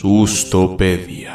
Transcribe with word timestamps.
Sustopedia. 0.00 1.32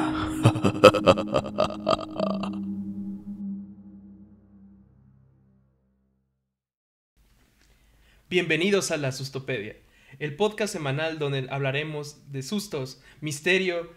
Bienvenidos 8.30 8.92
a 8.92 8.98
la 8.98 9.12
Sustopedia, 9.12 9.76
el 10.20 10.36
podcast 10.36 10.72
semanal 10.72 11.20
donde 11.20 11.48
hablaremos 11.50 12.32
de 12.32 12.44
sustos, 12.44 13.02
misterio 13.20 13.92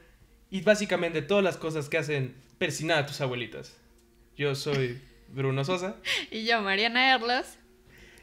y 0.51 0.63
básicamente 0.63 1.23
todas 1.23 1.45
las 1.45 1.57
cosas 1.57 1.89
que 1.89 1.99
hacen 1.99 2.35
persinar 2.59 2.99
a 2.99 3.07
tus 3.07 3.21
abuelitas. 3.21 3.77
Yo 4.37 4.55
soy 4.55 5.01
Bruno 5.29 5.65
Sosa 5.65 5.97
Y 6.31 6.45
yo, 6.45 6.63
Mariana 6.63 7.15
Erlos. 7.15 7.47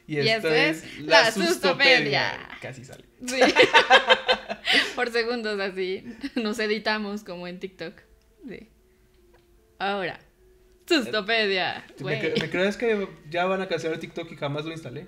y, 0.08 0.16
Y 0.16 0.28
esto 0.28 0.48
esto 0.50 0.50
es 0.50 0.84
es 0.84 1.00
la 1.02 1.22
La 1.24 1.32
Sustopedia. 1.32 1.50
Sustopedia. 1.52 2.50
Casi 2.62 2.84
sale. 2.84 3.06
Sí. 3.28 3.40
Por 4.96 5.10
segundos 5.12 5.60
así. 5.60 6.04
Nos 6.36 6.60
editamos 6.60 7.24
como 7.24 7.48
en 7.48 7.60
TikTok. 7.60 7.94
Sí. 8.48 8.68
Ahora. 9.80 10.20
Sustopedia. 10.88 11.86
¿Me, 11.98 12.04
Güey. 12.04 12.22
cre- 12.22 12.42
¿Me 12.42 12.50
crees 12.50 12.78
que 12.78 13.08
ya 13.30 13.46
van 13.46 13.62
a 13.62 13.68
cancelar 13.68 14.00
TikTok 14.00 14.32
y 14.32 14.36
jamás 14.36 14.66
lo 14.66 14.72
instalé? 14.72 15.08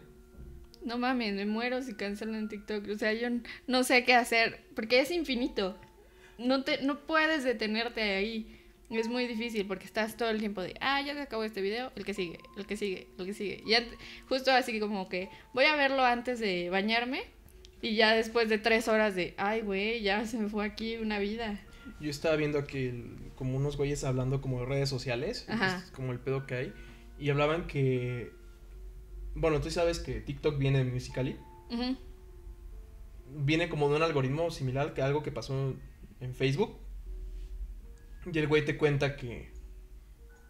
No 0.83 0.97
mames, 0.97 1.33
me 1.33 1.45
muero 1.45 1.81
si 1.81 1.93
cancelan 1.95 2.49
TikTok. 2.49 2.87
O 2.89 2.97
sea, 2.97 3.13
yo 3.13 3.27
no 3.67 3.83
sé 3.83 4.03
qué 4.05 4.13
hacer. 4.13 4.61
Porque 4.75 4.99
es 4.99 5.11
infinito. 5.11 5.77
No, 6.37 6.63
te, 6.63 6.81
no 6.81 6.99
puedes 7.05 7.43
detenerte 7.43 8.01
ahí. 8.01 8.59
Es 8.89 9.07
muy 9.07 9.25
difícil 9.27 9.65
porque 9.65 9.85
estás 9.85 10.17
todo 10.17 10.29
el 10.29 10.39
tiempo 10.39 10.61
de, 10.61 10.75
ah, 10.79 11.01
ya 11.01 11.13
se 11.15 11.21
acabó 11.21 11.43
este 11.43 11.61
video, 11.61 11.91
el 11.95 12.05
que 12.05 12.13
sigue, 12.13 12.37
el 12.57 12.67
que 12.67 12.77
sigue, 12.77 13.07
el 13.17 13.25
que 13.25 13.33
sigue. 13.33 13.63
Y 13.65 13.73
justo 14.27 14.51
así 14.51 14.79
como 14.79 15.09
que 15.09 15.29
voy 15.53 15.65
a 15.65 15.75
verlo 15.75 16.03
antes 16.03 16.39
de 16.39 16.69
bañarme 16.69 17.23
y 17.83 17.95
ya 17.95 18.15
después 18.15 18.47
de 18.47 18.57
tres 18.57 18.87
horas 18.87 19.13
de, 19.13 19.33
ay, 19.37 19.59
güey, 19.59 20.01
ya 20.01 20.25
se 20.25 20.37
me 20.37 20.47
fue 20.47 20.65
aquí 20.65 20.95
una 20.95 21.19
vida. 21.19 21.59
Yo 21.99 22.09
estaba 22.09 22.37
viendo 22.37 22.57
aquí 22.57 23.13
como 23.35 23.57
unos 23.57 23.75
güeyes 23.75 24.05
hablando 24.05 24.39
como 24.39 24.61
de 24.61 24.65
redes 24.65 24.87
sociales, 24.87 25.45
Ajá. 25.49 25.83
es 25.85 25.91
como 25.91 26.13
el 26.13 26.19
pedo 26.19 26.47
que 26.47 26.55
hay, 26.55 26.73
y 27.19 27.29
hablaban 27.29 27.67
que, 27.67 28.31
bueno, 29.35 29.59
tú 29.59 29.69
sabes 29.69 29.99
que 29.99 30.21
TikTok 30.21 30.57
viene 30.57 30.77
de 30.77 30.85
Musical.ly, 30.85 31.37
viene 33.35 33.67
como 33.67 33.89
de 33.89 33.97
un 33.97 34.03
algoritmo 34.03 34.49
similar 34.49 34.93
que 34.93 35.01
algo 35.01 35.21
que 35.21 35.33
pasó 35.33 35.75
en 36.21 36.33
Facebook, 36.33 36.77
y 38.31 38.39
el 38.39 38.47
güey 38.47 38.63
te 38.63 38.77
cuenta 38.77 39.17
que, 39.17 39.51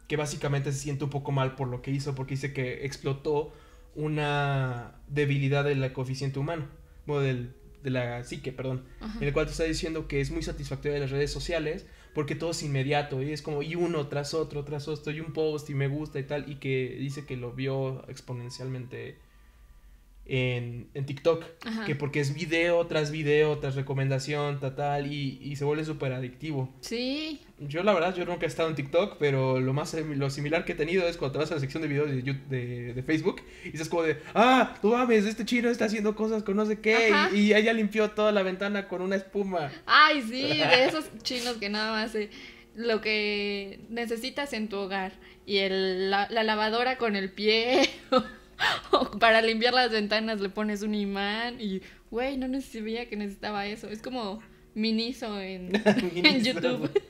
que 0.07 0.17
básicamente 0.17 0.71
se 0.71 0.77
siente 0.77 1.03
un 1.03 1.09
poco 1.09 1.31
mal 1.31 1.55
por 1.55 1.67
lo 1.67 1.81
que 1.81 1.89
hizo, 1.89 2.13
porque 2.13 2.35
dice 2.35 2.53
que 2.53 2.85
explotó 2.85 3.53
una 3.95 5.01
debilidad 5.07 5.63
del 5.63 5.91
coeficiente 5.93 6.37
humano, 6.37 6.82
bueno, 7.05 7.21
del, 7.21 7.53
de 7.83 7.89
la 7.89 8.23
psique, 8.23 8.51
perdón. 8.51 8.85
Ajá. 8.99 9.17
en 9.19 9.27
el 9.27 9.33
cual 9.33 9.45
te 9.45 9.51
está 9.51 9.63
diciendo 9.63 10.07
que 10.07 10.21
es 10.21 10.31
muy 10.31 10.43
satisfactorio 10.43 10.93
de 10.93 10.99
las 11.01 11.11
redes 11.11 11.31
sociales 11.31 11.85
porque 12.13 12.35
todo 12.35 12.51
es 12.51 12.63
inmediato 12.63 13.21
y 13.21 13.31
es 13.31 13.41
como 13.41 13.63
y 13.63 13.75
uno 13.75 14.07
tras 14.07 14.33
otro 14.33 14.63
tras 14.63 14.87
otro 14.87 15.11
y 15.11 15.19
un 15.19 15.33
post 15.33 15.69
y 15.69 15.73
me 15.73 15.87
gusta 15.87 16.19
y 16.19 16.23
tal 16.23 16.49
y 16.49 16.55
que 16.55 16.95
dice 16.99 17.25
que 17.25 17.37
lo 17.37 17.53
vio 17.53 18.07
exponencialmente 18.07 19.17
en, 20.25 20.87
en 20.93 21.05
TikTok 21.05 21.43
Ajá. 21.65 21.85
que 21.85 21.95
porque 21.95 22.21
es 22.21 22.33
video 22.33 22.87
tras 22.87 23.11
video 23.11 23.57
tras 23.59 23.75
recomendación 23.75 24.59
tal 24.61 24.75
tal 24.75 25.11
y, 25.11 25.39
y 25.41 25.55
se 25.57 25.65
vuelve 25.65 25.83
súper 25.83 26.13
adictivo. 26.13 26.73
Sí, 26.79 27.41
yo 27.59 27.83
la 27.83 27.93
verdad 27.93 28.15
yo 28.15 28.25
nunca 28.25 28.45
he 28.45 28.47
estado 28.47 28.69
en 28.69 28.75
TikTok 28.75 29.17
pero 29.19 29.59
lo 29.59 29.73
más 29.73 29.93
lo 29.93 30.29
similar 30.29 30.63
que 30.63 30.71
he 30.71 30.75
tenido 30.75 31.07
es 31.07 31.17
cuando 31.17 31.33
te 31.33 31.39
vas 31.39 31.51
a 31.51 31.55
la 31.55 31.59
sección 31.59 31.81
de 31.83 31.89
videos 31.89 32.09
de, 32.09 32.21
de, 32.49 32.93
de 32.93 33.03
Facebook 33.03 33.41
y 33.65 33.71
dices 33.71 33.89
como 33.89 34.03
de 34.03 34.17
ah 34.33 34.75
tú 34.81 34.91
mames 34.93 35.25
este 35.25 35.45
chino 35.45 35.69
está 35.69 35.85
haciendo 35.85 36.15
cosas 36.15 36.43
con 36.43 36.55
no 36.55 36.65
sé 36.65 36.79
qué 36.79 37.11
y, 37.33 37.39
y 37.39 37.53
ella 37.53 37.73
limpió 37.73 38.11
toda 38.11 38.31
la 38.31 38.43
ventana 38.43 38.87
con 38.87 39.01
una 39.01 39.15
espuma. 39.17 39.71
Ay, 39.85 40.21
sí, 40.21 40.41
de 40.47 40.85
esos 40.85 41.05
chinos 41.21 41.57
que 41.57 41.69
nada 41.69 41.91
más 41.91 42.15
eh, 42.15 42.29
lo 42.75 43.01
que 43.01 43.81
necesitas 43.89 44.53
en 44.53 44.69
tu 44.69 44.77
hogar 44.77 45.11
y 45.45 45.57
el, 45.57 46.09
la, 46.09 46.29
la 46.29 46.43
lavadora 46.43 46.97
con 46.97 47.15
el 47.17 47.29
pie 47.31 47.89
o 48.91 49.11
para 49.19 49.41
limpiar 49.41 49.73
las 49.73 49.91
ventanas 49.91 50.39
le 50.41 50.49
pones 50.49 50.81
un 50.81 50.95
imán 50.95 51.59
y, 51.59 51.81
güey, 52.11 52.37
no 52.37 52.61
sabía 52.61 53.07
que 53.09 53.15
necesitaba 53.15 53.65
eso. 53.65 53.89
Es 53.89 54.01
como 54.01 54.41
Miniso 54.75 55.39
en, 55.39 55.71
en 56.15 56.43
YouTube. 56.43 56.89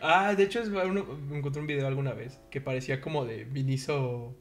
Ah, 0.00 0.34
de 0.34 0.42
hecho 0.42 0.60
es 0.60 0.68
uno, 0.68 1.06
encontré 1.32 1.60
un 1.60 1.66
video 1.66 1.86
alguna 1.86 2.12
vez 2.12 2.38
que 2.50 2.60
parecía 2.60 3.00
como 3.00 3.24
de 3.24 3.44
Miniso 3.46 4.36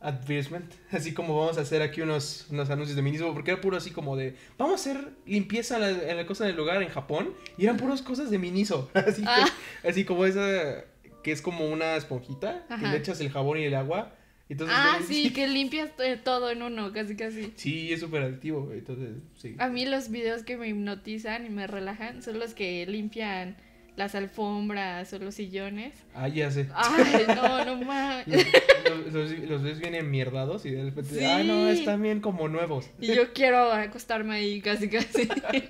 advertisement, 0.00 0.72
así 0.90 1.12
como 1.14 1.38
vamos 1.38 1.58
a 1.58 1.62
hacer 1.62 1.82
aquí 1.82 2.00
unos, 2.00 2.46
unos 2.50 2.70
anuncios 2.70 2.96
de 2.96 3.02
Miniso, 3.02 3.32
porque 3.34 3.50
era 3.52 3.60
puro 3.60 3.76
así 3.76 3.90
como 3.90 4.16
de, 4.16 4.36
vamos 4.58 4.72
a 4.72 4.90
hacer 4.90 5.10
limpieza 5.26 5.76
en 5.76 5.80
la, 5.82 6.10
en 6.10 6.16
la 6.16 6.26
cosa 6.26 6.44
del 6.44 6.56
lugar 6.56 6.82
en 6.82 6.88
Japón, 6.88 7.34
y 7.58 7.64
eran 7.64 7.76
puras 7.76 8.02
cosas 8.02 8.30
de 8.30 8.38
Miniso, 8.38 8.90
así, 8.94 9.22
que- 9.22 9.28
Ah. 9.28 9.46
así 9.84 10.04
como 10.04 10.24
esa 10.26 10.84
que 11.22 11.32
es 11.32 11.42
como 11.42 11.68
una 11.68 11.96
esponjita, 11.96 12.64
que 12.68 12.74
Ajá. 12.74 12.92
le 12.92 12.98
echas 12.98 13.20
el 13.20 13.30
jabón 13.30 13.58
y 13.58 13.64
el 13.64 13.74
agua, 13.74 14.15
entonces... 14.48 14.76
Ah, 14.78 14.98
sí, 15.06 15.32
que 15.32 15.48
limpias 15.48 15.90
todo 16.24 16.50
en 16.50 16.62
uno, 16.62 16.92
casi 16.92 17.16
casi. 17.16 17.52
Sí, 17.56 17.92
es 17.92 18.00
súper 18.00 18.22
adictivo, 18.22 18.70
entonces, 18.72 19.16
sí. 19.36 19.56
A 19.58 19.68
mí 19.68 19.86
los 19.86 20.10
videos 20.10 20.42
que 20.42 20.56
me 20.56 20.68
hipnotizan 20.68 21.46
y 21.46 21.50
me 21.50 21.66
relajan 21.66 22.22
son 22.22 22.38
los 22.38 22.54
que 22.54 22.86
limpian 22.86 23.56
las 23.96 24.14
alfombras 24.14 25.12
o 25.14 25.18
los 25.18 25.34
sillones. 25.34 25.94
Ah, 26.14 26.28
ya 26.28 26.50
sé. 26.50 26.68
Ay, 26.74 27.24
no, 27.28 27.64
no 27.64 27.84
mames. 27.84 28.46
Los, 28.84 29.12
los, 29.12 29.38
los 29.48 29.62
ves 29.62 29.80
vienen 29.80 30.10
mierdados 30.10 30.66
y 30.66 30.70
de 30.70 30.84
repente, 30.84 31.18
Sí. 31.18 31.24
ah, 31.24 31.42
no, 31.42 31.68
están 31.68 32.02
bien 32.02 32.20
como 32.20 32.46
nuevos. 32.48 32.90
Y 33.00 33.14
yo 33.14 33.32
quiero 33.32 33.72
acostarme 33.72 34.36
ahí 34.36 34.60
casi 34.60 34.88
casi. 34.88 35.28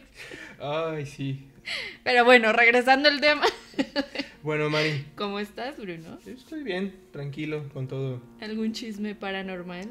Ay, 0.61 1.07
sí. 1.07 1.47
Pero 2.05 2.25
bueno, 2.25 2.53
regresando 2.53 3.09
al 3.09 3.21
tema. 3.21 3.47
Bueno, 4.43 4.71
Mari, 4.71 5.05
¿Cómo 5.17 5.41
estás, 5.41 5.77
Bruno? 5.77 6.19
estoy 6.25 6.63
bien, 6.63 6.95
tranquilo 7.11 7.69
con 7.75 7.89
todo. 7.89 8.23
¿Algún 8.41 8.73
chisme 8.73 9.17
paranormal? 9.17 9.89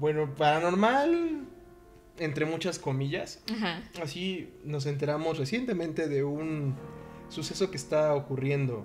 Bueno, 0.00 0.34
paranormal, 0.34 1.44
entre 2.18 2.46
muchas 2.46 2.80
comillas. 2.80 3.44
Ajá. 3.52 3.80
Así 4.02 4.52
nos 4.64 4.86
enteramos 4.86 5.38
recientemente 5.38 6.08
de 6.08 6.24
un 6.24 6.74
suceso 7.28 7.70
que 7.70 7.76
está 7.76 8.12
ocurriendo 8.14 8.84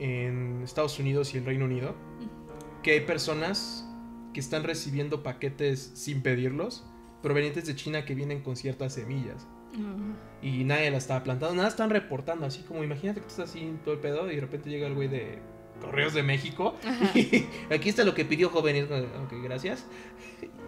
en 0.00 0.62
Estados 0.64 0.98
Unidos 0.98 1.32
y 1.34 1.38
el 1.38 1.44
Reino 1.44 1.66
Unido. 1.66 1.94
Que 2.82 2.92
hay 2.94 3.00
personas 3.02 3.86
que 4.34 4.40
están 4.40 4.64
recibiendo 4.64 5.22
paquetes 5.22 5.92
sin 5.94 6.22
pedirlos, 6.22 6.84
provenientes 7.22 7.66
de 7.66 7.76
China 7.76 8.04
que 8.04 8.16
vienen 8.16 8.42
con 8.42 8.56
ciertas 8.56 8.94
semillas. 8.94 9.46
Y 10.42 10.64
nadie 10.64 10.90
la 10.90 10.98
estaba 10.98 11.22
plantando, 11.22 11.54
nada 11.54 11.68
están 11.68 11.90
reportando, 11.90 12.46
así 12.46 12.62
como 12.62 12.82
imagínate 12.82 13.20
que 13.20 13.26
tú 13.26 13.30
estás 13.30 13.50
así 13.50 13.60
en 13.60 13.78
todo 13.78 13.94
el 13.94 14.00
pedo 14.00 14.30
y 14.30 14.36
de 14.36 14.40
repente 14.40 14.70
llega 14.70 14.86
el 14.86 14.94
güey 14.94 15.08
de 15.08 15.38
Correos 15.80 16.14
de 16.14 16.22
México. 16.22 16.76
Ajá. 16.84 17.10
Y 17.14 17.46
aquí 17.72 17.88
está 17.88 18.04
lo 18.04 18.14
que 18.14 18.24
pidió 18.24 18.48
joven, 18.50 18.76
y 18.76 18.78
es 18.80 18.86
como, 18.86 19.00
ok, 19.00 19.32
gracias. 19.42 19.86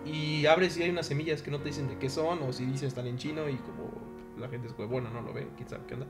Y 0.04 0.46
abres 0.46 0.76
y 0.76 0.82
hay 0.82 0.90
unas 0.90 1.06
semillas 1.06 1.42
que 1.42 1.50
no 1.50 1.58
te 1.58 1.66
dicen 1.66 1.88
de 1.88 1.98
qué 1.98 2.10
son, 2.10 2.42
o 2.42 2.52
si 2.52 2.64
dicen 2.64 2.88
están 2.88 3.06
en 3.06 3.18
chino 3.18 3.48
y 3.48 3.56
como 3.56 3.90
la 4.38 4.48
gente 4.48 4.68
es 4.68 4.76
bueno, 4.76 5.10
no 5.10 5.22
lo 5.22 5.32
ve, 5.32 5.46
quién 5.56 5.68
sabe 5.68 5.82
qué 5.86 5.94
onda. 5.94 6.06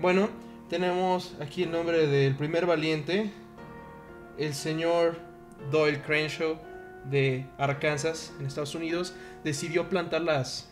Bueno, 0.00 0.28
tenemos 0.68 1.36
aquí 1.40 1.62
el 1.62 1.70
nombre 1.70 2.06
del 2.06 2.36
primer 2.36 2.66
valiente, 2.66 3.32
el 4.36 4.54
señor 4.54 5.18
Doyle 5.70 6.00
Crenshaw 6.02 6.58
de 7.04 7.46
Arkansas, 7.58 8.34
en 8.38 8.46
Estados 8.46 8.74
Unidos, 8.74 9.14
decidió 9.44 9.88
plantar 9.88 10.22
las, 10.22 10.67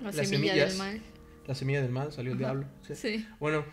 La 0.00 0.06
Las 0.12 0.16
semilla 0.28 0.52
semillas. 0.54 0.68
del 0.70 0.78
mal. 0.78 1.00
la 1.46 1.54
semilla 1.54 1.82
del 1.82 1.90
mal, 1.90 2.12
salió 2.12 2.32
el 2.32 2.38
diablo. 2.38 2.66
sí. 2.86 2.94
Sí. 2.94 3.26
Bueno, 3.38 3.64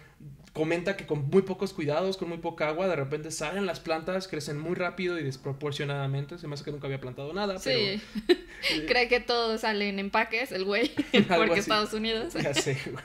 comenta 0.53 0.97
que 0.97 1.05
con 1.05 1.29
muy 1.29 1.43
pocos 1.43 1.71
cuidados, 1.73 2.17
con 2.17 2.29
muy 2.29 2.39
poca 2.39 2.67
agua, 2.67 2.87
de 2.87 2.95
repente 2.95 3.29
salen 3.31 3.65
las 3.67 3.79
plantas, 3.79 4.27
crecen 4.27 4.57
muy 4.59 4.73
rápido 4.75 5.19
y 5.19 5.23
desproporcionadamente. 5.23 6.37
Se 6.39 6.47
me 6.47 6.55
hace 6.55 6.63
que 6.63 6.71
nunca 6.71 6.87
había 6.87 6.99
plantado 6.99 7.31
nada, 7.33 7.59
Sí. 7.59 8.01
pero. 8.27 8.39
Cree 8.87 9.07
que 9.07 9.19
todo 9.19 9.57
sale 9.59 9.89
en 9.89 9.99
empaques, 9.99 10.51
el 10.51 10.65
güey, 10.65 10.89
porque 11.27 11.51
así. 11.51 11.59
Estados 11.59 11.93
Unidos. 11.93 12.33
Ya 12.33 12.53
sé, 12.53 12.77
güey. 12.91 13.03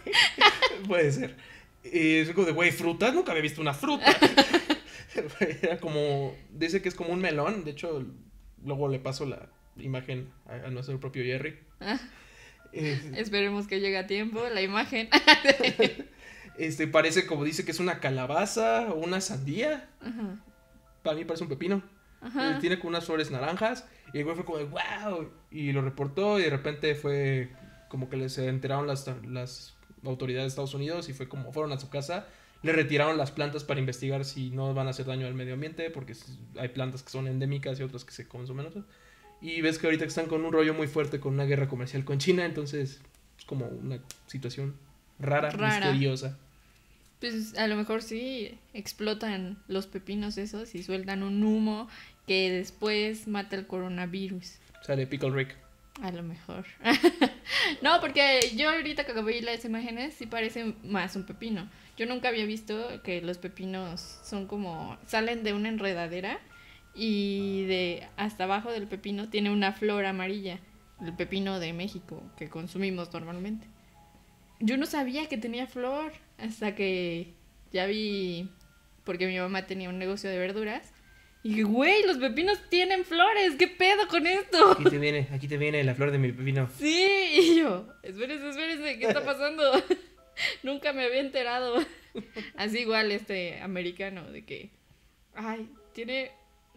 Puede 0.88 1.12
ser. 1.12 1.37
Y 1.85 2.17
es 2.19 2.31
como 2.31 2.47
de, 2.47 2.52
güey, 2.52 2.70
frutas, 2.70 3.12
nunca 3.12 3.32
había 3.32 3.43
visto 3.43 3.61
una 3.61 3.75
fruta. 3.75 4.06
Era 5.62 5.79
como. 5.79 6.35
Dice 6.50 6.81
que 6.81 6.88
es 6.88 6.94
como 6.94 7.12
un 7.12 7.20
melón. 7.20 7.64
De 7.64 7.73
hecho, 7.73 8.05
luego 8.64 8.88
le 8.88 8.99
paso 8.99 9.26
la 9.26 9.49
imagen 9.76 10.31
a, 10.47 10.67
a 10.67 10.70
nuestro 10.70 10.99
propio 11.00 11.23
Jerry. 11.25 11.58
Eh, 12.73 13.13
esperemos 13.17 13.67
que 13.67 13.81
llegue 13.81 13.99
a 13.99 14.07
tiempo 14.07 14.43
la 14.49 14.63
imagen. 14.63 15.09
este 16.59 16.87
parece 16.87 17.27
como 17.27 17.45
dice 17.45 17.65
que 17.65 17.71
es 17.71 17.81
una 17.81 18.01
calabaza 18.01 18.93
o 18.93 18.97
una 18.97 19.21
sandía. 19.21 19.89
Ajá. 20.01 20.39
Para 21.03 21.17
mí 21.17 21.25
parece 21.25 21.45
un 21.45 21.51
pepino. 21.51 21.83
Ajá. 22.21 22.57
Eh, 22.57 22.61
Tiene 22.61 22.79
como 22.79 22.91
unas 22.91 23.05
flores 23.05 23.31
naranjas. 23.31 23.87
Y 24.13 24.19
el 24.19 24.25
güey 24.25 24.37
fue 24.37 24.45
como 24.45 24.59
de 24.59 24.65
wow. 24.65 25.31
Y 25.51 25.73
lo 25.73 25.83
reportó. 25.83 26.39
Y 26.39 26.45
de 26.45 26.51
repente 26.51 26.95
fue 26.95 27.51
como 27.89 28.09
que 28.09 28.17
les 28.17 28.39
enteraron 28.39 28.87
las, 28.87 29.11
las 29.27 29.75
autoridades 30.05 30.45
de 30.45 30.49
Estados 30.49 30.75
Unidos. 30.75 31.09
Y 31.09 31.13
fue 31.13 31.29
como 31.29 31.53
fueron 31.53 31.73
a 31.73 31.79
su 31.79 31.91
casa. 31.91 32.27
Le 32.63 32.73
retiraron 32.73 33.19
las 33.19 33.33
plantas 33.33 33.65
para 33.65 33.81
investigar 33.81 34.25
si 34.25 34.51
no 34.51 34.73
van 34.73 34.87
a 34.87 34.91
hacer 34.91 35.07
daño 35.07 35.27
al 35.27 35.35
medio 35.35 35.55
ambiente. 35.55 35.91
Porque 35.91 36.15
hay 36.59 36.69
plantas 36.69 37.03
que 37.03 37.11
son 37.11 37.27
endémicas 37.27 37.79
y 37.81 37.83
otras 37.83 38.05
que 38.05 38.13
se 38.13 38.29
consumen. 38.29 38.67
otras. 38.67 38.85
Y 39.43 39.61
ves 39.61 39.79
que 39.79 39.89
ahorita 39.89 40.05
están 40.05 40.27
con 40.27 40.44
un 40.44 40.53
rollo 40.53 40.73
muy 40.73 40.87
fuerte 40.87 41.19
con 41.19 41.35
una 41.35 41.44
guerra 41.44 41.69
comercial 41.69 42.05
con 42.05 42.19
China. 42.19 42.44
Entonces 42.44 43.00
Es 43.39 43.44
como 43.44 43.67
una 43.67 43.99
situación 44.29 44.75
rara, 45.19 45.50
Rara. 45.50 45.87
misteriosa. 45.87 46.39
Pues 47.21 47.56
a 47.59 47.67
lo 47.67 47.77
mejor 47.77 48.03
sí 48.03 48.56
explotan 48.73 49.59
los 49.69 49.87
pepinos 49.87 50.39
esos 50.39 50.75
y 50.75 50.83
sueltan 50.83 51.23
un 51.23 51.43
humo 51.43 51.89
que 52.27 52.50
después 52.50 53.29
mata 53.29 53.56
el 53.56 53.67
coronavirus. 53.67 54.55
Sale 54.83 55.06
Pickle 55.06 55.31
Rick. 55.31 55.56
A 56.00 56.11
lo 56.11 56.23
mejor. 56.23 56.65
no, 57.83 58.00
porque 58.00 58.41
yo 58.56 58.71
ahorita 58.71 59.05
que 59.05 59.23
vi 59.23 59.41
las 59.41 59.65
imágenes 59.65 60.15
sí 60.15 60.27
parece 60.27 60.75
más 60.85 61.15
un 61.17 61.25
pepino. 61.25 61.69
Yo 61.97 62.06
nunca 62.06 62.29
había 62.29 62.47
visto 62.47 63.03
que 63.03 63.21
los 63.21 63.38
pepinos 63.38 64.19
son 64.25 64.47
como 64.47 64.97
salen 65.06 65.45
de 65.45 65.53
una 65.53 65.69
enredadera 65.69 66.41
y 66.94 67.65
de 67.67 68.09
hasta 68.17 68.44
abajo 68.44 68.71
del 68.71 68.87
pepino 68.87 69.29
tiene 69.29 69.50
una 69.50 69.73
flor 69.73 70.05
amarilla, 70.05 70.61
el 71.00 71.15
pepino 71.15 71.59
de 71.59 71.73
México 71.73 72.23
que 72.37 72.49
consumimos 72.49 73.12
normalmente. 73.12 73.67
Yo 74.61 74.77
no 74.77 74.87
sabía 74.87 75.29
que 75.29 75.39
tenía 75.39 75.67
flor 75.67 76.12
hasta 76.39 76.75
que 76.75 77.35
ya 77.73 77.87
vi 77.87 78.49
porque 79.05 79.27
mi 79.27 79.39
mamá 79.39 79.67
tenía 79.67 79.89
un 79.89 79.99
negocio 79.99 80.31
de 80.31 80.39
verduras 80.39 80.93
y 81.44 81.50
dije, 81.50 81.62
güey, 81.65 82.06
los 82.06 82.19
pepinos 82.19 82.59
tienen 82.69 83.05
flores, 83.05 83.56
¿qué 83.59 83.67
pedo 83.67 84.06
con 84.06 84.27
esto? 84.29 84.73
Aquí 84.73 84.85
te 84.85 84.99
viene, 84.99 85.29
aquí 85.33 85.49
te 85.49 85.56
viene 85.56 85.83
la 85.83 85.95
flor 85.95 86.12
de 86.12 86.19
mi 86.19 86.31
pepino. 86.31 86.69
Sí, 86.79 87.09
y 87.33 87.56
yo, 87.56 87.88
espérense, 88.05 88.50
espérense, 88.50 88.99
¿qué 88.99 89.06
está 89.06 89.25
pasando? 89.25 89.65
Nunca 90.62 90.93
me 90.93 91.05
había 91.05 91.21
enterado. 91.21 91.85
Así 92.56 92.81
igual 92.81 93.11
este 93.11 93.61
americano, 93.61 94.31
de 94.31 94.45
que, 94.45 94.71
ay, 95.35 95.69
tiene, 95.93 96.31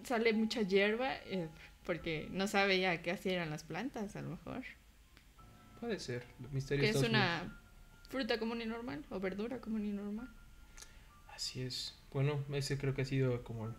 sale 0.06 0.34
mucha 0.34 0.62
hierba, 0.62 1.14
eh, 1.26 1.50
porque 1.84 2.28
no 2.32 2.48
sabe 2.48 2.80
ya 2.80 3.02
qué 3.02 3.12
hacían 3.12 3.50
las 3.50 3.64
plantas, 3.64 4.16
a 4.16 4.22
lo 4.22 4.30
mejor. 4.30 4.64
Puede 5.80 6.00
ser, 6.00 6.24
Que 6.70 6.90
es 6.90 6.96
una 6.98 7.60
fruta 8.10 8.40
común 8.40 8.62
y 8.62 8.66
normal, 8.66 9.06
o 9.10 9.20
verdura 9.20 9.60
común 9.60 9.86
y 9.86 9.92
normal. 9.92 10.30
Así 11.34 11.62
es. 11.62 11.94
Bueno, 12.12 12.44
ese 12.54 12.78
creo 12.78 12.94
que 12.94 13.02
ha 13.02 13.06
sido 13.06 13.44
como 13.44 13.68
el 13.68 13.74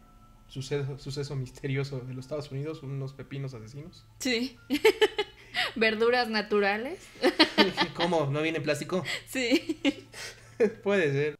suceso, 0.48 0.98
suceso 0.98 1.34
misterioso 1.36 2.00
de 2.00 2.14
los 2.14 2.26
Estados 2.26 2.50
Unidos, 2.52 2.82
unos 2.82 3.14
pepinos 3.14 3.54
asesinos. 3.54 4.04
Sí. 4.18 4.58
Verduras 5.74 6.28
naturales. 6.28 7.06
¿Cómo? 7.94 8.26
¿No 8.26 8.42
viene 8.42 8.58
en 8.58 8.64
plástico? 8.64 9.02
Sí. 9.26 9.80
Puede 10.82 11.12
ser. 11.12 11.36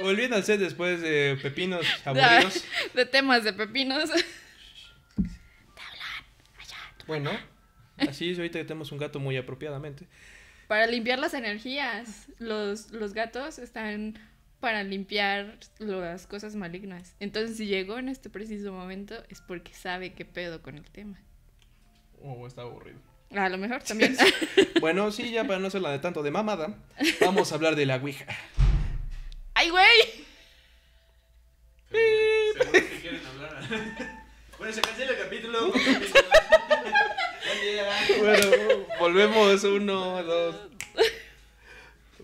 Volviendo 0.00 0.36
al 0.36 0.44
set 0.44 0.60
después 0.60 1.00
de 1.00 1.38
pepinos 1.40 1.86
aburridos. 2.04 2.64
De 2.94 3.06
temas 3.06 3.44
de 3.44 3.52
pepinos. 3.52 4.10
Bueno, 7.06 7.30
así 7.96 8.30
es, 8.30 8.38
ahorita 8.38 8.60
tenemos 8.60 8.92
un 8.92 8.98
gato 8.98 9.18
muy 9.18 9.36
apropiadamente. 9.36 10.06
Para 10.66 10.86
limpiar 10.86 11.18
las 11.18 11.32
energías, 11.32 12.28
los, 12.38 12.90
los 12.90 13.14
gatos 13.14 13.58
están 13.58 14.18
para 14.60 14.82
limpiar 14.82 15.58
las 15.78 16.26
cosas 16.26 16.54
malignas. 16.54 17.14
Entonces, 17.20 17.56
si 17.56 17.66
llegó 17.66 17.98
en 17.98 18.08
este 18.08 18.30
preciso 18.30 18.72
momento, 18.72 19.14
es 19.28 19.40
porque 19.40 19.72
sabe 19.72 20.12
qué 20.12 20.24
pedo 20.24 20.62
con 20.62 20.76
el 20.76 20.90
tema. 20.90 21.18
Oh, 22.22 22.46
está 22.46 22.62
aburrido. 22.62 22.98
A 23.34 23.48
lo 23.48 23.58
mejor 23.58 23.82
también. 23.82 24.16
Bueno, 24.80 25.10
sí, 25.10 25.30
ya 25.30 25.44
para 25.44 25.58
no 25.58 25.66
hacerla 25.68 25.90
de 25.90 25.98
tanto 25.98 26.22
de 26.22 26.30
mamada, 26.30 26.78
vamos 27.20 27.50
a 27.50 27.56
hablar 27.56 27.76
de 27.76 27.86
la 27.86 27.96
Ouija. 27.96 28.26
¡Ay, 29.54 29.70
güey! 29.70 30.26
Seguro 31.90 32.72
que 32.72 33.00
quieren 33.00 33.20
hablar. 33.26 34.18
Bueno, 34.58 34.72
se 34.72 34.80
cancela 34.80 35.12
el 35.12 35.18
capítulo. 35.18 35.72
Bueno, 38.18 38.86
volvemos, 38.98 39.62
uno, 39.62 40.20
dos. 40.24 40.56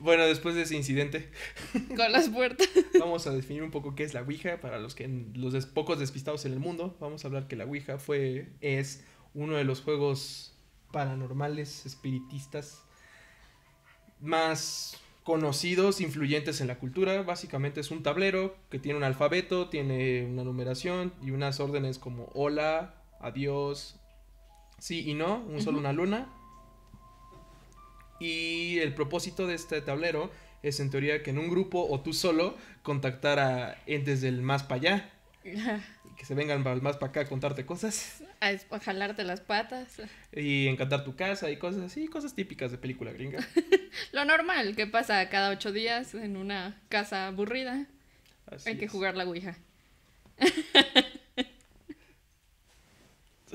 Bueno, 0.05 0.25
después 0.27 0.55
de 0.55 0.63
ese 0.63 0.77
incidente, 0.77 1.31
Con 1.97 2.13
las 2.13 2.29
puertas. 2.29 2.69
vamos 3.01 3.27
a 3.27 3.33
definir 3.33 3.63
un 3.63 3.71
poco 3.71 3.95
qué 3.95 4.05
es 4.05 4.13
la 4.15 4.21
Ouija 4.23 4.61
para 4.61 4.79
los 4.79 4.95
que 4.95 5.09
los 5.35 5.53
des- 5.55 5.67
pocos 5.67 5.99
despistados 5.99 6.45
en 6.45 6.53
el 6.53 6.61
mundo. 6.61 6.97
Vamos 7.01 7.25
a 7.25 7.29
hablar 7.29 7.49
que 7.49 7.57
la 7.57 7.65
Ouija 7.65 7.99
fue 7.99 8.51
es 8.61 9.03
uno 9.33 9.57
de 9.57 9.65
los 9.65 9.81
juegos 9.81 10.55
paranormales 10.93 11.87
espiritistas 11.87 12.83
más 14.21 14.97
conocidos, 15.23 16.01
influyentes 16.01 16.61
en 16.61 16.67
la 16.69 16.79
cultura. 16.79 17.23
Básicamente 17.23 17.81
es 17.81 17.91
un 17.91 18.03
tablero 18.03 18.57
que 18.71 18.79
tiene 18.79 18.99
un 18.99 19.05
alfabeto, 19.05 19.69
tiene 19.69 20.27
una 20.27 20.45
numeración 20.45 21.13
y 21.23 21.31
unas 21.31 21.61
órdenes 21.61 21.99
como 21.99 22.31
hola, 22.35 22.95
adiós, 23.21 23.97
sí 24.79 25.09
y 25.09 25.15
no, 25.15 25.39
un 25.49 25.63
solo 25.63 25.79
una 25.79 25.93
luna. 25.93 26.29
Y 28.21 28.79
el 28.79 28.95
propósito 28.95 29.47
de 29.47 29.55
este 29.55 29.81
tablero 29.81 30.31
es 30.63 30.81
en 30.81 30.91
teoría 30.91 31.23
que 31.23 31.31
en 31.31 31.39
un 31.39 31.51
grupo 31.51 31.87
o 31.89 32.01
tú 32.01 32.13
solo 32.13 32.57
contactar 32.83 33.39
a 33.39 33.79
entes 33.87 34.21
del 34.21 34.43
más 34.43 34.63
para 34.63 34.81
allá. 34.81 35.11
Que 36.17 36.25
se 36.25 36.35
vengan 36.35 36.63
más 36.81 36.97
para 36.97 37.11
acá 37.11 37.21
a 37.23 37.25
contarte 37.25 37.67
cosas. 37.67 38.23
A, 38.41 38.79
jalarte 38.79 39.25
las 39.25 39.41
patas. 39.41 40.01
Y 40.33 40.69
encantar 40.69 41.03
tu 41.03 41.17
casa 41.17 41.51
y 41.51 41.57
cosas 41.57 41.83
así, 41.83 42.07
cosas 42.07 42.37
típicas 42.37 42.71
de 42.71 42.79
película 42.79 43.11
gringa. 43.11 43.45
Lo 44.13 44.25
normal 44.25 44.77
que 44.77 44.87
pasa 44.87 45.29
cada 45.29 45.51
ocho 45.51 45.73
días 45.73 46.15
en 46.15 46.37
una 46.37 46.81
casa 46.89 47.27
aburrida. 47.27 47.89
Así 48.47 48.69
Hay 48.69 48.79
que 48.79 48.87
jugar 48.87 49.17
la 49.17 49.25
Ouija. 49.25 49.59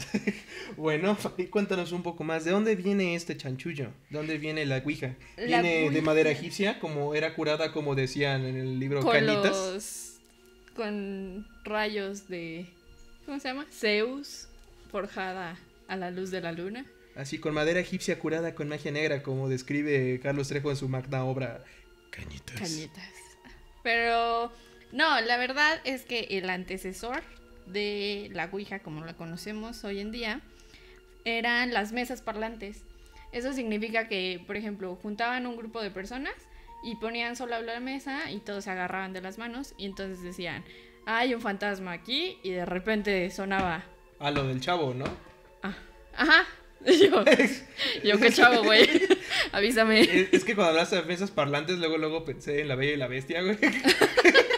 Bueno, 0.78 1.16
Fabi, 1.16 1.48
cuéntanos 1.48 1.92
un 1.92 2.04
poco 2.04 2.24
más. 2.24 2.46
¿De 2.46 2.52
dónde 2.52 2.76
viene 2.76 3.16
este 3.16 3.36
chanchullo? 3.36 3.92
¿De 4.10 4.18
dónde 4.18 4.38
viene 4.38 4.66
la 4.66 4.78
Ouija? 4.78 5.16
La 5.38 5.62
¿Viene 5.62 5.90
de 5.90 6.02
madera 6.02 6.30
egipcia, 6.30 6.80
como 6.80 7.16
era 7.16 7.34
curada, 7.36 7.72
como 7.72 7.96
decían 7.96 8.46
en 8.46 8.56
el 8.56 8.80
libro 8.80 9.02
Con 9.02 9.12
Cañitas? 9.12 9.52
los. 9.52 10.20
Con 10.76 11.48
rayos 11.66 12.28
de. 12.30 12.66
¿Cómo 13.26 13.40
se 13.40 13.50
llama? 13.50 13.66
Zeus. 13.72 14.48
Forjada 14.92 15.58
a 15.88 15.96
la 15.96 16.12
luz 16.12 16.32
de 16.32 16.42
la 16.42 16.52
luna. 16.52 16.86
Así, 17.16 17.38
con 17.40 17.54
madera 17.54 17.80
egipcia 17.80 18.18
curada 18.20 18.56
con 18.56 18.70
magia 18.70 18.92
negra, 18.92 19.22
como 19.22 19.50
describe 19.50 20.20
Carlos 20.22 20.48
Trejo 20.48 20.70
en 20.70 20.78
su 20.78 20.88
magna 20.88 21.26
obra 21.26 21.64
Cañitas. 22.12 22.60
Cañitas. 22.60 23.10
Pero. 23.84 24.52
No, 24.92 25.22
la 25.22 25.38
verdad 25.38 25.80
es 25.84 26.04
que 26.04 26.22
el 26.32 26.50
antecesor 26.50 27.22
de 27.72 28.30
la 28.34 28.46
Ouija, 28.52 28.80
como 28.80 29.06
la 29.06 29.16
conocemos 29.16 29.84
hoy 29.84 30.00
en 30.00 30.12
día, 30.12 30.42
eran 31.26 31.74
las 31.74 31.92
mesas 31.92 32.22
parlantes. 32.22 32.84
Eso 33.32 33.54
significa 33.54 34.08
que, 34.08 34.42
por 34.48 34.58
ejemplo, 34.58 34.96
juntaban 35.02 35.46
un 35.46 35.56
grupo 35.58 35.82
de 35.82 35.92
personas 35.92 36.34
y 36.84 36.96
ponían 36.96 37.36
solo 37.36 37.62
la 37.62 37.80
mesa 37.80 38.32
y 38.32 38.40
todos 38.40 38.64
se 38.64 38.72
agarraban 38.72 39.14
de 39.14 39.22
las 39.22 39.38
manos 39.38 39.74
y 39.78 39.86
entonces 39.86 40.24
decían, 40.24 40.64
hay 41.06 41.34
un 41.34 41.42
fantasma 41.42 41.92
aquí 41.92 42.38
y 42.44 42.52
de 42.52 42.66
repente 42.66 43.30
sonaba, 43.30 43.84
Ah, 44.20 44.32
lo 44.32 44.46
del 44.48 44.60
chavo, 44.62 44.94
¿no? 44.94 45.06
ah, 45.64 45.76
ajá. 46.16 46.46
Yo, 46.86 47.26
yo 48.06 48.18
qué 48.20 48.32
chavo, 48.32 48.64
güey. 48.64 48.88
Avísame. 49.52 50.00
Es, 50.00 50.30
es 50.32 50.46
que 50.46 50.56
cuando 50.56 50.70
hablaste 50.72 50.96
de 50.96 51.02
mesas 51.04 51.30
parlantes, 51.30 51.78
luego 51.78 51.98
luego 51.98 52.24
pensé 52.24 52.62
en 52.62 52.70
la 52.70 52.76
bella 52.76 52.94
y 52.94 52.96
la 52.96 53.08
bestia, 53.08 53.42
güey. 53.42 53.58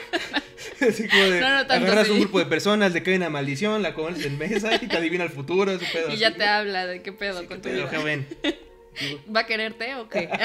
Así 0.89 1.07
como 1.07 1.23
de, 1.23 1.39
No, 1.41 1.49
no 1.55 1.67
tanto 1.67 1.85
agarras 1.85 2.09
un 2.09 2.19
grupo 2.21 2.39
de 2.39 2.45
personas, 2.45 2.93
le 2.93 3.03
cae 3.03 3.15
una 3.17 3.29
maldición, 3.29 3.81
la 3.81 3.93
comes 3.93 4.25
en 4.25 4.37
mesa 4.37 4.75
y 4.75 4.87
te 4.87 4.97
adivina 4.97 5.23
el 5.23 5.29
futuro, 5.29 5.71
ese 5.71 5.85
pedo. 5.91 6.11
Y 6.11 6.17
ya 6.17 6.35
te 6.35 6.43
habla 6.45 6.85
de 6.87 7.01
qué 7.01 7.11
pedo 7.13 7.41
Sí, 7.41 7.47
con 7.47 7.61
qué 7.61 7.69
tu 7.69 7.75
pedo, 7.75 7.87
vida. 7.89 7.99
joven. 7.99 8.27
¿Va 9.35 9.41
a 9.41 9.45
quererte 9.45 9.95
o 9.95 10.09
qué? 10.09 10.29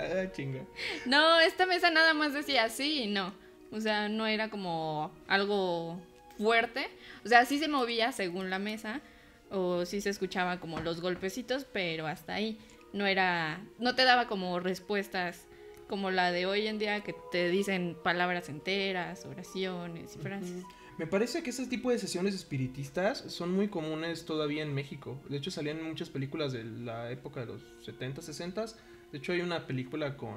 Ah, 0.00 0.30
chinga. 0.32 0.60
No, 1.06 1.40
esta 1.40 1.66
mesa 1.66 1.90
nada 1.90 2.14
más 2.14 2.32
decía 2.32 2.68
sí 2.68 3.02
y 3.02 3.06
no. 3.08 3.34
O 3.72 3.80
sea, 3.80 4.08
no 4.08 4.28
era 4.28 4.48
como 4.48 5.12
algo 5.26 6.00
fuerte. 6.38 6.88
O 7.24 7.28
sea, 7.28 7.44
sí 7.46 7.58
se 7.58 7.66
movía 7.66 8.12
según 8.12 8.48
la 8.48 8.60
mesa. 8.60 9.00
O 9.50 9.84
sí 9.86 10.00
se 10.00 10.10
escuchaba 10.10 10.60
como 10.60 10.78
los 10.78 11.00
golpecitos, 11.00 11.66
pero 11.72 12.06
hasta 12.06 12.34
ahí. 12.34 12.60
No 12.92 13.06
era. 13.08 13.60
No 13.80 13.96
te 13.96 14.04
daba 14.04 14.28
como 14.28 14.60
respuestas 14.60 15.47
como 15.88 16.10
la 16.10 16.30
de 16.32 16.46
hoy 16.46 16.66
en 16.66 16.78
día 16.78 17.00
que 17.02 17.14
te 17.32 17.48
dicen 17.48 17.96
palabras 18.02 18.48
enteras, 18.48 19.24
oraciones 19.26 20.14
y 20.16 20.18
frases. 20.18 20.64
Me 20.98 21.06
parece 21.06 21.42
que 21.42 21.50
ese 21.50 21.66
tipo 21.68 21.90
de 21.90 21.98
sesiones 21.98 22.34
espiritistas 22.34 23.18
son 23.28 23.52
muy 23.54 23.68
comunes 23.68 24.24
todavía 24.24 24.62
en 24.62 24.74
México. 24.74 25.20
De 25.28 25.36
hecho, 25.36 25.50
salían 25.50 25.82
muchas 25.82 26.08
películas 26.10 26.52
de 26.52 26.64
la 26.64 27.10
época 27.12 27.40
de 27.40 27.46
los 27.46 27.62
70, 27.84 28.20
60. 28.20 28.66
De 29.12 29.18
hecho, 29.18 29.32
hay 29.32 29.40
una 29.40 29.66
película 29.66 30.16
con 30.16 30.36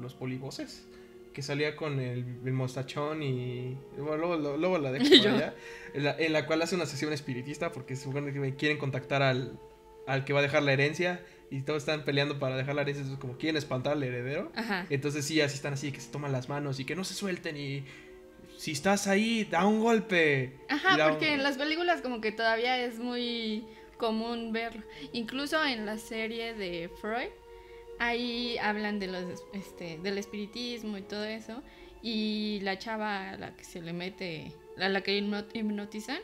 los 0.00 0.14
polivoces 0.14 0.86
que 1.34 1.42
salía 1.42 1.76
con 1.76 2.00
el, 2.00 2.24
el 2.44 2.52
mostachón 2.52 3.22
y. 3.22 3.76
Bueno, 3.98 4.16
luego, 4.16 4.36
luego- 4.36 4.56
luego 4.56 4.78
la 4.78 4.92
dejo 4.92 5.04
por 5.22 5.28
allá, 5.28 5.54
en, 5.94 6.04
la, 6.04 6.16
en 6.18 6.32
la 6.32 6.46
cual 6.46 6.62
hace 6.62 6.74
una 6.74 6.86
sesión 6.86 7.12
espiritista 7.12 7.70
porque 7.70 7.94
supone 7.94 8.32
que 8.32 8.54
quieren 8.56 8.78
contactar 8.78 9.22
al, 9.22 9.58
al 10.06 10.24
que 10.24 10.32
va 10.32 10.38
a 10.40 10.42
dejar 10.42 10.62
la 10.62 10.72
herencia 10.72 11.22
y 11.52 11.60
todos 11.62 11.82
están 11.82 12.04
peleando 12.04 12.38
para 12.38 12.56
dejar 12.56 12.74
la 12.74 12.82
herencia, 12.82 13.02
entonces 13.02 13.20
como 13.20 13.36
quieren 13.38 13.56
espantar 13.56 13.92
al 13.92 14.02
heredero. 14.02 14.50
Ajá. 14.56 14.86
Entonces 14.90 15.24
sí, 15.24 15.40
así 15.40 15.54
están 15.56 15.74
así, 15.74 15.92
que 15.92 16.00
se 16.00 16.10
toman 16.10 16.32
las 16.32 16.48
manos 16.48 16.80
y 16.80 16.84
que 16.84 16.96
no 16.96 17.04
se 17.04 17.14
suelten 17.14 17.56
y 17.56 17.84
si 18.58 18.72
estás 18.72 19.06
ahí, 19.08 19.44
da 19.44 19.66
un 19.66 19.80
golpe. 19.80 20.56
Ajá, 20.68 21.08
porque 21.10 21.26
un- 21.28 21.32
en 21.34 21.42
las 21.42 21.58
películas 21.58 22.00
como 22.02 22.20
que 22.20 22.32
todavía 22.32 22.78
es 22.84 22.98
muy 22.98 23.64
común 23.98 24.52
verlo. 24.52 24.82
Incluso 25.12 25.64
en 25.64 25.84
la 25.86 25.98
serie 25.98 26.54
de 26.54 26.88
Freud, 27.00 27.28
ahí 27.98 28.56
hablan 28.58 28.98
de 28.98 29.06
los, 29.08 29.42
este, 29.52 29.98
del 29.98 30.18
espiritismo 30.18 30.96
y 30.98 31.02
todo 31.02 31.24
eso. 31.24 31.62
Y 32.02 32.60
la 32.62 32.78
chava 32.78 33.30
a 33.30 33.36
la 33.36 33.54
que 33.56 33.64
se 33.64 33.80
le 33.80 33.92
mete, 33.92 34.52
a 34.78 34.88
la 34.88 35.02
que 35.02 35.18
hipno- 35.20 35.46
hipnotizan, 35.52 36.18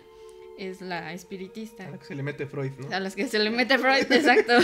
es 0.59 0.81
la 0.81 1.13
espiritista. 1.13 1.87
a 1.87 1.91
la 1.93 1.99
que 1.99 2.05
se 2.05 2.15
le 2.15 2.23
mete 2.23 2.47
Freud, 2.47 2.73
¿no? 2.79 2.95
A 2.95 3.01
las 3.01 3.15
que 3.15 3.27
se 3.29 3.39
le 3.39 3.51
mete 3.51 3.79
Freud, 3.79 4.07
exacto. 4.13 4.55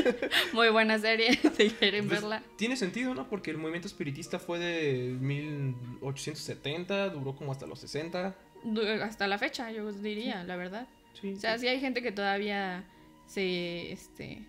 Muy 0.52 0.68
buena 0.70 0.98
serie, 0.98 1.38
si 1.56 1.70
quieren 1.70 2.06
Pues, 2.08 2.20
verla. 2.20 2.42
tiene 2.56 2.76
sentido, 2.76 3.14
¿no? 3.14 3.28
Porque 3.28 3.50
el 3.50 3.58
movimiento 3.58 3.88
espiritista 3.88 4.38
fue 4.38 4.58
de 4.58 5.16
1870, 5.20 7.10
duró 7.10 7.34
como 7.36 7.52
hasta 7.52 7.66
los 7.66 7.78
60. 7.80 8.34
Du- 8.64 8.82
Hasta 9.02 9.26
la 9.26 9.38
fecha, 9.38 9.70
yo 9.70 9.90
diría, 9.92 10.44
la 10.44 10.56
verdad. 10.56 10.86
Sí, 11.20 11.32
O 11.32 11.40
sea, 11.40 11.54
sí. 11.54 11.62
sí 11.62 11.68
hay 11.68 11.80
gente 11.80 12.02
que 12.02 12.12
todavía 12.12 12.84
se, 13.26 13.92
este, 13.92 14.42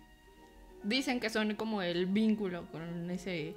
dicen 0.82 1.18
que 1.20 1.30
son 1.30 1.54
como 1.54 1.82
el 1.82 2.06
vínculo 2.06 2.66
con 2.70 3.10
ese 3.10 3.54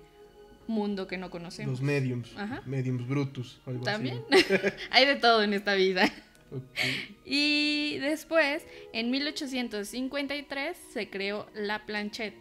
mundo 0.67 1.07
que 1.07 1.17
no 1.17 1.29
conocemos. 1.29 1.73
Los 1.73 1.81
mediums. 1.81 2.33
Ajá. 2.37 2.61
Mediums 2.65 3.07
brutus. 3.07 3.61
algo 3.65 3.81
así. 3.81 3.91
También. 3.91 4.23
hay 4.91 5.05
de 5.05 5.15
todo 5.15 5.43
en 5.43 5.53
esta 5.53 5.75
vida. 5.75 6.11
Y 7.25 7.97
después, 7.99 8.65
en 8.93 9.11
1853, 9.11 10.77
se 10.77 11.09
creó 11.09 11.47
la 11.53 11.85
planchette, 11.85 12.35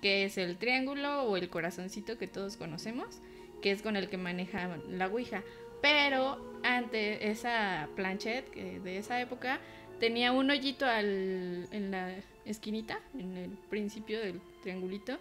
que 0.00 0.24
es 0.24 0.38
el 0.38 0.56
triángulo 0.56 1.24
o 1.24 1.36
el 1.36 1.48
corazoncito 1.48 2.18
que 2.18 2.26
todos 2.26 2.56
conocemos, 2.56 3.20
que 3.62 3.70
es 3.70 3.82
con 3.82 3.96
el 3.96 4.08
que 4.08 4.16
manejaban 4.16 4.98
la 4.98 5.08
Ouija. 5.08 5.42
Pero 5.82 6.60
antes, 6.62 7.18
esa 7.22 7.88
planchette 7.96 8.54
de 8.54 8.98
esa 8.98 9.20
época 9.20 9.60
tenía 9.98 10.32
un 10.32 10.50
hoyito 10.50 10.86
en 10.90 11.90
la 11.90 12.14
esquinita, 12.44 13.00
en 13.18 13.36
el 13.36 13.50
principio 13.68 14.20
del 14.20 14.40
triangulito, 14.62 15.18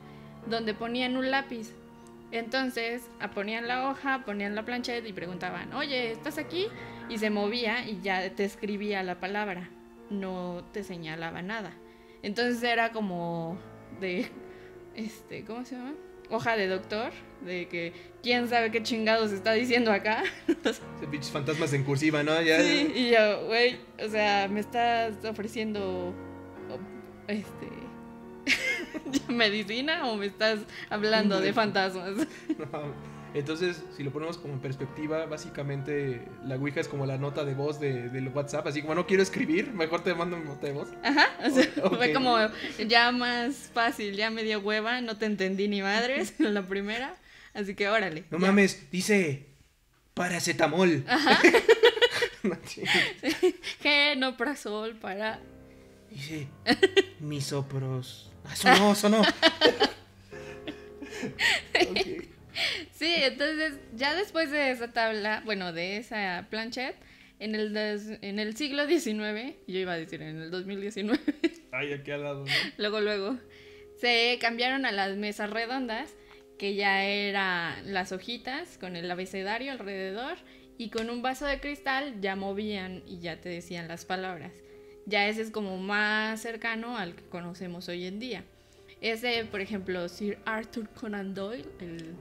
donde 0.47 0.73
ponían 0.73 1.17
un 1.17 1.31
lápiz. 1.31 1.73
Entonces 2.31 3.09
ponían 3.33 3.67
la 3.67 3.89
hoja, 3.89 4.23
ponían 4.25 4.55
la 4.55 4.63
planchette 4.63 5.07
y 5.07 5.13
preguntaban, 5.13 5.73
oye, 5.73 6.11
¿estás 6.11 6.37
aquí? 6.37 6.67
Y 7.09 7.17
se 7.17 7.29
movía 7.29 7.87
y 7.87 8.01
ya 8.01 8.29
te 8.35 8.45
escribía 8.45 9.01
la 9.01 9.19
palabra, 9.19 9.69
no 10.09 10.63
te 10.71 10.83
señalaba 10.83 11.41
nada. 11.41 11.71
Entonces 12.21 12.61
era 12.61 12.91
como 12.91 13.57
de, 13.99 14.27
este, 14.95 15.43
¿cómo 15.43 15.65
se 15.65 15.75
llama? 15.75 15.93
Hoja 16.29 16.55
de 16.55 16.67
doctor, 16.67 17.11
de 17.41 17.67
que 17.67 17.93
quién 18.21 18.47
sabe 18.47 18.69
qué 18.69 18.83
chingados 18.83 19.31
está 19.31 19.53
diciendo 19.53 19.91
acá. 19.91 20.23
Pinches 21.11 21.31
fantasmas 21.31 21.73
en 21.73 21.83
cursiva, 21.83 22.21
¿no? 22.21 22.39
Ya, 22.41 22.61
Sí, 22.61 22.91
y 22.93 23.09
yo, 23.09 23.47
güey, 23.47 23.79
o 24.03 24.07
sea, 24.07 24.47
me 24.47 24.59
estás 24.59 25.25
ofreciendo, 25.25 26.13
este, 27.27 27.67
medicina 29.27 30.07
o 30.07 30.15
me 30.15 30.27
estás 30.27 30.59
hablando 30.89 31.39
de 31.39 31.53
fantasmas. 31.53 32.11
No, 32.57 32.93
Entonces, 33.33 33.83
si 33.95 34.03
lo 34.03 34.11
ponemos 34.11 34.37
como 34.37 34.53
en 34.55 34.59
perspectiva, 34.59 35.25
básicamente 35.27 36.27
la 36.45 36.55
Ouija 36.55 36.79
es 36.79 36.87
como 36.87 37.05
la 37.05 37.17
nota 37.17 37.45
de 37.45 37.53
voz 37.53 37.79
de, 37.79 38.09
del 38.09 38.29
WhatsApp. 38.29 38.67
Así 38.67 38.81
como 38.81 38.95
no 38.95 39.05
quiero 39.05 39.21
escribir, 39.21 39.71
mejor 39.71 40.03
te 40.03 40.13
mando 40.15 40.35
una 40.35 40.45
nota 40.45 40.67
de 40.67 40.73
voz. 40.73 40.89
Ajá, 41.03 41.27
o 41.45 41.49
sea, 41.49 41.65
fue 41.89 42.11
como 42.11 42.37
ya 42.87 43.11
más 43.11 43.69
fácil, 43.73 44.15
ya 44.15 44.29
me 44.29 44.43
dio 44.43 44.59
hueva, 44.59 45.01
no 45.01 45.17
te 45.17 45.25
entendí 45.25 45.67
ni 45.67 45.81
madres 45.81 46.33
en 46.39 46.53
la 46.53 46.63
primera, 46.63 47.15
así 47.53 47.75
que 47.75 47.87
órale. 47.87 48.25
No 48.31 48.39
ya. 48.39 48.47
mames, 48.47 48.89
dice 48.91 49.45
paracetamol. 50.13 51.05
No, 52.43 52.57
sí. 52.65 52.83
Genoprazol 53.81 54.95
para... 54.95 55.39
Dice 56.09 56.47
misopros. 57.19 58.31
Ah, 58.49 58.55
sonó, 58.55 58.95
sonó. 58.95 59.21
Ok. 61.89 61.99
Sí, 62.91 63.13
entonces 63.15 63.75
ya 63.95 64.13
después 64.15 64.51
de 64.51 64.71
esa 64.71 64.91
tabla, 64.91 65.41
bueno, 65.45 65.71
de 65.71 65.95
esa 65.95 66.47
planchette, 66.49 66.97
en 67.39 67.55
el, 67.55 67.73
des- 67.73 68.17
en 68.21 68.37
el 68.37 68.57
siglo 68.57 68.85
XIX, 68.85 69.55
yo 69.65 69.79
iba 69.79 69.93
a 69.93 69.97
decir 69.97 70.21
en 70.21 70.41
el 70.41 70.51
2019, 70.51 71.17
Ay, 71.71 71.93
aquí 71.93 72.11
al 72.11 72.23
lado, 72.23 72.43
¿no? 72.45 72.51
luego, 72.77 72.99
luego, 72.99 73.37
se 74.01 74.37
cambiaron 74.41 74.85
a 74.85 74.91
las 74.91 75.15
mesas 75.15 75.49
redondas, 75.49 76.13
que 76.57 76.75
ya 76.75 77.05
eran 77.05 77.93
las 77.93 78.11
hojitas 78.11 78.77
con 78.77 78.97
el 78.97 79.09
abecedario 79.09 79.71
alrededor 79.71 80.37
y 80.77 80.89
con 80.89 81.09
un 81.09 81.21
vaso 81.21 81.45
de 81.45 81.61
cristal 81.61 82.19
ya 82.19 82.35
movían 82.35 83.03
y 83.07 83.19
ya 83.19 83.39
te 83.39 83.47
decían 83.47 83.87
las 83.87 84.03
palabras. 84.03 84.51
Ya 85.05 85.27
ese 85.27 85.41
es 85.41 85.51
como 85.51 85.77
más 85.77 86.41
cercano 86.41 86.97
al 86.97 87.15
que 87.15 87.23
conocemos 87.23 87.87
hoy 87.89 88.05
en 88.05 88.19
día. 88.19 88.43
Ese, 89.01 89.45
por 89.45 89.61
ejemplo, 89.61 90.09
Sir 90.09 90.37
Arthur 90.45 90.89
Conan 90.89 91.33
Doyle, 91.33 91.65
el 91.79 92.15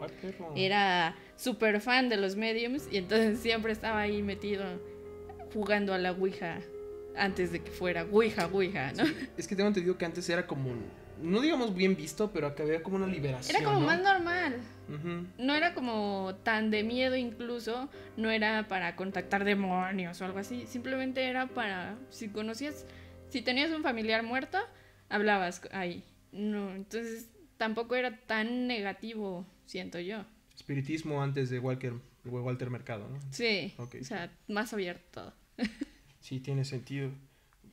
era 0.54 1.16
súper 1.36 1.80
fan 1.80 2.08
de 2.08 2.16
los 2.16 2.36
mediums 2.36 2.88
y 2.90 2.98
entonces 2.98 3.40
siempre 3.42 3.72
estaba 3.72 4.00
ahí 4.00 4.22
metido 4.22 4.64
jugando 5.52 5.92
a 5.92 5.98
la 5.98 6.12
Ouija 6.12 6.60
antes 7.16 7.50
de 7.50 7.60
que 7.60 7.70
fuera 7.70 8.04
Ouija, 8.04 8.46
Ouija, 8.52 8.92
¿no? 8.92 9.04
Es 9.36 9.48
que 9.48 9.56
tengo 9.56 9.68
entendido 9.68 9.98
que 9.98 10.04
antes 10.04 10.28
era 10.28 10.46
como, 10.46 10.70
no 11.20 11.40
digamos 11.40 11.74
bien 11.74 11.96
visto, 11.96 12.30
pero 12.32 12.46
acá 12.46 12.62
había 12.62 12.80
como 12.82 12.96
una 12.96 13.08
liberación. 13.08 13.56
Era 13.56 13.64
como 13.64 13.80
¿no? 13.80 13.86
más 13.86 14.00
normal. 14.00 14.60
No 15.38 15.54
era 15.54 15.74
como 15.74 16.34
tan 16.42 16.70
de 16.70 16.82
miedo 16.82 17.14
incluso, 17.16 17.90
no 18.16 18.30
era 18.30 18.68
para 18.68 18.96
contactar 18.96 19.44
demonios 19.44 20.20
o 20.20 20.24
algo 20.24 20.38
así, 20.38 20.66
simplemente 20.66 21.24
era 21.24 21.46
para, 21.48 21.96
si 22.10 22.28
conocías, 22.28 22.86
si 23.28 23.42
tenías 23.42 23.70
un 23.70 23.82
familiar 23.82 24.22
muerto, 24.22 24.58
hablabas 25.10 25.62
ahí. 25.72 26.04
No, 26.32 26.74
entonces 26.74 27.30
tampoco 27.58 27.96
era 27.96 28.16
tan 28.26 28.66
negativo, 28.66 29.46
siento 29.66 29.98
yo. 30.00 30.24
Espiritismo 30.56 31.22
antes 31.22 31.50
de 31.50 31.58
Walker, 31.58 31.92
Walter 32.24 32.70
Mercado, 32.70 33.08
¿no? 33.08 33.18
Sí, 33.30 33.74
Ok. 33.78 33.96
o 34.00 34.04
sea, 34.04 34.30
más 34.48 34.72
abierto 34.72 35.02
todo. 35.12 35.32
Sí, 36.20 36.40
tiene 36.40 36.64
sentido. 36.64 37.10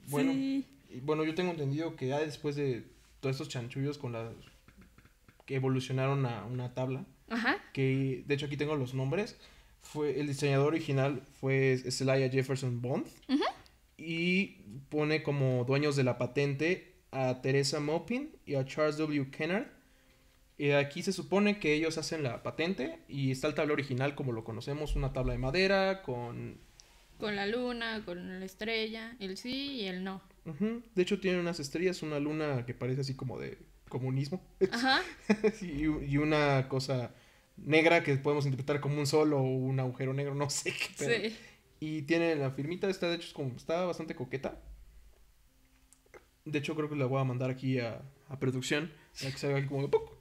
Bueno, 0.07 0.31
Sí. 0.31 0.65
bueno, 1.01 1.23
yo 1.25 1.33
tengo 1.35 1.51
entendido 1.51 1.95
que 1.95 2.07
ya 2.07 2.19
después 2.19 2.55
de 2.55 2.85
todos 3.19 3.35
estos 3.35 3.49
chanchullos 3.49 3.97
con 3.97 4.11
las 4.13 4.33
que 5.45 5.55
evolucionaron 5.55 6.25
a 6.25 6.45
una 6.45 6.73
tabla, 6.73 7.05
Ajá. 7.29 7.57
que 7.73 8.23
de 8.25 8.33
hecho 8.35 8.45
aquí 8.47 8.57
tengo 8.57 8.75
los 8.75 8.93
nombres, 8.93 9.37
fue 9.81 10.19
el 10.19 10.27
diseñador 10.27 10.67
original 10.67 11.21
fue 11.39 11.77
Celia 11.77 12.29
Jefferson 12.29 12.81
Bond 12.81 13.05
y 13.97 14.57
pone 14.89 15.23
como 15.23 15.63
dueños 15.65 15.95
de 15.95 16.03
la 16.03 16.17
patente 16.17 16.95
a 17.11 17.41
Teresa 17.41 17.79
Maupin 17.79 18.35
y 18.45 18.55
a 18.55 18.65
Charles 18.65 18.97
W. 18.97 19.29
Kennard. 19.31 19.67
Y 20.57 20.71
aquí 20.71 21.03
se 21.03 21.11
supone 21.13 21.59
que 21.59 21.73
ellos 21.73 21.97
hacen 21.97 22.23
la 22.23 22.41
patente 22.43 22.99
y 23.07 23.31
está 23.31 23.47
el 23.47 23.53
tablero 23.55 23.73
original 23.73 24.15
como 24.15 24.31
lo 24.31 24.43
conocemos, 24.43 24.95
una 24.95 25.13
tabla 25.13 25.33
de 25.33 25.39
madera 25.39 26.01
con... 26.01 26.57
Con 27.19 27.35
la 27.35 27.45
luna, 27.47 28.03
con 28.05 28.39
la 28.39 28.45
estrella, 28.45 29.15
el 29.19 29.37
sí 29.37 29.73
y 29.81 29.85
el 29.87 30.03
no. 30.03 30.21
Ujú, 30.45 30.81
De 30.93 31.01
hecho 31.01 31.19
tiene 31.19 31.39
unas 31.39 31.59
estrellas, 31.59 32.03
una 32.03 32.19
luna 32.19 32.65
que 32.65 32.73
parece 32.73 33.01
así 33.01 33.15
como 33.15 33.39
de 33.39 33.57
comunismo 33.99 34.41
Ajá. 34.71 35.01
y, 35.61 35.85
y 35.85 36.17
una 36.17 36.67
cosa 36.67 37.11
negra 37.57 38.03
que 38.03 38.15
podemos 38.17 38.45
interpretar 38.45 38.81
como 38.81 38.99
un 38.99 39.07
sol 39.07 39.33
o 39.33 39.41
un 39.41 39.79
agujero 39.79 40.13
negro, 40.13 40.35
no 40.35 40.49
sé 40.49 40.73
qué. 40.73 41.31
Sí. 41.31 41.37
Y 41.79 42.01
tiene 42.03 42.35
la 42.35 42.51
firmita, 42.51 42.89
esta 42.89 43.09
de 43.09 43.15
hecho 43.15 43.27
es 43.27 43.33
como, 43.33 43.55
está 43.55 43.85
bastante 43.85 44.15
coqueta. 44.15 44.61
De 46.45 46.59
hecho 46.59 46.75
creo 46.75 46.89
que 46.89 46.95
la 46.95 47.05
voy 47.05 47.21
a 47.21 47.23
mandar 47.23 47.49
aquí 47.49 47.79
a, 47.79 48.01
a 48.27 48.39
producción, 48.39 48.91
para 49.19 49.31
que 49.31 49.37
se 49.37 49.47
haga 49.47 49.65
como 49.67 49.83
de 49.83 49.87
poco. 49.89 50.17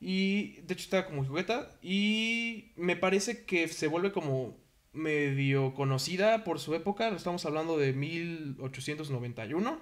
Y 0.00 0.60
de 0.62 0.74
hecho 0.74 0.84
está 0.84 1.06
como 1.06 1.26
coqueta 1.26 1.76
y 1.82 2.72
me 2.76 2.96
parece 2.96 3.44
que 3.44 3.66
se 3.68 3.88
vuelve 3.88 4.12
como 4.12 4.56
medio 4.92 5.74
conocida 5.74 6.44
por 6.44 6.60
su 6.60 6.74
época, 6.74 7.08
estamos 7.08 7.44
hablando 7.46 7.78
de 7.78 7.92
1891. 7.92 9.80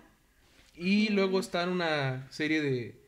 Y 0.77 1.09
luego 1.09 1.41
están 1.41 1.71
una 1.71 2.27
serie 2.31 2.61
de 2.61 3.01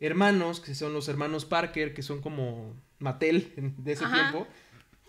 hermanos, 0.00 0.60
que 0.60 0.74
son 0.74 0.92
los 0.92 1.08
hermanos 1.08 1.44
Parker, 1.44 1.94
que 1.94 2.02
son 2.02 2.20
como 2.20 2.74
Mattel 2.98 3.52
de 3.78 3.92
ese 3.92 4.04
Ajá. 4.04 4.30
tiempo, 4.30 4.46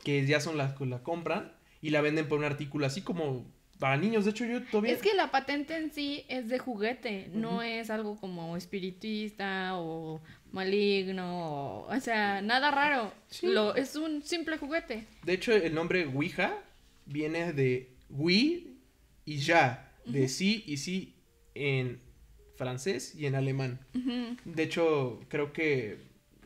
que 0.03 0.25
ya 0.25 0.39
son 0.39 0.57
las 0.57 0.73
que 0.75 0.85
la 0.85 1.03
compran 1.03 1.53
y 1.81 1.89
la 1.89 2.01
venden 2.01 2.27
por 2.27 2.39
un 2.39 2.45
artículo 2.45 2.85
así 2.85 3.01
como 3.01 3.45
para 3.79 3.97
niños. 3.97 4.25
De 4.25 4.31
hecho, 4.31 4.45
yo 4.45 4.63
todavía... 4.63 4.93
Es 4.93 5.01
que 5.01 5.13
la 5.13 5.29
patente 5.29 5.75
en 5.75 5.91
sí 5.91 6.25
es 6.29 6.49
de 6.49 6.57
juguete, 6.57 7.29
no 7.33 7.61
es 7.61 7.89
algo 7.89 8.17
como 8.19 8.57
espiritista 8.57 9.75
o 9.75 10.21
maligno, 10.51 11.83
o, 11.83 11.95
o 11.95 11.99
sea, 11.99 12.41
nada 12.41 12.71
raro. 12.71 13.13
Sí. 13.29 13.47
Lo, 13.47 13.75
es 13.75 13.95
un 13.95 14.23
simple 14.23 14.57
juguete. 14.57 15.05
De 15.23 15.33
hecho, 15.33 15.53
el 15.53 15.75
nombre 15.75 16.05
Ouija 16.07 16.57
viene 17.05 17.53
de 17.53 17.91
Wii 18.09 18.77
y 19.25 19.37
ya, 19.37 19.91
de 20.05 20.29
sí 20.29 20.63
y 20.65 20.77
sí 20.77 21.16
en 21.57 21.99
francés 22.55 23.13
y 23.15 23.25
en 23.25 23.35
alemán. 23.35 23.79
De 24.45 24.63
hecho, 24.63 25.19
creo 25.29 25.53
que 25.53 25.97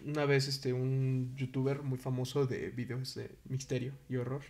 una 0.06 0.26
vez 0.26 0.48
este 0.48 0.74
un 0.74 1.34
youtuber 1.38 1.84
muy 1.84 1.98
famoso 1.98 2.46
de 2.48 2.70
videos 2.72 3.14
de 3.16 3.30
misterio 3.48 3.94
y 4.10 4.16
horror 4.18 4.42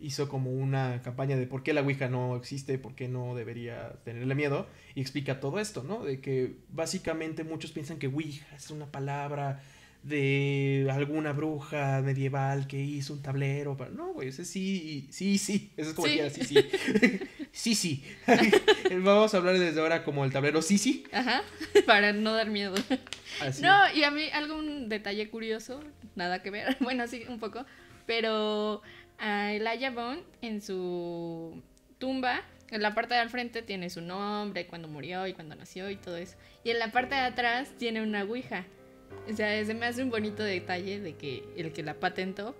hizo 0.00 0.28
como 0.28 0.50
una 0.50 1.00
campaña 1.02 1.36
de 1.36 1.46
por 1.46 1.62
qué 1.62 1.72
la 1.72 1.82
Ouija 1.82 2.08
no 2.08 2.36
existe, 2.36 2.78
por 2.78 2.94
qué 2.94 3.06
no 3.08 3.34
debería 3.34 3.92
tenerle 4.04 4.34
miedo 4.34 4.66
y 4.94 5.00
explica 5.00 5.40
todo 5.40 5.60
esto, 5.60 5.84
¿no? 5.84 6.04
De 6.04 6.20
que 6.20 6.56
básicamente 6.70 7.44
muchos 7.44 7.70
piensan 7.70 7.98
que 7.98 8.08
Ouija 8.08 8.56
es 8.56 8.70
una 8.70 8.86
palabra 8.90 9.62
de 10.02 10.86
alguna 10.90 11.32
bruja 11.32 12.02
medieval 12.02 12.66
que 12.66 12.82
hizo 12.82 13.14
un 13.14 13.22
tablero. 13.22 13.76
para- 13.76 13.90
No, 13.90 14.12
güey, 14.12 14.28
ese 14.28 14.44
sí, 14.44 15.06
sí, 15.10 15.38
sí. 15.38 15.70
Eso 15.76 15.90
es 15.90 15.94
como 15.94 16.08
Sí. 16.08 16.16
que 16.16 16.30
sí, 16.30 16.44
sí. 16.44 16.58
sí, 17.54 17.74
sí. 17.74 18.04
Vamos 18.90 19.32
a 19.32 19.38
hablar 19.38 19.58
desde 19.58 19.80
ahora 19.80 20.04
como 20.04 20.24
el 20.24 20.32
tablero 20.32 20.60
sí, 20.60 20.76
sí. 20.76 21.04
Ajá, 21.12 21.42
para 21.86 22.12
no 22.12 22.34
dar 22.34 22.50
miedo. 22.50 22.74
Así. 23.40 23.62
No, 23.62 23.72
y 23.94 24.04
a 24.04 24.10
mí 24.10 24.28
algún 24.32 24.88
detalle 24.88 25.30
curioso, 25.30 25.80
nada 26.16 26.42
que 26.42 26.50
ver, 26.50 26.76
bueno, 26.80 27.06
sí, 27.06 27.24
un 27.28 27.38
poco, 27.38 27.64
pero 28.06 28.82
a 29.18 29.52
Elijah 29.52 29.90
Bond 29.90 30.22
en 30.42 30.60
su 30.60 31.62
tumba, 31.98 32.42
en 32.70 32.82
la 32.82 32.92
parte 32.92 33.14
de 33.14 33.20
al 33.20 33.30
frente 33.30 33.62
tiene 33.62 33.88
su 33.88 34.00
nombre, 34.00 34.66
cuando 34.66 34.88
murió 34.88 35.26
y 35.26 35.32
cuando 35.32 35.54
nació 35.54 35.88
y 35.90 35.96
todo 35.96 36.16
eso. 36.16 36.36
Y 36.64 36.70
en 36.70 36.80
la 36.80 36.90
parte 36.90 37.14
de 37.14 37.20
atrás 37.20 37.72
tiene 37.78 38.02
una 38.02 38.24
ouija. 38.24 38.66
O 39.30 39.32
sea, 39.34 39.64
se 39.64 39.74
me 39.74 39.86
hace 39.86 40.02
un 40.02 40.10
bonito 40.10 40.42
detalle 40.42 40.98
de 40.98 41.14
que 41.14 41.44
el 41.56 41.72
que 41.72 41.84
la 41.84 41.94
patentó 41.94 42.56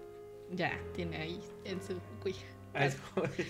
ya 0.52 0.78
tiene 0.94 1.16
ahí 1.16 1.40
en 1.64 1.82
su 1.82 2.00
ouija. 2.22 2.53
Ah, 2.74 2.86
es 2.86 2.96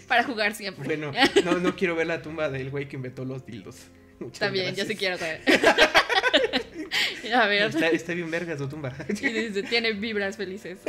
Para 0.06 0.24
jugar 0.24 0.54
siempre. 0.54 0.84
Bueno, 0.84 1.12
no, 1.44 1.58
no 1.58 1.74
quiero 1.76 1.96
ver 1.96 2.06
la 2.06 2.20
tumba 2.22 2.48
del 2.50 2.70
güey 2.70 2.88
que 2.88 2.96
inventó 2.96 3.24
los 3.24 3.46
dildos. 3.46 3.76
Muchas 4.20 4.38
También, 4.40 4.74
yo 4.74 4.84
sí 4.84 4.94
gracias. 4.94 4.98
quiero 4.98 5.18
saber. 5.18 5.40
a 7.34 7.46
ver. 7.46 7.62
Está, 7.62 7.88
está 7.88 8.14
bien 8.14 8.30
verga 8.30 8.56
tu 8.56 8.68
tumba. 8.68 8.94
Y 9.08 9.12
dice, 9.14 9.62
tiene 9.64 9.92
vibras 9.92 10.36
felices. 10.36 10.78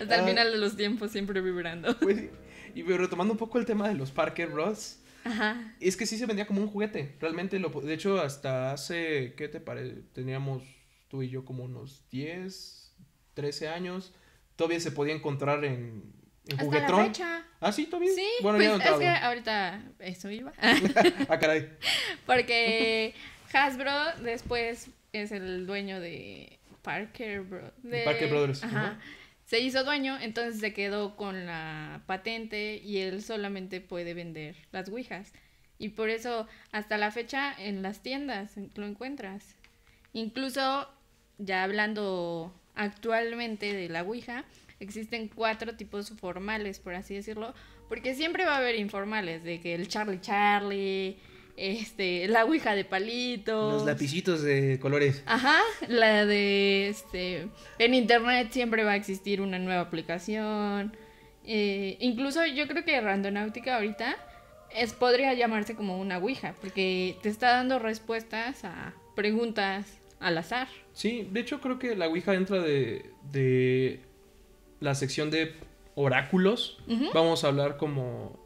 Hasta 0.00 0.14
el 0.14 0.20
Ah. 0.20 0.26
final 0.26 0.52
de 0.52 0.58
los 0.58 0.76
tiempos 0.76 1.10
siempre 1.12 1.40
vibrando. 1.40 1.98
Pues 1.98 2.24
y 2.74 2.82
retomando 2.82 3.32
un 3.32 3.38
poco 3.38 3.58
el 3.58 3.66
tema 3.66 3.88
de 3.88 3.94
los 3.94 4.10
Parker 4.10 4.48
Bros. 4.48 4.98
Ajá. 5.24 5.74
Es 5.80 5.96
que 5.96 6.06
sí 6.06 6.18
se 6.18 6.26
vendía 6.26 6.46
como 6.46 6.60
un 6.60 6.68
juguete. 6.68 7.16
Realmente, 7.20 7.58
lo, 7.58 7.68
de 7.70 7.94
hecho, 7.94 8.20
hasta 8.20 8.72
hace, 8.72 9.34
¿qué 9.36 9.48
te 9.48 9.60
parece? 9.60 10.02
Teníamos 10.12 10.62
tú 11.08 11.22
y 11.22 11.30
yo 11.30 11.44
como 11.44 11.64
unos 11.64 12.02
10, 12.10 12.94
13 13.34 13.68
años. 13.68 14.12
Todavía 14.56 14.80
se 14.80 14.92
podía 14.92 15.14
encontrar 15.14 15.64
en, 15.64 16.12
en 16.46 16.52
Hasta 16.52 16.64
juguetrón. 16.64 16.98
la 17.00 17.04
fecha. 17.06 17.46
Ah, 17.60 17.72
sí, 17.72 17.86
todavía. 17.86 18.10
Sí, 18.14 18.26
bueno, 18.42 18.58
pues 18.58 18.68
ya 18.70 18.76
no 18.76 18.94
es 18.94 18.98
que 19.00 19.08
ahorita 19.08 19.82
eso 20.00 20.30
iba. 20.30 20.52
Ah, 21.28 21.38
caray. 21.38 21.70
Porque 22.26 23.14
Hasbro 23.52 23.92
después 24.22 24.88
es 25.12 25.32
el 25.32 25.66
dueño 25.66 26.00
de 26.00 26.58
Parker 26.82 27.42
Bros. 27.42 27.70
De 27.82 28.02
Parker 28.04 28.28
Brothers, 28.30 28.64
Ajá. 28.64 28.80
ajá. 28.80 28.98
Se 29.46 29.60
hizo 29.60 29.84
dueño, 29.84 30.18
entonces 30.20 30.58
se 30.60 30.72
quedó 30.72 31.16
con 31.16 31.44
la 31.46 32.02
patente 32.06 32.76
y 32.82 32.98
él 32.98 33.22
solamente 33.22 33.80
puede 33.80 34.14
vender 34.14 34.56
las 34.72 34.88
Ouijas. 34.88 35.32
Y 35.78 35.90
por 35.90 36.08
eso 36.08 36.46
hasta 36.72 36.96
la 36.98 37.10
fecha 37.10 37.54
en 37.58 37.82
las 37.82 38.00
tiendas 38.02 38.52
lo 38.74 38.86
encuentras. 38.86 39.54
Incluso 40.12 40.88
ya 41.38 41.62
hablando 41.62 42.54
actualmente 42.74 43.72
de 43.72 43.88
la 43.88 44.02
Ouija, 44.02 44.44
existen 44.80 45.28
cuatro 45.28 45.74
tipos 45.76 46.10
formales, 46.10 46.78
por 46.78 46.94
así 46.94 47.14
decirlo, 47.14 47.54
porque 47.88 48.14
siempre 48.14 48.44
va 48.44 48.54
a 48.54 48.58
haber 48.58 48.76
informales, 48.76 49.44
de 49.44 49.60
que 49.60 49.74
el 49.74 49.88
Charlie 49.88 50.20
Charlie, 50.20 51.18
este, 51.56 52.26
la 52.28 52.44
Ouija 52.44 52.74
de 52.74 52.84
palitos. 52.84 53.74
Los 53.74 53.86
lapicitos 53.86 54.42
de 54.42 54.78
colores. 54.80 55.22
Ajá, 55.26 55.60
la 55.88 56.26
de 56.26 56.88
este. 56.88 57.48
En 57.78 57.94
internet 57.94 58.48
siempre 58.50 58.84
va 58.84 58.92
a 58.92 58.96
existir 58.96 59.40
una 59.40 59.58
nueva 59.58 59.82
aplicación. 59.82 60.96
Eh, 61.46 61.96
incluso 62.00 62.44
yo 62.46 62.66
creo 62.66 62.84
que 62.84 63.00
Randonáutica 63.00 63.76
ahorita 63.76 64.16
es, 64.74 64.92
podría 64.92 65.34
llamarse 65.34 65.74
como 65.74 65.98
una 65.98 66.18
Ouija, 66.18 66.54
porque 66.60 67.16
te 67.22 67.28
está 67.28 67.50
dando 67.50 67.78
respuestas 67.78 68.64
a 68.64 68.94
preguntas 69.14 69.86
al 70.20 70.38
azar. 70.38 70.68
Sí, 70.94 71.28
de 71.30 71.40
hecho 71.40 71.60
creo 71.60 71.78
que 71.78 71.94
la 71.96 72.06
Ouija 72.08 72.34
entra 72.34 72.60
de, 72.60 73.10
de 73.30 74.00
la 74.80 74.94
sección 74.94 75.30
de 75.30 75.54
oráculos. 75.96 76.78
Vamos 77.12 77.44
a 77.44 77.48
hablar 77.48 77.76
como 77.76 78.38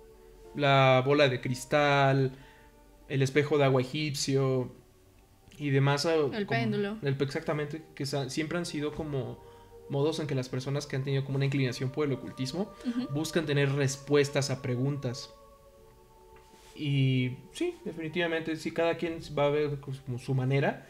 la 0.56 1.02
bola 1.06 1.28
de 1.28 1.40
cristal, 1.40 2.32
el 3.08 3.22
espejo 3.22 3.58
de 3.58 3.64
agua 3.64 3.80
egipcio 3.82 4.72
y 5.58 5.70
demás. 5.70 6.04
ah, 6.06 6.14
El 6.14 6.46
como- 6.46 6.46
péndulo. 6.61 6.96
el- 7.02 7.16
exactamente, 7.20 7.82
que 7.94 8.06
siempre 8.06 8.58
han 8.58 8.66
sido 8.66 8.92
como 8.92 9.38
modos 9.90 10.18
en 10.20 10.26
que 10.26 10.34
las 10.34 10.48
personas 10.48 10.87
que 10.87 10.96
han 10.96 11.04
tenido 11.04 11.24
como 11.24 11.37
una 11.37 11.44
inclinación 11.46 11.90
por 11.90 12.06
el 12.06 12.12
ocultismo 12.12 12.72
buscan 13.11 13.46
tener 13.46 13.72
respuestas 13.72 14.50
a 14.50 14.61
preguntas. 14.62 15.32
Y 16.74 17.37
sí, 17.52 17.74
definitivamente, 17.84 18.56
sí, 18.56 18.70
cada 18.70 18.96
quien 18.96 19.18
va 19.37 19.46
a 19.46 19.50
ver 19.50 19.80
como 19.80 20.18
su 20.18 20.34
manera. 20.34 20.87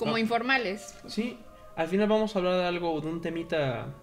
Como 0.00 0.16
Ah. 0.16 0.20
informales. 0.20 0.94
Sí, 1.06 1.38
al 1.76 1.86
final 1.88 2.08
vamos 2.08 2.34
a 2.34 2.38
hablar 2.40 2.54
de 2.54 2.64
algo, 2.66 3.00
de 3.00 3.06
un 3.08 3.20
temita 3.20 3.94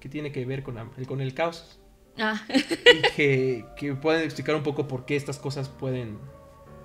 que 0.00 0.08
tiene 0.08 0.30
que 0.30 0.44
ver 0.44 0.62
con, 0.62 0.76
la- 0.76 0.88
con 1.08 1.20
el 1.20 1.34
caos. 1.34 1.80
Ah, 2.18 2.40
y 2.48 3.02
que, 3.16 3.64
que 3.76 3.94
pueden 3.94 4.22
explicar 4.22 4.54
un 4.54 4.62
poco 4.62 4.86
por 4.88 5.04
qué 5.04 5.16
estas 5.16 5.38
cosas 5.38 5.68
pueden 5.68 6.18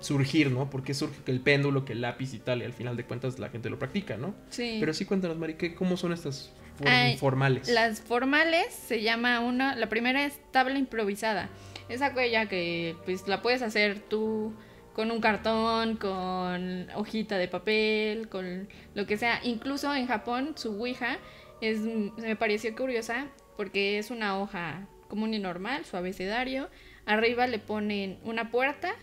surgir, 0.00 0.50
¿no? 0.50 0.68
Por 0.68 0.82
qué 0.82 0.94
surge 0.94 1.22
que 1.24 1.30
el 1.30 1.40
péndulo, 1.40 1.84
que 1.84 1.92
el 1.92 2.00
lápiz 2.00 2.34
y 2.34 2.38
tal, 2.40 2.60
y 2.62 2.64
al 2.64 2.72
final 2.72 2.96
de 2.96 3.04
cuentas 3.04 3.38
la 3.38 3.48
gente 3.50 3.70
lo 3.70 3.78
practica, 3.78 4.16
¿no? 4.16 4.34
sí. 4.50 4.78
Pero 4.80 4.92
sí, 4.94 5.04
cuéntanos, 5.04 5.38
Mari, 5.38 5.54
¿qué- 5.54 5.74
¿cómo 5.74 5.96
son 5.96 6.12
estas 6.12 6.50
for- 6.76 6.88
Ay, 6.88 7.16
formales? 7.18 7.68
Las 7.68 8.00
formales 8.00 8.74
se 8.74 9.00
llama 9.02 9.38
una, 9.40 9.76
la 9.76 9.88
primera 9.88 10.24
es 10.26 10.40
tabla 10.50 10.78
improvisada. 10.78 11.48
Esa 11.88 12.06
aquella 12.06 12.48
que 12.48 12.96
pues 13.04 13.28
la 13.28 13.42
puedes 13.42 13.62
hacer 13.62 14.00
tú 14.00 14.52
con 14.94 15.10
un 15.10 15.20
cartón, 15.20 15.96
con 15.96 16.88
hojita 16.94 17.38
de 17.38 17.48
papel, 17.48 18.28
con 18.28 18.68
lo 18.94 19.06
que 19.06 19.16
sea. 19.16 19.40
Incluso 19.42 19.94
en 19.94 20.06
Japón 20.06 20.54
su 20.56 20.72
Ouija 20.72 21.18
es, 21.60 21.80
me 21.80 22.36
pareció 22.36 22.74
curiosa 22.74 23.28
porque 23.56 23.98
es 23.98 24.10
una 24.10 24.38
hoja 24.38 24.88
común 25.08 25.34
y 25.34 25.38
normal, 25.38 25.84
su 25.84 25.96
abecedario. 25.96 26.68
Arriba 27.06 27.46
le 27.46 27.58
ponen 27.58 28.18
una 28.24 28.50
puerta 28.50 28.94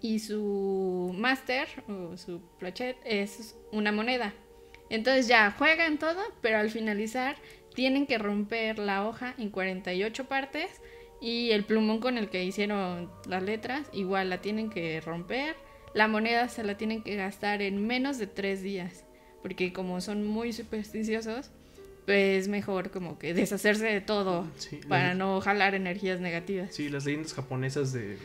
y 0.00 0.18
su 0.18 1.14
máster 1.16 1.68
o 1.88 2.16
su 2.16 2.40
plachet 2.58 2.96
es 3.04 3.56
una 3.70 3.92
moneda. 3.92 4.34
Entonces 4.90 5.28
ya 5.28 5.52
juegan 5.52 5.98
todo, 5.98 6.20
pero 6.40 6.58
al 6.58 6.70
finalizar 6.70 7.36
tienen 7.74 8.06
que 8.06 8.18
romper 8.18 8.78
la 8.78 9.06
hoja 9.06 9.34
en 9.38 9.50
48 9.50 10.26
partes 10.26 10.82
y 11.22 11.52
el 11.52 11.64
plumón 11.64 12.00
con 12.00 12.18
el 12.18 12.28
que 12.28 12.44
hicieron 12.44 13.10
las 13.26 13.42
letras 13.42 13.86
igual 13.92 14.28
la 14.28 14.42
tienen 14.42 14.68
que 14.68 15.00
romper. 15.00 15.56
La 15.94 16.08
moneda 16.08 16.48
se 16.48 16.64
la 16.64 16.76
tienen 16.76 17.02
que 17.02 17.16
gastar 17.16 17.62
en 17.62 17.86
menos 17.86 18.18
de 18.18 18.26
tres 18.26 18.62
días, 18.62 19.04
porque 19.42 19.72
como 19.72 20.00
son 20.00 20.26
muy 20.26 20.52
supersticiosos, 20.52 21.50
pues 22.06 22.48
mejor 22.48 22.90
como 22.90 23.18
que 23.18 23.32
deshacerse 23.34 23.84
de 23.86 24.00
todo 24.00 24.46
Sí, 24.56 24.80
para 24.88 25.14
no 25.14 25.40
jalar 25.40 25.74
energías 25.74 26.18
negativas. 26.20 26.74
Sí, 26.74 26.88
las 26.88 27.04
leyendas 27.04 27.32
japonesas 27.34 27.92
de, 27.92 28.18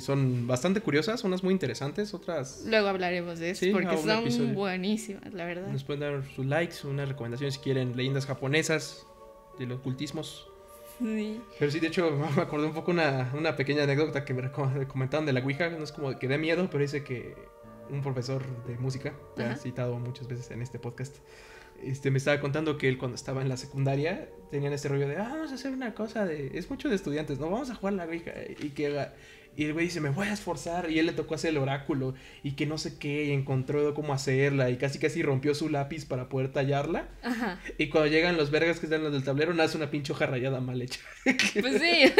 son 0.00 0.46
bastante 0.46 0.80
curiosas, 0.80 1.22
unas 1.24 1.42
muy 1.42 1.52
interesantes, 1.52 2.12
otras 2.12 2.64
Luego 2.66 2.88
hablaremos 2.88 3.38
de 3.38 3.50
eso, 3.50 3.64
Sí, 3.64 3.70
porque 3.72 3.96
son 3.96 4.20
episodio. 4.20 4.52
buenísimas, 4.54 5.32
la 5.32 5.44
verdad. 5.46 5.68
nos 5.68 5.84
pueden 5.84 6.00
dar 6.00 6.24
sus 6.34 6.44
likes, 6.44 6.86
una 6.86 7.04
recomendación 7.06 7.52
si 7.52 7.58
quieren 7.60 7.96
leyendas 7.96 8.26
japonesas 8.26 9.06
de 9.58 9.66
los 9.66 9.78
ocultismos. 9.78 10.48
Sí. 10.98 11.40
Pero 11.58 11.70
sí, 11.70 11.80
de 11.80 11.88
hecho, 11.88 12.10
me 12.36 12.42
acordé 12.42 12.66
un 12.66 12.74
poco 12.74 12.90
una, 12.90 13.32
una 13.36 13.56
pequeña 13.56 13.84
anécdota 13.84 14.24
que 14.24 14.34
me 14.34 14.50
comentaron 14.50 15.26
de 15.26 15.32
la 15.32 15.40
Ouija. 15.40 15.70
No 15.70 15.84
es 15.84 15.92
como 15.92 16.18
que 16.18 16.28
dé 16.28 16.38
miedo, 16.38 16.68
pero 16.70 16.82
dice 16.82 17.04
que 17.04 17.34
un 17.90 18.02
profesor 18.02 18.44
de 18.66 18.78
música, 18.78 19.12
que 19.36 19.44
ha 19.44 19.56
citado 19.56 19.98
muchas 19.98 20.26
veces 20.28 20.50
en 20.50 20.62
este 20.62 20.78
podcast, 20.78 21.16
este, 21.82 22.10
me 22.10 22.18
estaba 22.18 22.40
contando 22.40 22.78
que 22.78 22.88
él 22.88 22.96
cuando 22.96 23.16
estaba 23.16 23.42
en 23.42 23.48
la 23.48 23.56
secundaria 23.56 24.28
tenían 24.50 24.72
este 24.72 24.88
rollo 24.88 25.08
de, 25.08 25.16
ah, 25.16 25.28
vamos 25.30 25.50
a 25.50 25.54
hacer 25.54 25.72
una 25.72 25.94
cosa 25.94 26.24
de... 26.24 26.56
Es 26.56 26.70
mucho 26.70 26.88
de 26.88 26.94
estudiantes, 26.94 27.38
¿no? 27.38 27.50
Vamos 27.50 27.70
a 27.70 27.74
jugar 27.74 27.94
la 27.94 28.04
Ouija. 28.04 28.32
Y 28.60 28.70
que... 28.70 29.08
Y 29.56 29.64
el 29.64 29.72
güey 29.72 29.86
dice, 29.86 30.00
me 30.00 30.10
voy 30.10 30.28
a 30.28 30.32
esforzar. 30.32 30.90
Y 30.90 30.98
él 30.98 31.06
le 31.06 31.12
tocó 31.12 31.34
hacer 31.34 31.50
el 31.50 31.58
oráculo. 31.58 32.14
Y 32.42 32.52
que 32.52 32.66
no 32.66 32.78
sé 32.78 32.98
qué. 32.98 33.24
Y 33.24 33.32
encontró 33.32 33.94
cómo 33.94 34.12
hacerla. 34.12 34.70
Y 34.70 34.76
casi 34.76 34.98
casi 34.98 35.22
rompió 35.22 35.54
su 35.54 35.68
lápiz 35.68 36.04
para 36.04 36.28
poder 36.28 36.52
tallarla. 36.52 37.08
Ajá. 37.22 37.60
Y 37.78 37.88
cuando 37.88 38.10
llegan 38.10 38.36
los 38.36 38.50
vergas 38.50 38.80
que 38.80 38.86
están 38.86 39.02
los 39.02 39.12
del 39.12 39.24
tablero, 39.24 39.54
nace 39.54 39.76
una 39.76 39.90
pinche 39.90 40.12
hoja 40.12 40.26
rayada 40.26 40.60
mal 40.60 40.80
hecha. 40.80 41.00
Pues 41.60 41.80
sí. 41.80 42.12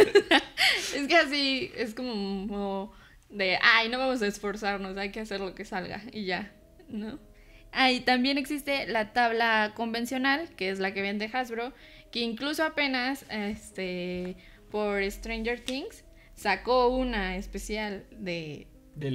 es 0.96 1.08
que 1.08 1.16
así 1.16 1.72
es 1.76 1.94
como 1.94 2.92
de, 3.32 3.58
ay, 3.62 3.88
no 3.88 3.98
vamos 3.98 4.22
a 4.22 4.26
esforzarnos, 4.26 4.96
hay 4.96 5.10
que 5.10 5.20
hacer 5.20 5.40
lo 5.40 5.54
que 5.54 5.64
salga 5.64 6.02
y 6.12 6.26
ya, 6.26 6.52
¿no? 6.88 7.18
Ah, 7.72 7.90
y 7.90 8.00
también 8.00 8.36
existe 8.36 8.86
la 8.86 9.12
tabla 9.14 9.72
convencional, 9.74 10.50
que 10.56 10.68
es 10.68 10.78
la 10.78 10.92
que 10.92 11.00
vende 11.00 11.30
Hasbro, 11.32 11.72
que 12.10 12.20
incluso 12.20 12.62
apenas, 12.62 13.24
este, 13.30 14.36
por 14.70 15.02
Stranger 15.10 15.60
Things, 15.60 16.01
sacó 16.42 16.88
una 16.88 17.36
especial 17.36 18.04
de 18.10 18.66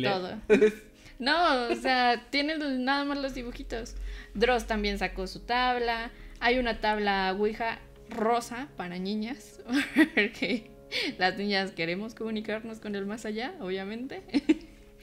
todo. 0.04 0.42
No, 1.20 1.70
o 1.70 1.76
sea, 1.76 2.28
tiene 2.30 2.60
nada 2.78 3.04
más 3.04 3.18
los 3.18 3.34
dibujitos. 3.34 3.96
Dross 4.36 4.68
también 4.68 5.00
sacó 5.00 5.26
su 5.26 5.40
tabla. 5.40 6.12
Hay 6.40 6.60
una 6.60 6.80
tabla 6.80 7.34
Ouija 7.36 7.80
rosa 8.08 8.68
para 8.78 9.00
niñas, 9.00 9.60
porque 10.14 10.70
las 11.18 11.36
niñas 11.36 11.72
queremos 11.72 12.14
comunicarnos 12.14 12.80
con 12.80 12.94
el 12.94 13.08
más 13.08 13.26
allá, 13.26 13.56
obviamente. 13.60 14.22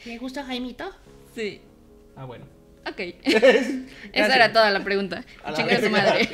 ¿Me 0.07 0.19
gusta 0.19 0.45
Jaimito? 0.45 0.89
Sí, 1.35 1.61
Ah, 2.15 2.27
bueno. 2.27 2.45
ok. 2.87 3.01
Esa 3.25 4.37
era 4.37 4.53
toda 4.53 4.71
la 4.71 4.85
pregunta. 4.85 5.25
A 5.43 5.51
la 5.51 5.57
Chinga 5.57 5.81
su 5.81 5.91
madre. 5.91 6.29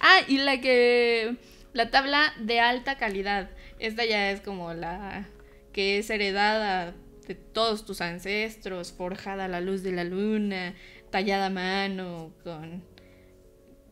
ah, 0.00 0.20
y 0.28 0.36
la 0.38 0.60
que. 0.60 1.36
La 1.76 1.90
tabla 1.90 2.32
de 2.40 2.58
alta 2.58 2.96
calidad. 2.96 3.50
Esta 3.78 4.06
ya 4.06 4.30
es 4.30 4.40
como 4.40 4.72
la 4.72 5.28
que 5.74 5.98
es 5.98 6.08
heredada 6.08 6.94
de 7.28 7.34
todos 7.34 7.84
tus 7.84 8.00
ancestros, 8.00 8.92
forjada 8.92 9.44
a 9.44 9.48
la 9.48 9.60
luz 9.60 9.82
de 9.82 9.92
la 9.92 10.02
luna, 10.02 10.74
tallada 11.10 11.46
a 11.46 11.50
mano, 11.50 12.32
con 12.42 12.82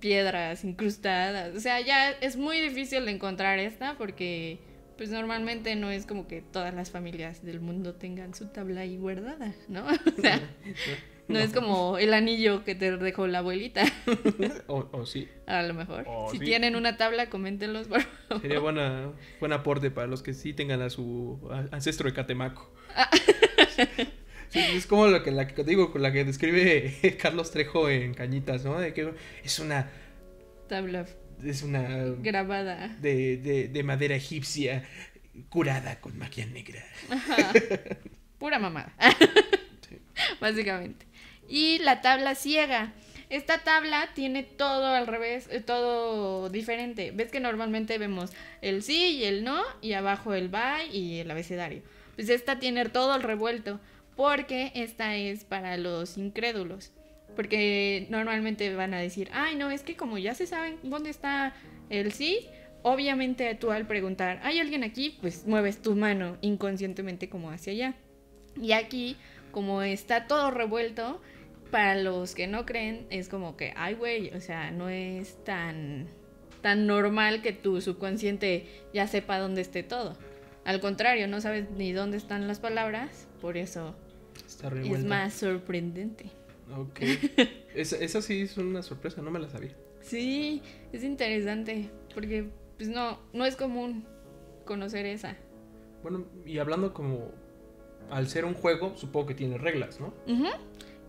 piedras 0.00 0.64
incrustadas. 0.64 1.54
O 1.54 1.60
sea, 1.60 1.78
ya 1.82 2.12
es 2.12 2.36
muy 2.36 2.58
difícil 2.58 3.04
de 3.04 3.10
encontrar 3.10 3.58
esta 3.58 3.98
porque 3.98 4.60
pues 4.96 5.10
normalmente 5.10 5.74
no 5.76 5.90
es 5.90 6.06
como 6.06 6.26
que 6.28 6.42
todas 6.42 6.74
las 6.74 6.90
familias 6.90 7.44
del 7.44 7.60
mundo 7.60 7.94
tengan 7.94 8.34
su 8.34 8.46
tabla 8.46 8.82
ahí 8.82 8.96
guardada, 8.96 9.54
¿no? 9.68 9.84
O 10.18 10.20
sea, 10.20 10.40
no 11.28 11.38
es 11.38 11.52
como 11.52 11.98
el 11.98 12.12
anillo 12.12 12.64
que 12.64 12.74
te 12.74 12.96
dejó 12.96 13.26
la 13.26 13.38
abuelita, 13.38 13.84
O, 14.66 14.88
o 14.92 15.06
sí. 15.06 15.28
a 15.46 15.62
lo 15.62 15.74
mejor. 15.74 16.06
Si 16.30 16.38
sí. 16.38 16.44
tienen 16.44 16.76
una 16.76 16.96
tabla, 16.96 17.30
coméntenlos, 17.30 17.88
por 17.88 18.02
favor. 18.02 18.42
Sería 18.42 18.60
buena, 18.60 19.12
buen 19.40 19.52
aporte 19.52 19.90
para 19.90 20.06
los 20.06 20.22
que 20.22 20.34
sí 20.34 20.52
tengan 20.52 20.82
a 20.82 20.90
su 20.90 21.38
ancestro 21.70 22.08
de 22.08 22.14
Catemaco. 22.14 22.70
Sí, 24.50 24.60
es 24.60 24.86
como 24.86 25.08
la 25.08 25.24
que, 25.24 25.32
la 25.32 25.48
que 25.48 25.64
digo, 25.64 25.92
la 25.96 26.12
que 26.12 26.24
describe 26.24 26.94
Carlos 27.20 27.50
Trejo 27.50 27.88
en 27.88 28.14
Cañitas, 28.14 28.64
¿no? 28.64 28.78
De 28.78 28.94
que 28.94 29.12
es 29.42 29.58
una. 29.58 29.90
Tabla 30.68 31.06
Es 31.42 31.62
una. 31.62 32.04
grabada. 32.20 32.88
De, 33.00 33.36
de, 33.36 33.68
de 33.68 33.82
madera 33.82 34.14
egipcia 34.14 34.84
curada 35.48 36.00
con 36.00 36.18
magia 36.18 36.46
negra. 36.46 36.84
Pura 38.38 38.58
mamada. 38.58 38.92
Básicamente. 40.40 41.06
Y 41.48 41.78
la 41.78 42.00
tabla 42.00 42.34
ciega. 42.34 42.92
Esta 43.30 43.58
tabla 43.64 44.10
tiene 44.14 44.42
todo 44.42 44.86
al 44.86 45.06
revés, 45.06 45.48
eh, 45.50 45.60
todo 45.60 46.50
diferente. 46.50 47.10
Ves 47.10 47.30
que 47.30 47.40
normalmente 47.40 47.98
vemos 47.98 48.30
el 48.60 48.82
sí 48.82 49.16
y 49.16 49.24
el 49.24 49.44
no, 49.44 49.62
y 49.80 49.94
abajo 49.94 50.34
el 50.34 50.48
bye 50.48 50.86
y 50.92 51.20
el 51.20 51.30
abecedario. 51.30 51.82
Pues 52.14 52.28
esta 52.28 52.58
tiene 52.58 52.84
todo 52.84 53.12
al 53.12 53.22
revuelto, 53.22 53.80
porque 54.14 54.70
esta 54.74 55.16
es 55.16 55.44
para 55.44 55.76
los 55.76 56.16
incrédulos. 56.16 56.92
Porque 57.36 58.06
normalmente 58.10 58.74
van 58.74 58.94
a 58.94 59.00
decir, 59.00 59.28
ay, 59.32 59.56
no, 59.56 59.70
es 59.70 59.82
que 59.82 59.96
como 59.96 60.18
ya 60.18 60.34
se 60.34 60.46
saben 60.46 60.78
dónde 60.82 61.10
está 61.10 61.54
el 61.90 62.12
sí, 62.12 62.48
obviamente 62.82 63.54
tú 63.54 63.70
al 63.70 63.86
preguntar, 63.86 64.40
¿hay 64.42 64.60
alguien 64.60 64.84
aquí? 64.84 65.18
Pues 65.20 65.46
mueves 65.46 65.82
tu 65.82 65.96
mano 65.96 66.36
inconscientemente 66.42 67.28
como 67.28 67.50
hacia 67.50 67.72
allá. 67.72 67.94
Y 68.60 68.72
aquí, 68.72 69.16
como 69.50 69.82
está 69.82 70.26
todo 70.26 70.50
revuelto, 70.50 71.20
para 71.70 71.96
los 71.96 72.34
que 72.34 72.46
no 72.46 72.66
creen, 72.66 73.06
es 73.10 73.28
como 73.28 73.56
que, 73.56 73.72
ay, 73.76 73.94
güey, 73.94 74.30
o 74.30 74.40
sea, 74.40 74.70
no 74.70 74.88
es 74.88 75.42
tan, 75.44 76.06
tan 76.60 76.86
normal 76.86 77.42
que 77.42 77.52
tu 77.52 77.80
subconsciente 77.80 78.68
ya 78.92 79.08
sepa 79.08 79.38
dónde 79.38 79.62
esté 79.62 79.82
todo. 79.82 80.16
Al 80.64 80.80
contrario, 80.80 81.26
no 81.26 81.40
sabes 81.40 81.70
ni 81.70 81.92
dónde 81.92 82.16
están 82.16 82.46
las 82.46 82.60
palabras, 82.60 83.26
por 83.40 83.56
eso 83.56 83.96
Está 84.46 84.68
es 84.68 85.04
más 85.04 85.34
sorprendente. 85.34 86.26
Ok. 86.76 87.00
Esa, 87.74 87.96
esa 87.96 88.22
sí 88.22 88.42
es 88.42 88.56
una 88.56 88.82
sorpresa, 88.82 89.20
no 89.20 89.32
me 89.32 89.40
la 89.40 89.48
sabía. 89.48 89.74
Sí, 90.00 90.62
es 90.92 91.02
interesante, 91.02 91.90
porque 92.14 92.48
pues 92.76 92.88
no, 92.88 93.18
no 93.32 93.44
es 93.44 93.56
común 93.56 94.06
conocer 94.64 95.06
esa. 95.06 95.36
Bueno, 96.02 96.24
y 96.46 96.58
hablando 96.58 96.94
como. 96.94 97.32
Al 98.10 98.28
ser 98.28 98.44
un 98.44 98.54
juego, 98.54 98.96
supongo 98.96 99.26
que 99.26 99.34
tiene 99.34 99.56
reglas, 99.56 99.98
¿no? 99.98 100.12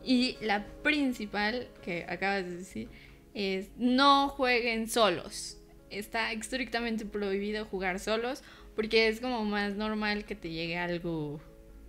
Y 0.04 0.38
la 0.42 0.66
principal 0.82 1.68
que 1.84 2.06
acabas 2.08 2.46
de 2.46 2.58
decir 2.58 2.90
es 3.34 3.70
no 3.78 4.30
jueguen 4.30 4.90
solos. 4.90 5.58
Está 5.90 6.32
estrictamente 6.32 7.06
prohibido 7.06 7.66
jugar 7.66 8.00
solos 8.00 8.44
porque 8.76 9.10
es 9.10 9.20
como 9.20 9.44
más 9.44 9.76
normal 9.76 10.26
que 10.26 10.36
te 10.36 10.50
llegue 10.50 10.78
algo 10.78 11.42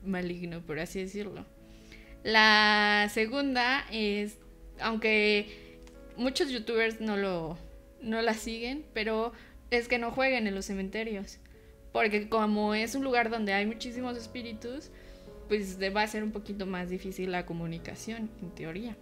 maligno, 0.04 0.60
por 0.60 0.80
así 0.80 1.00
decirlo. 1.00 1.46
La 2.26 3.08
segunda 3.14 3.86
es, 3.92 4.36
aunque 4.80 5.78
muchos 6.16 6.50
youtubers 6.50 7.00
no 7.00 7.16
lo 7.16 7.56
no 8.00 8.20
la 8.20 8.34
siguen, 8.34 8.84
pero 8.92 9.32
es 9.70 9.86
que 9.86 9.98
no 9.98 10.10
jueguen 10.10 10.48
en 10.48 10.54
los 10.56 10.64
cementerios. 10.64 11.38
Porque 11.92 12.28
como 12.28 12.74
es 12.74 12.96
un 12.96 13.04
lugar 13.04 13.30
donde 13.30 13.52
hay 13.52 13.64
muchísimos 13.64 14.16
espíritus, 14.16 14.90
pues 15.46 15.78
va 15.94 16.02
a 16.02 16.06
ser 16.08 16.24
un 16.24 16.32
poquito 16.32 16.66
más 16.66 16.90
difícil 16.90 17.30
la 17.30 17.46
comunicación, 17.46 18.28
en 18.42 18.50
teoría. 18.50 18.96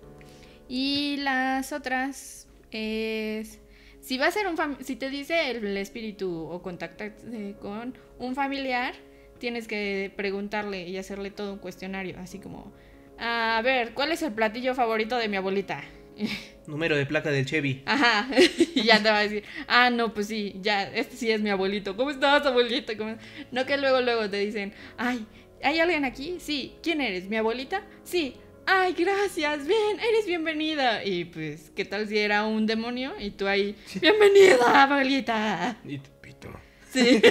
Y 0.69 1.17
las 1.17 1.73
otras 1.73 2.47
es 2.73 3.59
si 4.03 4.19
va 4.19 4.27
a 4.27 4.33
ser 4.33 4.49
un 4.49 4.85
si 4.85 4.97
te 4.97 5.09
dice 5.09 5.51
el 5.51 5.79
espíritu 5.79 6.47
o 6.47 6.61
contactarte 6.61 7.57
con 7.59 7.95
un 8.19 8.35
familiar, 8.35 8.95
tienes 9.39 9.67
que 9.67 10.13
preguntarle 10.15 10.87
y 10.87 10.99
hacerle 10.99 11.31
todo 11.31 11.55
un 11.55 11.59
cuestionario, 11.59 12.19
así 12.19 12.39
como 12.39 12.71
a 13.19 13.61
ver, 13.65 13.95
¿cuál 13.95 14.13
es 14.13 14.23
el 14.23 14.33
platillo 14.33 14.75
favorito 14.75 15.17
de 15.17 15.29
mi 15.29 15.37
abuelita? 15.37 15.83
Número 16.67 16.97
de 16.97 17.07
placa 17.07 17.31
del 17.31 17.45
Chevy. 17.45 17.83
Ajá, 17.87 18.29
y 18.75 18.83
ya 18.85 19.03
te 19.03 19.11
va 19.11 19.19
a 19.19 19.23
decir, 19.23 19.45
ah, 19.69 19.91
no, 19.91 20.15
pues 20.15 20.29
sí, 20.29 20.57
ya, 20.63 20.85
este 20.95 21.17
sí 21.17 21.31
es 21.31 21.41
mi 21.41 21.51
abuelito. 21.51 21.97
¿Cómo 21.97 22.11
estás, 22.11 22.47
abuelito? 22.47 22.97
¿Cómo- 22.97 23.17
No 23.53 23.67
que 23.67 23.77
luego, 23.77 24.01
luego 24.01 24.29
te 24.31 24.39
dicen, 24.39 24.73
ay, 24.97 25.27
¿hay 25.63 25.79
alguien 25.79 26.05
aquí? 26.05 26.37
Sí, 26.41 26.75
¿quién 26.83 27.01
eres? 27.01 27.29
¿Mi 27.29 27.37
abuelita? 27.37 27.83
Sí. 28.05 28.37
Ay, 28.67 28.95
gracias, 28.99 29.67
bien, 29.67 30.01
eres 30.01 30.25
bienvenida. 30.27 31.05
Y 31.05 31.27
pues, 31.27 31.71
¿qué 31.77 31.85
tal 31.85 32.09
si 32.09 32.17
era 32.19 32.47
un 32.47 32.65
demonio? 32.65 33.13
Y 33.21 33.33
tú 33.33 33.47
ahí, 33.47 33.77
bienvenida, 34.01 34.85
abuelita. 34.85 35.77
Y 35.85 35.99
te 35.99 36.09
pito. 36.23 36.49
Sí. 36.91 37.21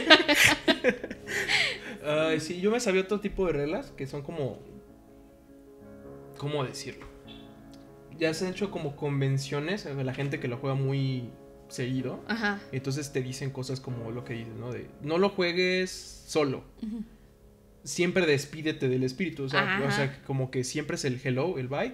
Ay, 2.05 2.39
sí, 2.39 2.61
yo 2.61 2.69
me 2.69 2.79
sabía 2.79 3.01
otro 3.01 3.19
tipo 3.19 3.47
de 3.47 3.53
reglas 3.53 3.91
que 3.97 4.05
son 4.07 4.21
como. 4.21 4.59
¿Cómo 6.43 6.65
decirlo? 6.65 7.05
Ya 8.19 8.33
se 8.33 8.45
han 8.45 8.51
hecho 8.51 8.69
como 8.69 8.97
convenciones, 8.97 9.85
eh, 9.85 10.03
la 10.03 10.13
gente 10.13 10.41
que 10.41 10.49
lo 10.49 10.57
juega 10.57 10.75
muy 10.75 11.29
seguido. 11.69 12.21
Ajá. 12.27 12.59
Entonces 12.73 13.13
te 13.13 13.21
dicen 13.21 13.49
cosas 13.49 13.79
como 13.79 14.11
lo 14.11 14.25
que 14.25 14.33
dices, 14.33 14.53
¿no? 14.53 14.73
De 14.73 14.89
no 15.01 15.19
lo 15.19 15.29
juegues 15.29 16.25
solo. 16.27 16.65
Siempre 17.85 18.25
despídete 18.25 18.89
del 18.89 19.03
espíritu. 19.03 19.45
O 19.45 19.49
sea, 19.49 19.81
o 19.87 19.91
sea, 19.91 20.21
como 20.27 20.51
que 20.51 20.65
siempre 20.65 20.97
es 20.97 21.05
el 21.05 21.17
hello, 21.23 21.57
el 21.57 21.69
bye. 21.69 21.93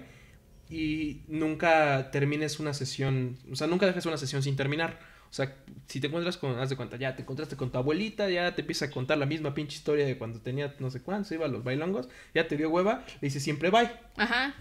Y 0.68 1.22
nunca 1.28 2.10
termines 2.10 2.58
una 2.58 2.74
sesión. 2.74 3.38
O 3.52 3.54
sea, 3.54 3.68
nunca 3.68 3.86
dejes 3.86 4.04
una 4.04 4.16
sesión 4.16 4.42
sin 4.42 4.56
terminar. 4.56 4.98
O 5.30 5.32
sea, 5.32 5.56
si 5.86 6.00
te 6.00 6.08
encuentras 6.08 6.36
con, 6.36 6.58
haz 6.58 6.70
de 6.70 6.76
cuenta, 6.76 6.96
ya 6.96 7.14
te 7.14 7.22
encontraste 7.22 7.56
con 7.56 7.70
tu 7.70 7.78
abuelita, 7.78 8.28
ya 8.28 8.52
te 8.54 8.62
empieza 8.62 8.86
a 8.86 8.90
contar 8.90 9.16
la 9.16 9.26
misma 9.26 9.54
pinche 9.54 9.76
historia 9.76 10.04
de 10.04 10.18
cuando 10.18 10.40
tenía 10.40 10.74
no 10.80 10.90
sé 10.90 11.02
cuánto, 11.02 11.28
se 11.28 11.36
iba 11.36 11.46
a 11.46 11.48
los 11.48 11.62
bailongos, 11.62 12.08
ya 12.34 12.48
te 12.48 12.56
dio 12.56 12.68
hueva, 12.68 13.04
le 13.20 13.28
dice 13.28 13.38
siempre 13.38 13.70
bye. 13.70 13.90
Ajá. 14.16 14.54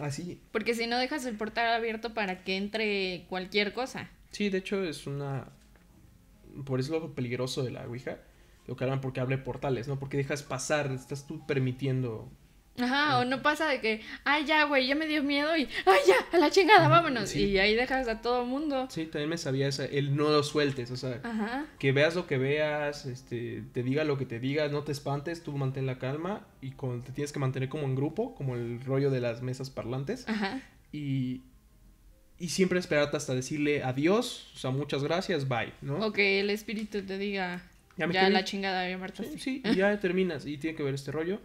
Así. 0.00 0.40
Porque 0.52 0.74
si 0.74 0.86
no 0.86 0.98
dejas 0.98 1.24
el 1.26 1.36
portal 1.36 1.72
abierto 1.72 2.12
para 2.12 2.42
que 2.42 2.56
entre 2.56 3.24
cualquier 3.28 3.72
cosa. 3.72 4.10
Sí, 4.32 4.50
de 4.50 4.58
hecho 4.58 4.82
es 4.82 5.06
una. 5.06 5.48
Por 6.64 6.80
eso 6.80 6.96
es 6.96 7.02
lo 7.02 7.14
peligroso 7.14 7.62
de 7.62 7.70
la 7.70 7.86
Ouija. 7.86 8.18
Lo 8.66 8.76
que 8.76 8.84
hablan 8.84 9.00
porque 9.00 9.20
abre 9.20 9.38
portales, 9.38 9.86
¿no? 9.86 9.98
Porque 9.98 10.16
dejas 10.16 10.42
pasar, 10.42 10.90
estás 10.92 11.26
tú 11.26 11.46
permitiendo. 11.46 12.28
Ajá, 12.78 13.18
o 13.20 13.24
no 13.24 13.42
pasa 13.42 13.66
de 13.68 13.80
que, 13.80 14.02
ay, 14.24 14.44
ya, 14.44 14.64
güey, 14.64 14.86
ya 14.86 14.94
me 14.94 15.06
dio 15.06 15.22
miedo 15.22 15.56
y, 15.56 15.62
ay, 15.86 15.98
ya, 16.06 16.14
a 16.36 16.38
la 16.38 16.50
chingada, 16.50 16.88
vámonos. 16.88 17.30
Sí. 17.30 17.44
Y 17.46 17.58
ahí 17.58 17.74
dejas 17.74 18.06
a 18.08 18.20
todo 18.20 18.44
mundo. 18.44 18.86
Sí, 18.90 19.06
también 19.06 19.30
me 19.30 19.38
sabía 19.38 19.66
esa, 19.68 19.84
el 19.86 20.14
no 20.14 20.28
lo 20.30 20.42
sueltes, 20.42 20.90
o 20.90 20.96
sea, 20.96 21.20
Ajá. 21.22 21.66
que 21.78 21.92
veas 21.92 22.14
lo 22.14 22.26
que 22.26 22.36
veas, 22.38 23.06
este, 23.06 23.62
te 23.72 23.82
diga 23.82 24.04
lo 24.04 24.18
que 24.18 24.26
te 24.26 24.38
diga, 24.40 24.68
no 24.68 24.82
te 24.84 24.92
espantes, 24.92 25.42
tú 25.42 25.52
mantén 25.56 25.86
la 25.86 25.98
calma 25.98 26.46
y 26.60 26.72
con, 26.72 27.02
te 27.02 27.12
tienes 27.12 27.32
que 27.32 27.38
mantener 27.38 27.68
como 27.68 27.84
en 27.84 27.94
grupo, 27.94 28.34
como 28.34 28.54
el 28.56 28.80
rollo 28.84 29.10
de 29.10 29.20
las 29.20 29.40
mesas 29.42 29.70
parlantes 29.70 30.28
Ajá. 30.28 30.60
y, 30.92 31.42
y 32.38 32.48
siempre 32.50 32.78
esperarte 32.78 33.16
hasta 33.16 33.34
decirle 33.34 33.82
adiós, 33.82 34.50
o 34.54 34.58
sea, 34.58 34.70
muchas 34.70 35.02
gracias, 35.02 35.48
bye, 35.48 35.72
¿no? 35.80 35.98
O 36.06 36.12
que 36.12 36.40
el 36.40 36.50
espíritu 36.50 37.00
te 37.02 37.16
diga, 37.16 37.62
Ya 37.96 38.00
ya, 38.04 38.06
me 38.06 38.12
quedé. 38.12 38.30
la 38.30 38.44
chingada, 38.44 38.88
ya 38.88 38.98
Marta. 38.98 39.22
Sí, 39.24 39.38
sí, 39.38 39.62
y 39.64 39.74
ya 39.76 39.98
terminas 40.00 40.44
y 40.44 40.58
tiene 40.58 40.76
que 40.76 40.82
ver 40.82 40.92
este 40.94 41.10
rollo. 41.12 41.40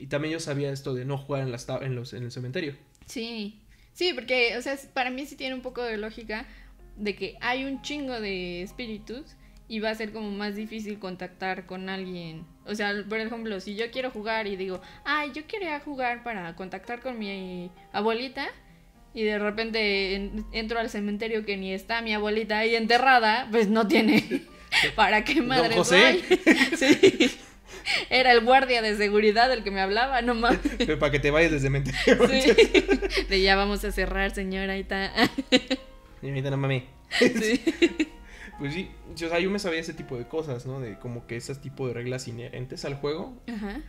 Y 0.00 0.06
también 0.06 0.32
yo 0.32 0.40
sabía 0.40 0.72
esto 0.72 0.94
de 0.94 1.04
no 1.04 1.18
jugar 1.18 1.42
en, 1.42 1.52
las 1.52 1.68
en, 1.68 1.94
los, 1.94 2.12
en 2.14 2.24
el 2.24 2.32
cementerio. 2.32 2.74
Sí. 3.06 3.60
Sí, 3.92 4.12
porque, 4.14 4.56
o 4.56 4.62
sea, 4.62 4.78
para 4.94 5.10
mí 5.10 5.26
sí 5.26 5.36
tiene 5.36 5.54
un 5.54 5.60
poco 5.60 5.82
de 5.82 5.96
lógica 5.98 6.46
de 6.96 7.14
que 7.14 7.36
hay 7.40 7.64
un 7.64 7.82
chingo 7.82 8.20
de 8.20 8.62
espíritus 8.62 9.36
y 9.68 9.80
va 9.80 9.90
a 9.90 9.94
ser 9.94 10.12
como 10.12 10.30
más 10.30 10.56
difícil 10.56 10.98
contactar 10.98 11.66
con 11.66 11.88
alguien. 11.88 12.44
O 12.66 12.74
sea, 12.74 12.92
por 13.08 13.20
ejemplo, 13.20 13.60
si 13.60 13.74
yo 13.76 13.90
quiero 13.90 14.10
jugar 14.10 14.46
y 14.46 14.56
digo, 14.56 14.80
ay, 15.04 15.32
yo 15.34 15.46
quería 15.46 15.78
jugar 15.80 16.22
para 16.24 16.54
contactar 16.56 17.00
con 17.00 17.18
mi 17.18 17.70
abuelita 17.92 18.48
y 19.12 19.22
de 19.24 19.38
repente 19.38 20.14
en- 20.14 20.46
entro 20.52 20.78
al 20.78 20.88
cementerio 20.88 21.44
que 21.44 21.56
ni 21.56 21.72
está 21.72 22.00
mi 22.00 22.14
abuelita 22.14 22.58
ahí 22.58 22.74
enterrada, 22.74 23.48
pues 23.50 23.68
no 23.68 23.86
tiene 23.86 24.42
para 24.96 25.24
qué 25.24 25.42
madre 25.42 25.74
José. 25.74 26.20
Sí. 26.76 27.38
Era 28.10 28.32
el 28.32 28.44
guardia 28.44 28.82
de 28.82 28.96
seguridad 28.96 29.52
el 29.52 29.62
que 29.62 29.70
me 29.70 29.80
hablaba, 29.80 30.22
no 30.22 30.34
mames. 30.34 30.60
Pero 30.78 30.98
para 30.98 31.12
que 31.12 31.18
te 31.18 31.30
vayas 31.30 31.52
desde 31.52 31.70
mente. 31.70 31.92
Sí. 32.04 33.24
De 33.28 33.40
ya 33.40 33.56
vamos 33.56 33.84
a 33.84 33.92
cerrar, 33.92 34.34
señora, 34.34 34.72
ahorita 34.72 35.12
no 36.22 36.56
mami. 36.56 36.86
Sí. 37.18 37.60
Pues 38.58 38.74
sí, 38.74 38.90
sí, 39.14 39.24
o 39.24 39.28
sea, 39.30 39.40
yo 39.40 39.50
me 39.50 39.58
sabía 39.58 39.80
ese 39.80 39.94
tipo 39.94 40.18
de 40.18 40.28
cosas, 40.28 40.66
¿no? 40.66 40.80
De 40.80 40.98
como 40.98 41.26
que 41.26 41.36
ese 41.36 41.54
tipo 41.54 41.88
de 41.88 41.94
reglas 41.94 42.28
inherentes 42.28 42.84
al 42.84 42.94
juego 42.94 43.34
Ajá. 43.48 43.80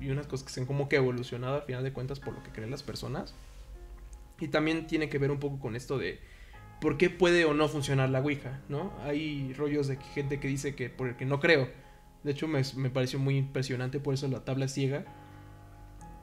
y 0.00 0.08
unas 0.08 0.26
cosas 0.26 0.46
que 0.46 0.52
se 0.54 0.60
han 0.60 0.66
como 0.66 0.88
que 0.88 0.96
evolucionado 0.96 1.56
al 1.56 1.62
final 1.64 1.84
de 1.84 1.92
cuentas 1.92 2.18
por 2.18 2.32
lo 2.32 2.42
que 2.42 2.50
creen 2.50 2.70
las 2.70 2.82
personas. 2.82 3.34
Y 4.40 4.48
también 4.48 4.86
tiene 4.86 5.10
que 5.10 5.18
ver 5.18 5.30
un 5.30 5.38
poco 5.38 5.60
con 5.60 5.76
esto 5.76 5.98
de 5.98 6.18
por 6.80 6.96
qué 6.96 7.10
puede 7.10 7.44
o 7.44 7.52
no 7.52 7.68
funcionar 7.68 8.08
la 8.08 8.20
Ouija, 8.20 8.60
¿no? 8.70 8.90
Hay 9.04 9.52
rollos 9.52 9.86
de 9.86 9.96
gente 10.14 10.40
que 10.40 10.48
dice 10.48 10.74
que 10.74 10.88
por 10.88 11.08
el 11.08 11.16
que 11.16 11.26
no 11.26 11.38
creo. 11.38 11.68
De 12.24 12.32
hecho, 12.32 12.46
me, 12.48 12.62
me 12.76 12.90
pareció 12.90 13.18
muy 13.18 13.36
impresionante 13.36 13.98
por 14.00 14.14
eso 14.14 14.28
la 14.28 14.44
tabla 14.44 14.68
ciega 14.68 15.04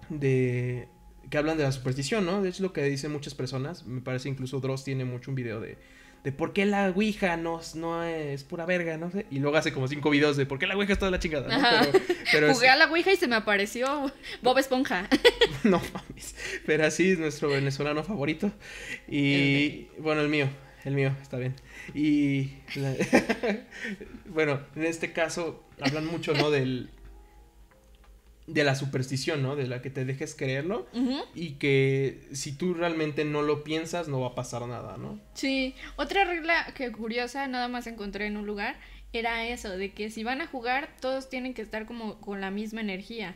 de 0.09 0.87
que 1.29 1.37
hablan 1.37 1.57
de 1.57 1.63
la 1.63 1.71
superstición, 1.71 2.25
¿no? 2.25 2.41
De 2.41 2.49
hecho, 2.49 2.63
lo 2.63 2.71
que 2.71 2.83
dicen 2.83 3.11
muchas 3.11 3.33
personas, 3.35 3.85
me 3.85 4.01
parece 4.01 4.29
incluso 4.29 4.59
Dross 4.59 4.83
tiene 4.83 5.03
mucho 5.05 5.31
un 5.31 5.35
video 5.35 5.59
de 5.59 5.77
de 6.23 6.31
por 6.33 6.51
qué 6.51 6.65
la 6.65 6.89
Ouija 6.89 7.37
no, 7.37 7.61
no 7.75 8.03
es 8.03 8.43
pura 8.43 8.65
verga, 8.65 8.97
no 8.97 9.09
sé. 9.11 9.27
Y 9.29 9.39
luego 9.39 9.55
hace 9.55 9.71
como 9.71 9.87
cinco 9.87 10.09
videos 10.09 10.35
de 10.35 10.45
por 10.45 10.59
qué 10.59 10.67
la 10.67 10.75
Ouija 10.75 10.91
está 10.91 11.05
de 11.05 11.11
la 11.11 11.19
chingada, 11.19 11.47
¿no? 11.57 11.99
Pero, 12.31 12.47
es- 12.49 12.53
Jugué 12.57 12.67
a 12.69 12.75
la 12.75 12.85
Ouija 12.87 13.13
y 13.13 13.15
se 13.15 13.27
me 13.27 13.35
apareció 13.35 14.11
Bob 14.41 14.57
Esponja. 14.57 15.07
No 15.63 15.79
mames. 15.93 16.35
Pero 16.65 16.85
así 16.85 17.11
es 17.11 17.19
nuestro 17.19 17.49
venezolano 17.49 18.03
favorito. 18.03 18.51
Y 19.07 19.87
bueno, 19.99 20.21
el 20.21 20.27
mío. 20.29 20.49
El 20.83 20.95
mío, 20.95 21.15
está 21.21 21.37
bien. 21.37 21.55
Y 21.93 22.51
la- 22.75 22.95
bueno, 24.27 24.61
en 24.75 24.85
este 24.85 25.13
caso 25.13 25.63
hablan 25.81 26.05
mucho, 26.05 26.33
¿no? 26.33 26.51
Del 26.51 26.89
de 28.47 28.63
la 28.63 28.75
superstición, 28.75 29.43
¿no? 29.43 29.57
De 29.57 29.67
la 29.67 29.81
que 29.81 29.89
te 29.89 30.05
dejes 30.05 30.33
creerlo 30.33 30.87
y 31.35 31.55
que 31.55 32.29
si 32.31 32.53
tú 32.53 32.73
realmente 32.73 33.25
no 33.25 33.41
lo 33.41 33.65
piensas 33.65 34.07
no 34.07 34.21
va 34.21 34.27
a 34.27 34.35
pasar 34.35 34.65
nada, 34.67 34.95
¿no? 34.97 35.19
Sí, 35.33 35.75
otra 35.97 36.23
regla 36.23 36.65
que 36.73 36.89
curiosa 36.93 37.45
nada 37.47 37.67
más 37.67 37.87
encontré 37.87 38.25
en 38.25 38.37
un 38.37 38.45
lugar 38.45 38.79
era 39.11 39.45
eso, 39.47 39.69
de 39.77 39.91
que 39.91 40.09
si 40.09 40.23
van 40.23 40.39
a 40.39 40.47
jugar 40.47 40.95
todos 41.01 41.27
tienen 41.29 41.53
que 41.53 41.61
estar 41.61 41.85
como 41.85 42.21
con 42.21 42.39
la 42.39 42.49
misma 42.49 42.79
energía. 42.79 43.35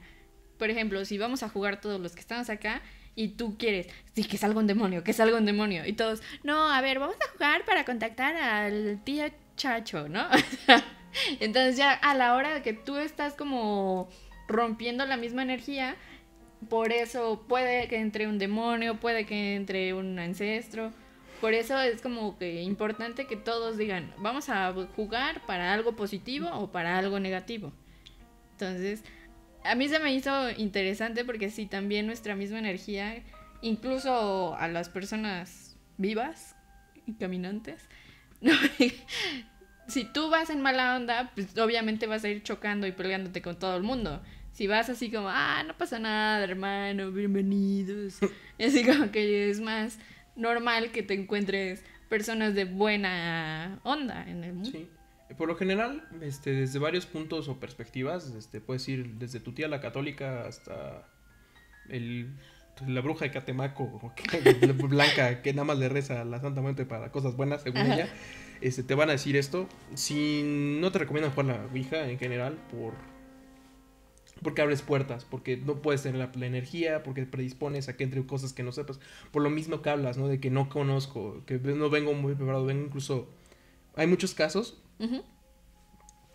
Por 0.58 0.70
ejemplo, 0.70 1.04
si 1.04 1.18
vamos 1.18 1.44
a 1.44 1.50
jugar 1.50 1.82
todos 1.82 2.00
los 2.00 2.14
que 2.14 2.22
estamos 2.22 2.50
acá 2.50 2.82
y 3.15 3.30
tú 3.30 3.58
quieres, 3.58 3.88
sí, 4.13 4.24
que 4.24 4.38
salga 4.38 4.60
un 4.60 4.67
demonio, 4.67 5.04
que 5.04 5.13
salga 5.13 5.38
un 5.38 5.45
demonio. 5.45 5.86
Y 5.86 5.93
todos, 5.93 6.21
no, 6.43 6.71
a 6.71 6.82
ver, 6.82 7.00
vamos 7.00 7.15
a 7.15 7.32
jugar 7.32 7.65
para 7.65 7.86
contactar 7.86 8.36
al 8.36 9.02
tío 9.04 9.26
Chacho, 9.56 10.08
¿no? 10.08 10.28
Entonces 11.39 11.78
ya 11.78 11.91
a 11.93 12.15
la 12.15 12.36
hora 12.36 12.63
que 12.63 12.74
tú 12.74 12.97
estás 12.97 13.34
como 13.34 14.10
rompiendo 14.47 15.06
la 15.06 15.17
misma 15.17 15.41
energía, 15.43 15.95
por 16.69 16.91
eso 16.91 17.43
puede 17.47 17.88
que 17.88 17.97
entre 17.97 18.28
un 18.28 18.38
demonio, 18.38 19.00
puede 19.00 19.26
que 19.26 19.56
entre 19.56 19.93
un 19.93 20.17
ancestro. 20.19 20.91
Por 21.41 21.54
eso 21.54 21.80
es 21.80 22.02
como 22.02 22.38
que 22.38 22.62
importante 22.62 23.26
que 23.26 23.36
todos 23.36 23.78
digan, 23.78 24.13
vamos 24.19 24.47
a 24.50 24.71
jugar 24.95 25.43
para 25.47 25.74
algo 25.74 25.95
positivo 25.95 26.50
o 26.54 26.71
para 26.71 27.00
algo 27.00 27.19
negativo. 27.19 27.74
Entonces, 28.52 29.04
a 29.63 29.76
mí 29.76 29.88
se 29.88 30.00
me 30.00 30.13
hizo 30.13 30.50
interesante 30.52 31.26
porque 31.26 31.50
sí, 31.50 31.65
también 31.65 32.08
nuestra 32.08 32.36
misma 32.36 32.60
energía, 32.60 33.24
incluso 33.62 34.56
a 34.56 34.67
las 34.67 34.89
personas 34.89 35.78
vivas 35.97 36.56
y 37.06 37.13
caminantes, 37.13 37.88
si 39.88 40.06
tú 40.06 40.30
vas 40.30 40.50
en 40.50 40.62
mala 40.62 40.95
onda, 40.95 41.32
pues 41.36 41.58
obviamente 41.58 42.08
vas 42.08 42.24
a 42.24 42.30
ir 42.30 42.43
chocando 42.43 42.88
y 42.88 42.91
peleándote 42.91 43.41
con 43.41 43.58
todo 43.58 43.76
el 43.78 43.84
mundo. 43.84 44.21
Si 44.52 44.67
vas 44.67 44.89
así 44.89 45.12
como, 45.12 45.30
ah, 45.30 45.63
no 45.65 45.78
pasa 45.78 46.00
nada, 46.00 46.43
hermano, 46.43 47.12
bienvenidos. 47.12 48.19
Y 48.58 48.65
así 48.65 48.86
como 48.86 49.12
que 49.12 49.50
es 49.50 49.60
más 49.60 49.97
normal 50.36 50.91
que 50.91 51.02
te 51.02 51.15
encuentres 51.15 51.84
personas 52.10 52.54
de 52.54 52.65
buena 52.65 53.80
onda 53.84 54.24
en 54.30 54.43
el 54.43 54.54
mundo. 54.54 54.80
Por 55.41 55.47
lo 55.47 55.56
general, 55.56 56.08
este, 56.21 56.51
desde 56.51 56.77
varios 56.77 57.08
puntos 57.08 57.47
o 57.47 57.60
perspectivas, 57.60 58.32
este, 58.38 58.62
puedes 58.62 58.88
ir 58.88 59.15
desde 59.15 59.39
tu 59.39 59.54
tía 59.54 59.67
la 59.67 59.82
católica 59.82 60.45
hasta 60.45 61.10
el, 61.89 62.36
la 62.86 63.01
bruja 63.01 63.25
de 63.25 63.32
Catemaco, 63.32 64.13
que- 64.15 64.71
blanca, 64.73 65.41
que 65.41 65.51
nada 65.54 65.63
más 65.63 65.80
le 65.80 65.89
reza 65.89 66.21
a 66.21 66.25
la 66.25 66.39
Santa 66.39 66.62
Muerte 66.62 66.86
para 66.86 67.12
cosas 67.12 67.36
buenas, 67.36 67.63
según 67.63 67.80
Ajá. 67.82 67.95
ella. 67.95 68.10
Este, 68.62 68.84
te 68.84 68.93
van 68.93 69.10
a 69.10 69.13
decir 69.13 69.36
esto. 69.36 69.67
Si 69.95 70.43
no 70.80 70.91
te 70.91 70.99
recomiendan 70.99 71.32
jugar 71.32 71.47
la 71.47 71.65
Ouija 71.73 72.08
en 72.08 72.19
general, 72.19 72.60
por 72.71 72.93
porque 74.43 74.62
abres 74.62 74.84
puertas, 74.84 75.25
porque 75.25 75.58
no 75.58 75.82
puedes 75.82 76.04
tener 76.04 76.19
la, 76.19 76.32
la 76.36 76.45
energía, 76.45 77.01
porque 77.01 77.25
predispones 77.25 77.89
a 77.89 77.97
que 77.97 78.04
entre 78.04 78.23
cosas 78.27 78.54
que 78.54 78.62
no 78.62 78.71
sepas. 78.71 78.99
Por 79.32 79.41
lo 79.41 79.49
mismo 79.49 79.82
que 79.82 79.89
hablas, 79.89 80.19
¿no? 80.19 80.27
De 80.27 80.39
que 80.39 80.51
no 80.51 80.69
conozco, 80.69 81.41
que 81.47 81.58
no 81.58 81.89
vengo 81.89 82.13
muy 82.13 82.36
preparado, 82.36 82.63
vengo 82.63 82.86
incluso... 82.86 83.27
Hay 83.95 84.08
muchos 84.08 84.34
casos 84.36 84.82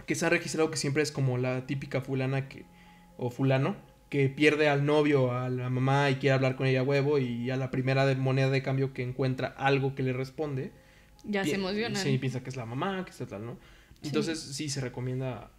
Que 0.07 0.14
se 0.14 0.26
ha 0.26 0.29
registrado 0.29 0.70
que 0.70 0.76
siempre 0.76 1.02
es 1.02 1.12
como 1.12 1.38
la 1.38 1.66
típica 1.66 2.00
fulana 2.00 2.48
que 2.48 2.64
o 3.18 3.31
fulano 3.31 3.76
que 4.09 4.29
pierde 4.29 4.68
al 4.68 4.87
novio, 4.87 5.33
a 5.33 5.48
la 5.48 5.68
mamá 5.68 6.11
y 6.11 6.16
quiere 6.16 6.35
hablar 6.35 6.57
con 6.57 6.66
ella 6.66 6.81
a 6.81 6.85
huevo 6.85 7.18
y 7.18 7.50
a 7.50 7.57
la 7.57 7.70
primera 7.70 8.07
de 8.07 8.14
moneda 8.14 8.50
de 8.50 8.62
cambio 8.62 8.92
que 8.92 9.02
encuentra 9.02 9.48
algo 9.48 9.94
que 9.94 10.02
le 10.02 10.12
responde, 10.12 10.72
Ya 11.24 11.44
se 11.44 11.55
emocionan. 11.55 12.00
Sí, 12.00 12.18
piensa 12.18 12.42
que 12.42 12.50
es 12.50 12.57
la 12.57 12.66
mamá, 12.66 13.05
que 13.05 13.11
está 13.11 13.26
tal, 13.26 13.44
¿no? 13.44 13.59
Entonces 14.02 14.38
sí 14.40 14.68
se 14.68 14.81
recomienda 14.81 15.50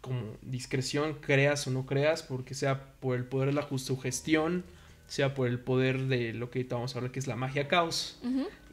como 0.00 0.36
discreción, 0.42 1.14
creas 1.14 1.66
o 1.66 1.70
no 1.70 1.84
creas, 1.84 2.22
porque 2.22 2.54
sea 2.54 2.92
por 3.00 3.16
el 3.16 3.24
poder 3.24 3.48
de 3.48 3.54
la 3.54 3.68
sugestión, 3.76 4.64
sea 5.08 5.34
por 5.34 5.48
el 5.48 5.58
poder 5.58 6.04
de 6.04 6.32
lo 6.32 6.50
que 6.50 6.60
ahorita 6.60 6.76
vamos 6.76 6.94
a 6.94 6.98
hablar 6.98 7.10
que 7.10 7.18
es 7.18 7.26
la 7.26 7.34
magia 7.34 7.66
caos 7.66 8.20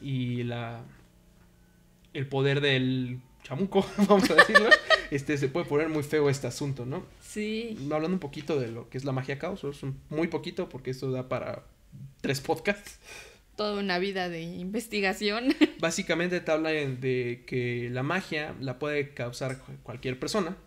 y 0.01 0.43
la 0.43 0.83
el 2.13 2.27
poder 2.27 2.61
del 2.61 3.19
chamuco, 3.43 3.85
vamos 4.07 4.29
a 4.31 4.35
decirlo, 4.35 4.69
este 5.11 5.37
se 5.37 5.47
puede 5.49 5.65
poner 5.65 5.89
muy 5.89 6.03
feo 6.03 6.29
este 6.29 6.47
asunto, 6.47 6.85
¿no? 6.85 7.05
Sí. 7.21 7.77
Hablando 7.91 8.15
un 8.15 8.19
poquito 8.19 8.59
de 8.59 8.69
lo 8.71 8.89
que 8.89 8.97
es 8.97 9.05
la 9.05 9.11
magia 9.11 9.37
caos, 9.39 9.63
muy 10.09 10.27
poquito 10.27 10.69
porque 10.69 10.91
esto 10.91 11.11
da 11.11 11.29
para 11.29 11.63
tres 12.21 12.41
podcasts. 12.41 12.99
Toda 13.55 13.79
una 13.79 13.99
vida 13.99 14.29
de 14.29 14.41
investigación. 14.41 15.53
Básicamente 15.79 16.39
te 16.39 16.51
habla 16.51 16.69
de 16.71 17.43
que 17.45 17.89
la 17.91 18.01
magia 18.01 18.55
la 18.59 18.79
puede 18.79 19.13
causar 19.13 19.59
cu- 19.59 19.73
cualquier 19.83 20.17
persona. 20.19 20.57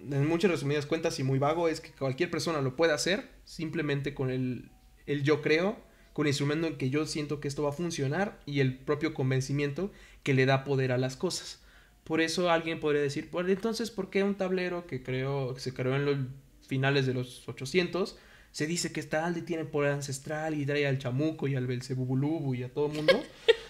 En 0.00 0.26
muchas 0.28 0.50
resumidas 0.50 0.86
cuentas 0.86 1.18
y 1.18 1.22
muy 1.24 1.38
vago 1.38 1.68
es 1.68 1.80
que 1.80 1.90
cualquier 1.90 2.30
persona 2.30 2.60
lo 2.60 2.76
puede 2.76 2.92
hacer 2.92 3.28
simplemente 3.44 4.14
con 4.14 4.30
el, 4.30 4.70
el 5.06 5.22
yo 5.22 5.40
creo, 5.42 5.76
con 6.12 6.26
el 6.26 6.30
instrumento 6.30 6.66
en 6.66 6.76
que 6.76 6.90
yo 6.90 7.06
siento 7.06 7.40
que 7.40 7.48
esto 7.48 7.62
va 7.62 7.70
a 7.70 7.72
funcionar 7.72 8.40
y 8.46 8.60
el 8.60 8.76
propio 8.78 9.12
convencimiento 9.14 9.92
que 10.22 10.34
le 10.34 10.46
da 10.46 10.64
poder 10.64 10.90
a 10.92 10.98
las 10.98 11.16
cosas. 11.16 11.60
Por 12.04 12.20
eso 12.20 12.50
alguien 12.50 12.80
podría 12.80 13.02
decir, 13.02 13.30
pues 13.30 13.48
entonces, 13.48 13.90
¿por 13.90 14.10
qué 14.10 14.22
un 14.22 14.34
tablero 14.34 14.86
que 14.86 15.02
creó, 15.02 15.54
que 15.54 15.60
se 15.60 15.72
creó 15.72 15.96
en 15.96 16.04
los 16.04 16.18
finales 16.66 17.06
de 17.06 17.14
los 17.14 17.48
800 17.48 18.16
se 18.50 18.66
dice 18.66 18.92
que 18.92 19.00
está 19.00 19.26
alde 19.26 19.42
tiene 19.42 19.64
poder 19.64 19.92
ancestral 19.92 20.54
y 20.54 20.64
trae 20.64 20.86
al 20.86 20.98
chamuco 20.98 21.48
y 21.48 21.56
al 21.56 21.66
belcebubulubu 21.66 22.54
y 22.54 22.62
a 22.62 22.72
todo 22.72 22.86
el 22.86 22.92
mundo? 22.92 23.22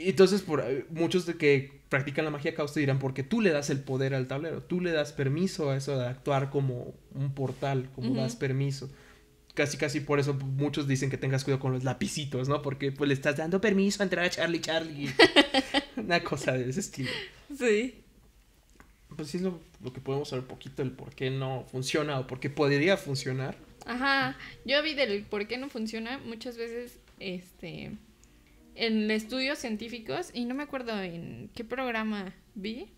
Y 0.00 0.08
entonces, 0.08 0.40
por, 0.40 0.60
eh, 0.60 0.86
muchos 0.88 1.26
de 1.26 1.34
que 1.34 1.82
practican 1.90 2.24
la 2.24 2.30
magia 2.30 2.54
caos 2.54 2.72
te 2.72 2.80
dirán, 2.80 2.98
porque 2.98 3.22
tú 3.22 3.42
le 3.42 3.50
das 3.50 3.68
el 3.68 3.80
poder 3.80 4.14
al 4.14 4.28
tablero, 4.28 4.62
tú 4.62 4.80
le 4.80 4.92
das 4.92 5.12
permiso 5.12 5.68
a 5.68 5.76
eso 5.76 5.98
de 5.98 6.06
actuar 6.06 6.48
como 6.48 6.94
un 7.14 7.34
portal, 7.34 7.90
como 7.94 8.14
das 8.14 8.34
permiso. 8.34 8.88
Casi, 9.54 9.76
casi 9.76 10.00
por 10.00 10.20
eso 10.20 10.34
muchos 10.34 10.86
dicen 10.86 11.10
que 11.10 11.16
tengas 11.16 11.44
cuidado 11.44 11.60
con 11.60 11.72
los 11.72 11.84
lapicitos, 11.84 12.48
¿no? 12.48 12.62
Porque 12.62 12.92
pues 12.92 13.08
le 13.08 13.14
estás 13.14 13.36
dando 13.36 13.60
permiso 13.60 14.02
a 14.02 14.04
entrar 14.04 14.24
a 14.24 14.30
Charlie 14.30 14.60
Charlie. 14.60 15.10
Una 15.96 16.22
cosa 16.22 16.52
de 16.52 16.70
ese 16.70 16.80
estilo. 16.80 17.10
Sí. 17.56 17.96
Pues 19.16 19.28
sí 19.28 19.38
es 19.38 19.42
lo, 19.42 19.60
lo 19.82 19.92
que 19.92 20.00
podemos 20.00 20.28
saber 20.28 20.42
un 20.42 20.48
poquito 20.48 20.82
el 20.82 20.92
por 20.92 21.14
qué 21.14 21.30
no 21.30 21.64
funciona 21.70 22.20
o 22.20 22.26
por 22.26 22.38
qué 22.38 22.48
podría 22.48 22.96
funcionar. 22.96 23.56
Ajá, 23.86 24.36
yo 24.64 24.82
vi 24.82 24.94
del 24.94 25.24
por 25.24 25.46
qué 25.46 25.58
no 25.58 25.68
funciona 25.68 26.18
muchas 26.18 26.56
veces, 26.56 26.98
este, 27.18 27.92
en 28.74 29.10
estudios 29.10 29.58
científicos, 29.58 30.30
y 30.32 30.44
no 30.44 30.54
me 30.54 30.62
acuerdo 30.62 31.00
en 31.02 31.50
qué 31.54 31.64
programa 31.64 32.34
vi, 32.54 32.88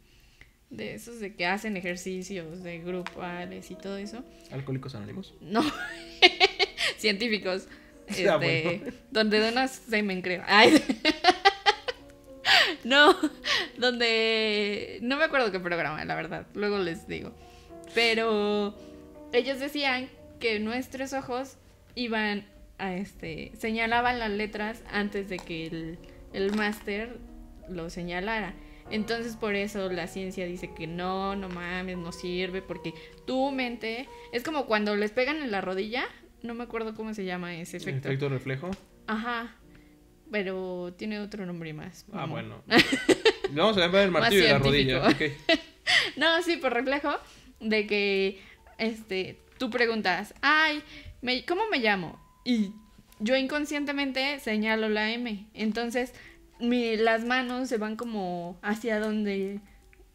de 0.73 0.95
esos 0.95 1.21
de 1.21 1.35
que 1.35 1.47
hacen 1.47 1.77
ejercicios 1.77 2.63
de 2.63 2.79
grupales 2.79 3.71
y 3.71 3.75
todo 3.75 3.99
eso. 3.99 4.25
Alcohólicos 4.51 4.95
Anónimos. 4.95 5.35
No, 5.41 5.63
científicos, 6.97 7.69
este, 8.09 8.29
Ah, 8.29 8.37
bueno. 8.39 8.93
donde 9.11 9.39
donas 9.39 9.71
semen, 9.71 10.23
creo. 10.23 10.43
Ay. 10.47 10.83
no, 12.85 13.15
donde 13.77 14.99
no 15.03 15.17
me 15.17 15.25
acuerdo 15.25 15.53
qué 15.53 15.61
programa, 15.61 16.05
la 16.05 16.15
verdad, 16.15 16.47
luego 16.55 16.79
les 16.79 17.07
digo. 17.07 17.33
Pero 17.95 18.75
ellos 19.33 19.61
decían 19.61 20.09
que 20.41 20.59
nuestros 20.59 21.13
ojos 21.13 21.57
iban 21.95 22.47
a 22.79 22.95
este 22.97 23.53
señalaban 23.59 24.19
las 24.19 24.31
letras 24.31 24.83
antes 24.91 25.29
de 25.29 25.37
que 25.39 25.67
el, 25.67 25.99
el 26.33 26.53
máster 26.57 27.19
lo 27.69 27.91
señalara. 27.91 28.55
Entonces 28.93 29.37
por 29.37 29.55
eso 29.57 29.91
la 29.91 30.07
ciencia 30.07 30.47
dice 30.47 30.73
que 30.75 30.87
no, 30.87 31.35
no 31.35 31.49
mames, 31.49 31.97
no 31.97 32.13
sirve, 32.13 32.63
porque 32.63 32.93
tu 33.27 33.51
mente 33.51 34.09
es 34.33 34.43
como 34.45 34.67
cuando 34.67 34.95
les 34.95 35.11
pegan 35.11 35.39
en 35.39 35.51
la 35.51 35.61
rodilla, 35.61 36.05
no 36.43 36.55
me 36.55 36.63
acuerdo 36.65 36.95
cómo 36.95 37.15
se 37.15 37.25
llama 37.25 37.55
ese 37.57 37.79
efecto. 37.79 38.09
Efecto 38.09 38.29
reflejo. 38.29 38.71
Ajá. 39.07 39.57
Pero 40.31 40.95
tiene 40.97 41.21
otro 41.21 41.45
nombre 41.47 41.73
más. 41.75 42.07
Ah, 42.13 42.27
bueno. 42.27 42.63
Vamos 43.51 43.77
a 43.77 43.81
llamar 43.81 44.03
el 44.03 44.11
martillo 44.11 44.45
de 44.45 44.49
la 44.53 44.59
rodilla. 44.59 45.03
No, 46.17 46.41
sí, 46.43 46.57
por 46.59 46.73
reflejo 46.73 47.11
de 47.61 47.87
que 47.89 48.41
este 48.79 49.41
tú 49.59 49.69
preguntas, 49.69 50.33
"Ay, 50.41 50.81
me- 51.23 51.45
¿cómo 51.45 51.63
me 51.71 51.79
llamo?" 51.81 52.21
Y 52.45 52.71
yo 53.19 53.37
inconscientemente 53.37 54.39
señalo 54.41 54.89
la 54.89 55.11
M. 55.13 55.49
Entonces, 55.55 56.15
mi- 56.63 56.97
las 56.97 57.25
manos 57.25 57.69
se 57.69 57.77
van 57.77 57.97
como 57.97 58.59
hacia 58.63 58.99
donde 59.01 59.61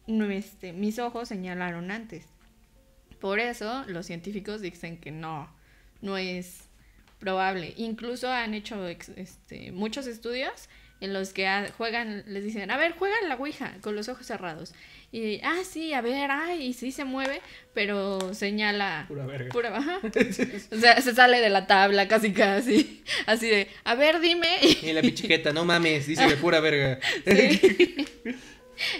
este, 0.08 0.72
mis 0.72 0.98
ojos 0.98 1.28
señalaron 1.28 1.90
antes. 1.90 2.24
Por 3.20 3.38
eso 3.40 3.84
los 3.86 4.06
científicos 4.06 4.60
dicen 4.60 4.98
que 4.98 5.10
no, 5.10 5.48
no 6.00 6.16
es 6.16 6.68
probable. 7.18 7.74
Incluso 7.76 8.30
han 8.30 8.54
hecho 8.54 8.86
este, 8.88 9.72
muchos 9.72 10.06
estudios 10.06 10.68
en 11.00 11.12
los 11.12 11.32
que 11.32 11.46
juegan, 11.76 12.24
les 12.26 12.44
dicen, 12.44 12.70
a 12.70 12.76
ver, 12.76 12.94
juega 12.98 13.16
la 13.28 13.36
Ouija 13.36 13.74
con 13.80 13.94
los 13.96 14.08
ojos 14.08 14.26
cerrados. 14.26 14.74
Y, 15.10 15.40
ah, 15.42 15.60
sí, 15.64 15.94
a 15.94 16.02
ver, 16.02 16.30
ay, 16.30 16.66
y 16.66 16.72
sí 16.74 16.92
se 16.92 17.04
mueve, 17.04 17.40
pero 17.72 18.34
señala 18.34 19.06
Pura 19.08 19.24
verga. 19.24 19.48
pura. 19.50 20.00
O 20.70 20.76
sea, 20.76 21.00
se 21.00 21.14
sale 21.14 21.40
de 21.40 21.48
la 21.48 21.66
tabla 21.66 22.08
casi 22.08 22.32
casi. 22.32 23.02
Así 23.26 23.48
de, 23.48 23.68
a 23.84 23.94
ver, 23.94 24.20
dime. 24.20 24.48
Y 24.82 24.92
la 24.92 25.00
pichiqueta, 25.00 25.52
no 25.54 25.64
mames, 25.64 26.06
dice 26.06 26.26
que 26.28 26.36
pura 26.36 26.60
verga. 26.60 26.98
Sí. 27.26 28.06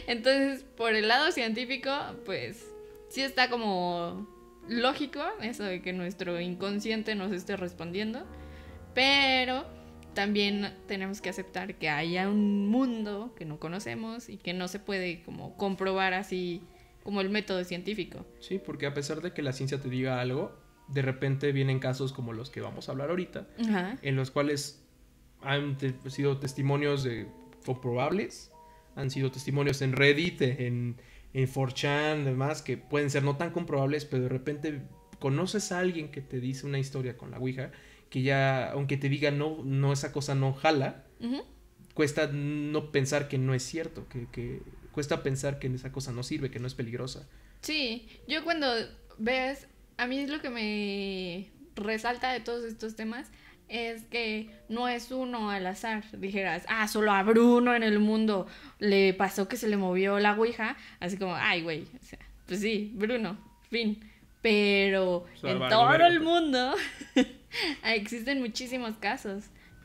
Entonces, 0.06 0.64
por 0.76 0.94
el 0.94 1.06
lado 1.08 1.30
científico, 1.30 1.90
pues 2.24 2.64
sí 3.10 3.20
está 3.22 3.48
como 3.48 4.26
lógico 4.66 5.22
eso 5.42 5.62
de 5.64 5.80
que 5.82 5.92
nuestro 5.92 6.40
inconsciente 6.40 7.14
nos 7.14 7.32
esté 7.32 7.56
respondiendo, 7.56 8.26
pero 8.94 9.66
también 10.18 10.74
tenemos 10.88 11.20
que 11.20 11.28
aceptar 11.28 11.76
que 11.76 11.88
haya 11.88 12.28
un 12.28 12.66
mundo 12.66 13.34
que 13.36 13.44
no 13.44 13.60
conocemos 13.60 14.28
y 14.28 14.36
que 14.36 14.52
no 14.52 14.66
se 14.66 14.80
puede 14.80 15.22
como 15.22 15.56
comprobar 15.56 16.12
así 16.12 16.60
como 17.04 17.20
el 17.20 17.30
método 17.30 17.62
científico. 17.62 18.26
Sí, 18.40 18.58
porque 18.58 18.86
a 18.86 18.94
pesar 18.94 19.22
de 19.22 19.32
que 19.32 19.42
la 19.42 19.52
ciencia 19.52 19.80
te 19.80 19.88
diga 19.88 20.20
algo, 20.20 20.52
de 20.88 21.02
repente 21.02 21.52
vienen 21.52 21.78
casos 21.78 22.12
como 22.12 22.32
los 22.32 22.50
que 22.50 22.60
vamos 22.60 22.88
a 22.88 22.92
hablar 22.92 23.10
ahorita, 23.10 23.46
Ajá. 23.68 23.96
en 24.02 24.16
los 24.16 24.32
cuales 24.32 24.82
han 25.40 25.78
te- 25.78 25.94
sido 26.10 26.38
testimonios 26.38 27.04
de 27.04 27.28
comprobables, 27.64 28.50
han 28.96 29.10
sido 29.10 29.30
testimonios 29.30 29.82
en 29.82 29.92
Reddit, 29.92 30.42
en, 30.42 30.96
en 31.32 31.46
4chan, 31.46 32.24
demás, 32.24 32.60
que 32.62 32.76
pueden 32.76 33.08
ser 33.08 33.22
no 33.22 33.36
tan 33.36 33.50
comprobables, 33.52 34.04
pero 34.04 34.24
de 34.24 34.28
repente 34.30 34.82
conoces 35.20 35.70
a 35.70 35.78
alguien 35.78 36.10
que 36.10 36.22
te 36.22 36.40
dice 36.40 36.66
una 36.66 36.80
historia 36.80 37.16
con 37.16 37.30
la 37.30 37.38
Ouija, 37.38 37.70
que 38.10 38.22
ya, 38.22 38.70
aunque 38.72 38.96
te 38.96 39.08
diga 39.08 39.30
no, 39.30 39.62
no, 39.64 39.92
esa 39.92 40.12
cosa 40.12 40.34
no 40.34 40.52
jala, 40.52 41.04
Ujú. 41.20 41.42
cuesta 41.94 42.28
no 42.32 42.90
pensar 42.90 43.28
que 43.28 43.38
no 43.38 43.54
es 43.54 43.62
cierto, 43.62 44.08
que, 44.08 44.26
que 44.32 44.62
cuesta 44.92 45.22
pensar 45.22 45.58
que 45.58 45.66
esa 45.68 45.92
cosa 45.92 46.12
no 46.12 46.22
sirve, 46.22 46.50
que 46.50 46.58
no 46.58 46.66
es 46.66 46.74
peligrosa. 46.74 47.28
Sí, 47.60 48.08
yo 48.26 48.44
cuando 48.44 48.66
ves, 49.18 49.66
a 49.96 50.06
mí 50.06 50.26
lo 50.26 50.40
que 50.40 50.50
me 50.50 51.50
resalta 51.76 52.32
de 52.32 52.40
todos 52.40 52.64
estos 52.64 52.96
temas 52.96 53.30
es 53.68 54.04
que 54.04 54.50
no 54.68 54.88
es 54.88 55.10
uno 55.10 55.50
al 55.50 55.66
azar. 55.66 56.04
Dijeras, 56.18 56.64
ah, 56.68 56.88
solo 56.88 57.12
a 57.12 57.22
Bruno 57.22 57.74
en 57.74 57.82
el 57.82 57.98
mundo 57.98 58.46
le 58.78 59.12
pasó 59.14 59.48
que 59.48 59.56
se 59.56 59.68
le 59.68 59.76
movió 59.76 60.18
la 60.18 60.34
ouija. 60.34 60.76
Así 61.00 61.16
como, 61.18 61.34
ay, 61.34 61.62
güey. 61.62 61.82
O 61.82 62.04
sea, 62.04 62.18
pues 62.46 62.60
sí, 62.60 62.92
Bruno, 62.94 63.36
fin. 63.70 64.00
Pero 64.40 65.26
sea, 65.40 65.52
en 65.52 65.58
vale, 65.58 65.74
todo 65.74 65.94
el 66.06 66.20
mundo 66.20 66.74
existen 67.84 68.40
muchísimos 68.40 68.96
casos. 68.96 69.44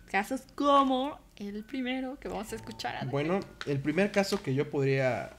Casos 0.10 0.42
como 0.56 1.20
el 1.38 1.64
primero 1.64 2.20
que 2.20 2.28
vamos 2.28 2.52
a 2.54 2.56
escuchar. 2.56 3.08
Bueno, 3.10 3.40
el 3.66 3.80
primer 3.80 4.12
caso 4.12 4.44
que 4.44 4.54
yo 4.54 4.70
podría 4.70 5.38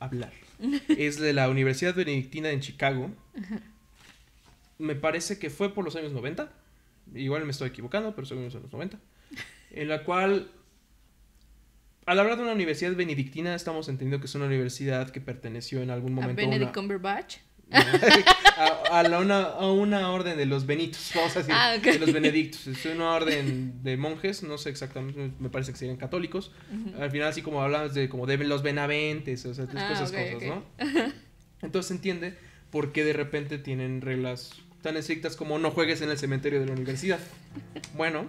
hablar 0.00 0.32
es 0.88 1.18
de 1.18 1.32
la 1.32 1.48
Universidad 1.48 1.94
Benedictina 1.94 2.50
en 2.50 2.60
Chicago. 2.60 3.10
Me 4.78 4.96
parece 4.96 5.38
que 5.38 5.50
fue 5.50 5.72
por 5.72 5.84
los 5.84 5.94
años 5.96 6.12
90. 6.12 6.50
Igual 7.14 7.44
me 7.44 7.52
estoy 7.52 7.68
equivocando, 7.68 8.14
pero 8.14 8.26
según 8.26 8.44
los 8.44 8.54
años 8.54 8.72
90. 8.72 8.98
En 9.70 9.88
la 9.88 10.04
cual, 10.04 10.50
al 12.06 12.18
hablar 12.18 12.36
de 12.36 12.42
una 12.42 12.52
universidad 12.52 12.94
benedictina, 12.94 13.54
estamos 13.54 13.88
entendiendo 13.88 14.20
que 14.20 14.26
es 14.26 14.34
una 14.34 14.46
universidad 14.46 15.10
que 15.10 15.20
perteneció 15.20 15.82
en 15.82 15.90
algún 15.90 16.14
momento 16.14 16.42
a 16.42 16.44
Benedict 16.44 16.62
una, 16.62 16.72
Cumberbatch. 16.72 17.36
a, 18.56 18.98
a 18.98 19.02
la- 19.04 19.18
una, 19.20 19.42
a 19.42 19.70
una 19.72 20.10
orden 20.10 20.36
de 20.36 20.46
los 20.46 20.66
benitos, 20.66 21.10
vamos 21.14 21.34
a 21.36 21.38
decir, 21.40 21.54
Ah, 21.56 21.76
de 21.78 21.98
los 21.98 22.12
benedictos. 22.12 22.66
Es 22.66 22.84
una 22.86 23.12
orden 23.12 23.82
de 23.82 23.96
monjes, 23.96 24.42
no 24.42 24.58
sé 24.58 24.70
exactamente, 24.70 25.30
me 25.38 25.48
parece 25.48 25.72
que 25.72 25.78
serían 25.78 25.96
católicos. 25.96 26.52
Al 26.98 27.10
final, 27.10 27.28
así 27.28 27.42
como 27.42 27.62
hablamos 27.62 27.94
de 27.94 28.08
como 28.08 28.26
de 28.26 28.36
los 28.38 28.62
benaventes, 28.62 29.44
o 29.46 29.54
sea, 29.54 29.66
Ah, 29.74 29.90
esas 29.92 30.12
cosas. 30.12 30.42
¿no? 30.42 30.64
Entonces 31.62 31.88
se 31.88 31.94
entiende 31.94 32.34
por 32.70 32.92
qué 32.92 33.04
de 33.04 33.12
repente 33.12 33.58
tienen 33.58 34.00
reglas 34.00 34.50
tan 34.82 34.96
estrictas 34.96 35.36
como 35.36 35.58
no 35.58 35.70
juegues 35.70 36.00
en 36.02 36.10
el 36.10 36.18
cementerio 36.18 36.58
de 36.60 36.66
la 36.66 36.72
universidad. 36.72 37.20
Bueno, 37.94 38.26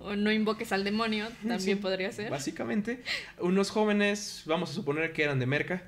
O 0.00 0.16
no 0.16 0.32
invoques 0.32 0.72
al 0.72 0.82
demonio, 0.82 1.28
también 1.46 1.60
Sí, 1.60 1.74
podría 1.76 2.10
ser. 2.10 2.30
básicamente, 2.30 3.02
unos 3.38 3.70
jóvenes, 3.70 4.42
vamos 4.46 4.70
a 4.70 4.72
suponer 4.72 5.12
que 5.12 5.22
eran 5.22 5.38
de 5.38 5.46
merca, 5.46 5.82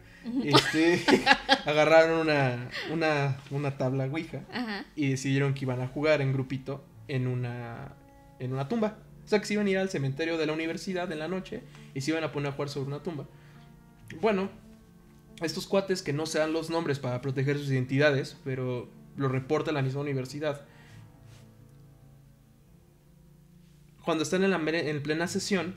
este, 0.44 1.02
agarraron 1.66 2.20
una, 2.20 2.70
una, 2.90 3.38
una 3.50 3.76
tabla 3.76 4.04
ouija 4.06 4.42
Ajá. 4.52 4.84
y 4.94 5.10
decidieron 5.10 5.54
que 5.54 5.64
iban 5.64 5.80
a 5.80 5.88
jugar 5.88 6.20
en 6.20 6.32
grupito 6.32 6.84
en 7.08 7.26
una, 7.26 7.94
en 8.38 8.52
una 8.52 8.68
tumba. 8.68 8.98
O 9.24 9.28
sea, 9.28 9.40
que 9.40 9.46
se 9.46 9.54
iban 9.54 9.66
a 9.66 9.70
ir 9.70 9.78
al 9.78 9.88
cementerio 9.88 10.36
de 10.38 10.46
la 10.46 10.52
universidad 10.52 11.10
en 11.12 11.18
la 11.18 11.28
noche 11.28 11.62
y 11.94 12.00
se 12.00 12.10
iban 12.10 12.24
a 12.24 12.32
poner 12.32 12.50
a 12.50 12.52
jugar 12.52 12.68
sobre 12.68 12.88
una 12.88 13.02
tumba. 13.02 13.26
Bueno, 14.20 14.50
estos 15.40 15.66
cuates 15.66 16.02
que 16.02 16.12
no 16.12 16.26
se 16.26 16.38
dan 16.38 16.52
los 16.52 16.70
nombres 16.70 16.98
para 16.98 17.20
proteger 17.20 17.58
sus 17.58 17.68
identidades, 17.68 18.36
pero 18.44 18.88
lo 19.16 19.28
reporta 19.28 19.72
la 19.72 19.82
misma 19.82 20.00
universidad. 20.00 20.62
Cuando 24.04 24.24
están 24.24 24.42
en, 24.42 24.50
la, 24.50 24.56
en 24.58 25.02
plena 25.02 25.28
sesión, 25.28 25.76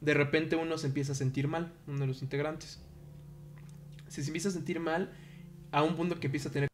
de 0.00 0.14
repente 0.14 0.56
uno 0.56 0.78
se 0.78 0.86
empieza 0.86 1.12
a 1.12 1.14
sentir 1.14 1.48
mal, 1.48 1.72
uno 1.86 2.00
de 2.00 2.06
los 2.06 2.22
integrantes. 2.22 2.80
Se 4.10 4.22
empieza 4.22 4.48
a 4.48 4.52
sentir 4.52 4.80
mal 4.80 5.12
a 5.70 5.84
un 5.84 5.94
punto 5.94 6.18
que 6.18 6.26
empieza 6.26 6.48
a 6.48 6.52
tener 6.52 6.68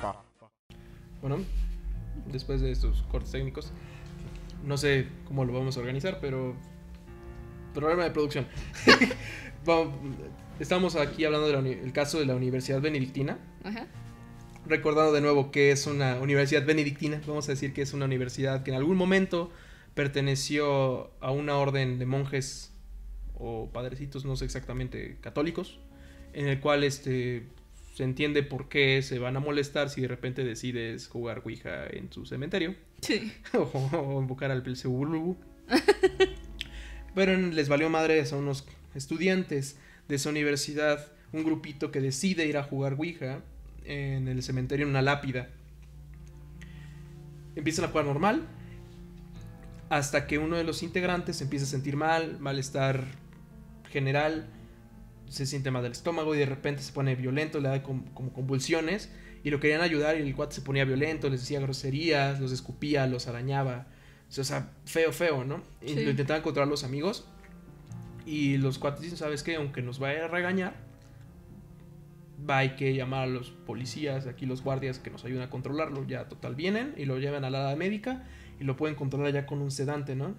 ah. 0.00 0.22
Bueno, 1.20 1.38
después 2.30 2.60
de 2.60 2.70
estos 2.70 3.02
cortes 3.10 3.32
técnicos, 3.32 3.72
no 4.62 4.76
sé 4.76 5.08
cómo 5.26 5.44
lo 5.44 5.52
vamos 5.52 5.76
a 5.76 5.80
organizar, 5.80 6.18
pero 6.20 6.54
problema 7.74 8.04
de 8.04 8.12
producción. 8.12 8.46
Estamos 10.60 10.96
aquí 10.96 11.24
hablando 11.24 11.48
del 11.48 11.92
caso 11.92 12.18
de 12.18 12.26
la 12.26 12.34
Universidad 12.34 12.80
Benedictina. 12.80 13.38
Ajá. 13.62 13.86
Recordando 14.66 15.12
de 15.12 15.20
nuevo 15.20 15.50
que 15.50 15.72
es 15.72 15.86
una 15.86 16.16
universidad 16.16 16.64
benedictina, 16.64 17.20
vamos 17.26 17.48
a 17.48 17.52
decir 17.52 17.74
que 17.74 17.82
es 17.82 17.92
una 17.92 18.06
universidad 18.06 18.62
que 18.62 18.70
en 18.70 18.76
algún 18.76 18.96
momento 18.96 19.50
perteneció 19.94 21.10
a 21.20 21.30
una 21.30 21.56
orden 21.56 21.98
de 21.98 22.06
monjes 22.06 22.72
o 23.34 23.68
padrecitos, 23.72 24.24
no 24.24 24.36
sé 24.36 24.46
exactamente, 24.46 25.18
católicos, 25.20 25.78
en 26.32 26.48
el 26.48 26.60
cual 26.60 26.82
este 26.82 27.46
se 27.94 28.04
entiende 28.04 28.42
por 28.42 28.68
qué 28.68 29.02
se 29.02 29.18
van 29.18 29.36
a 29.36 29.40
molestar 29.40 29.90
si 29.90 30.00
de 30.00 30.08
repente 30.08 30.44
decides 30.44 31.08
jugar 31.08 31.42
Ouija 31.44 31.86
en 31.86 32.10
su 32.10 32.26
cementerio 32.26 32.74
Sí. 33.02 33.32
o, 33.52 33.60
o 33.60 34.20
invocar 34.20 34.50
al 34.50 34.62
Belzebú. 34.62 35.36
Pero 37.14 37.36
les 37.36 37.68
valió 37.68 37.90
madre 37.90 38.24
a 38.28 38.36
unos 38.36 38.66
estudiantes 38.94 39.76
de 40.08 40.16
esa 40.16 40.30
universidad, 40.30 41.06
un 41.32 41.44
grupito 41.44 41.90
que 41.90 42.00
decide 42.00 42.46
ir 42.46 42.56
a 42.56 42.62
jugar 42.62 42.94
Ouija 42.94 43.40
en 43.84 44.28
el 44.28 44.42
cementerio 44.42 44.84
en 44.86 44.90
una 44.90 45.02
lápida. 45.02 45.48
Empiezan 47.56 47.84
a 47.86 47.88
jugar 47.88 48.06
normal. 48.06 48.42
hasta 49.90 50.26
que 50.26 50.38
uno 50.38 50.56
de 50.56 50.64
los 50.64 50.82
integrantes 50.82 51.36
se 51.36 51.44
empieza 51.44 51.66
a 51.66 51.68
sentir 51.68 51.94
mal, 51.94 52.40
malestar 52.40 53.04
general, 53.90 54.46
se 55.28 55.46
siente 55.46 55.70
mal 55.70 55.82
del 55.84 55.92
estómago 55.92 56.34
y 56.34 56.38
de 56.38 56.46
repente 56.46 56.82
se 56.82 56.90
pone 56.92 57.14
violento, 57.14 57.60
le 57.60 57.68
da 57.68 57.82
com- 57.82 58.02
como 58.14 58.32
convulsiones 58.32 59.10
y 59.44 59.50
lo 59.50 59.60
querían 59.60 59.82
ayudar 59.82 60.16
y 60.18 60.22
el 60.22 60.34
cuate 60.34 60.54
se 60.56 60.62
ponía 60.62 60.84
violento, 60.84 61.28
les 61.28 61.40
decía 61.42 61.60
groserías, 61.60 62.40
los 62.40 62.50
escupía, 62.50 63.06
los 63.06 63.28
arañaba, 63.28 63.86
o 64.36 64.42
sea, 64.42 64.70
feo, 64.86 65.12
feo, 65.12 65.44
¿no? 65.44 65.62
Y 65.82 65.90
Sí. 65.90 66.02
lo 66.04 66.10
intentaban 66.10 66.42
controlar 66.42 66.68
los 66.68 66.82
amigos 66.82 67.28
y 68.26 68.56
los 68.56 68.78
cuates 68.78 69.02
dicen, 69.02 69.18
¿sabes 69.18 69.42
qué? 69.42 69.56
Aunque 69.56 69.82
nos 69.82 69.98
vaya 69.98 70.24
a 70.24 70.28
regañar, 70.28 70.74
va 72.48 72.58
hay 72.58 72.70
que 72.70 72.94
llamar 72.94 73.24
a 73.24 73.26
los 73.26 73.50
policías, 73.50 74.26
aquí 74.26 74.46
los 74.46 74.62
guardias 74.62 74.98
que 74.98 75.10
nos 75.10 75.24
ayuden 75.24 75.42
a 75.42 75.50
controlarlo, 75.50 76.06
ya 76.06 76.28
total 76.28 76.54
vienen 76.54 76.94
y 76.96 77.04
lo 77.04 77.18
llevan 77.18 77.44
a 77.44 77.50
la 77.50 77.64
área 77.64 77.76
médica 77.76 78.24
y 78.60 78.64
lo 78.64 78.76
pueden 78.76 78.96
controlar 78.96 79.32
ya 79.32 79.46
con 79.46 79.60
un 79.60 79.70
sedante, 79.70 80.14
¿no? 80.14 80.34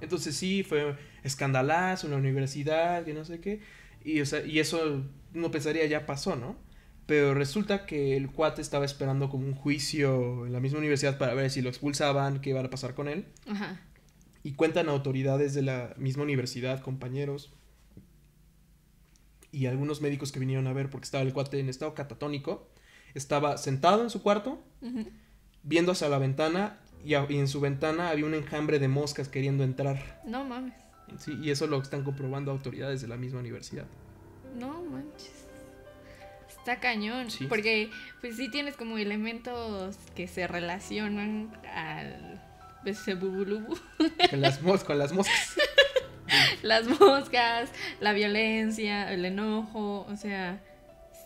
Entonces 0.00 0.34
sí, 0.34 0.62
fue 0.62 0.96
escandalazo 1.22 2.06
en 2.06 2.12
la 2.12 2.18
universidad, 2.18 3.04
que 3.04 3.14
no 3.14 3.24
sé 3.24 3.40
qué, 3.40 3.60
y, 4.04 4.20
o 4.20 4.24
y 4.46 4.58
eso 4.58 5.02
uno 5.34 5.50
pensaría 5.50 5.86
ya 5.86 6.06
pasó, 6.06 6.36
¿no? 6.36 6.56
Pero 7.06 7.34
resulta 7.34 7.84
que 7.84 8.16
el 8.16 8.30
cuate 8.30 8.62
estaba 8.62 8.84
esperando 8.84 9.28
como 9.28 9.46
un 9.46 9.54
juicio 9.54 10.46
en 10.46 10.52
la 10.52 10.60
misma 10.60 10.78
universidad 10.78 11.18
para 11.18 11.34
ver 11.34 11.50
si 11.50 11.60
lo 11.60 11.68
expulsaban, 11.68 12.40
qué 12.40 12.50
iba 12.50 12.60
a 12.60 12.70
pasar 12.70 12.94
con 12.94 13.08
él. 13.08 13.26
Ajá. 13.46 13.80
Y 14.42 14.54
cuentan 14.54 14.88
autoridades 14.88 15.54
de 15.54 15.62
la 15.62 15.94
misma 15.98 16.24
universidad, 16.24 16.80
compañeros 16.80 17.52
y 19.50 19.66
algunos 19.66 20.00
médicos 20.00 20.32
que 20.32 20.40
vinieron 20.40 20.66
a 20.66 20.72
ver 20.72 20.88
porque 20.90 21.04
estaba 21.04 21.22
el 21.22 21.32
cuate 21.32 21.60
en 21.60 21.68
estado 21.68 21.94
catatónico. 21.94 22.68
Estaba 23.14 23.58
sentado 23.58 24.02
en 24.02 24.10
su 24.10 24.22
cuarto, 24.22 24.62
viendo 25.62 25.92
hacia 25.92 26.08
la 26.08 26.18
ventana 26.18 26.78
y, 27.04 27.14
a- 27.14 27.26
y 27.28 27.36
en 27.38 27.46
su 27.48 27.60
ventana 27.60 28.08
había 28.10 28.24
un 28.24 28.34
enjambre 28.34 28.78
de 28.78 28.88
moscas 28.88 29.28
queriendo 29.28 29.62
entrar. 29.64 30.22
No 30.26 30.44
mames. 30.44 30.74
Sí, 31.18 31.38
y 31.42 31.50
eso 31.50 31.66
lo 31.66 31.80
están 31.82 32.04
comprobando 32.04 32.50
autoridades 32.50 33.02
de 33.02 33.08
la 33.08 33.16
misma 33.18 33.40
universidad. 33.40 33.84
No 34.58 34.82
manches. 34.82 35.44
Está 36.48 36.80
cañón. 36.80 37.30
Sí. 37.30 37.46
Porque, 37.46 37.90
pues 38.22 38.36
sí 38.36 38.50
tienes 38.50 38.76
como 38.76 38.96
elementos 38.96 39.96
que 40.14 40.26
se 40.28 40.46
relacionan 40.46 41.52
al. 41.74 42.41
Ese 42.84 43.14
bubulubu. 43.14 43.76
Con 44.30 44.40
las, 44.40 44.60
mos 44.62 44.84
con 44.84 44.98
las 44.98 45.12
moscas. 45.12 45.56
Las 46.62 46.86
moscas, 46.86 47.70
la 48.00 48.12
violencia, 48.14 49.12
el 49.12 49.24
enojo. 49.26 50.06
O 50.08 50.16
sea, 50.16 50.62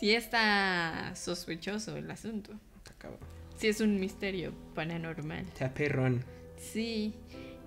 sí 0.01 0.13
está 0.13 1.13
sospechoso 1.15 1.97
el 1.97 2.11
asunto. 2.11 2.53
Sí 3.57 3.69
es 3.69 3.81
un 3.81 4.01
misterio 4.01 4.53
paranormal. 4.75 5.47
Está 5.47 5.73
perrón. 5.73 6.25
Sí. 6.59 7.15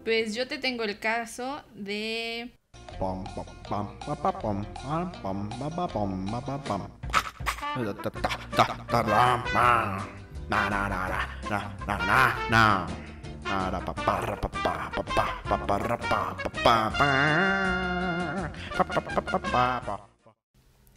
Pues 0.03 0.35
yo 0.35 0.47
te 0.47 0.57
tengo 0.57 0.83
el 0.83 0.99
caso 0.99 1.63
de. 1.75 2.51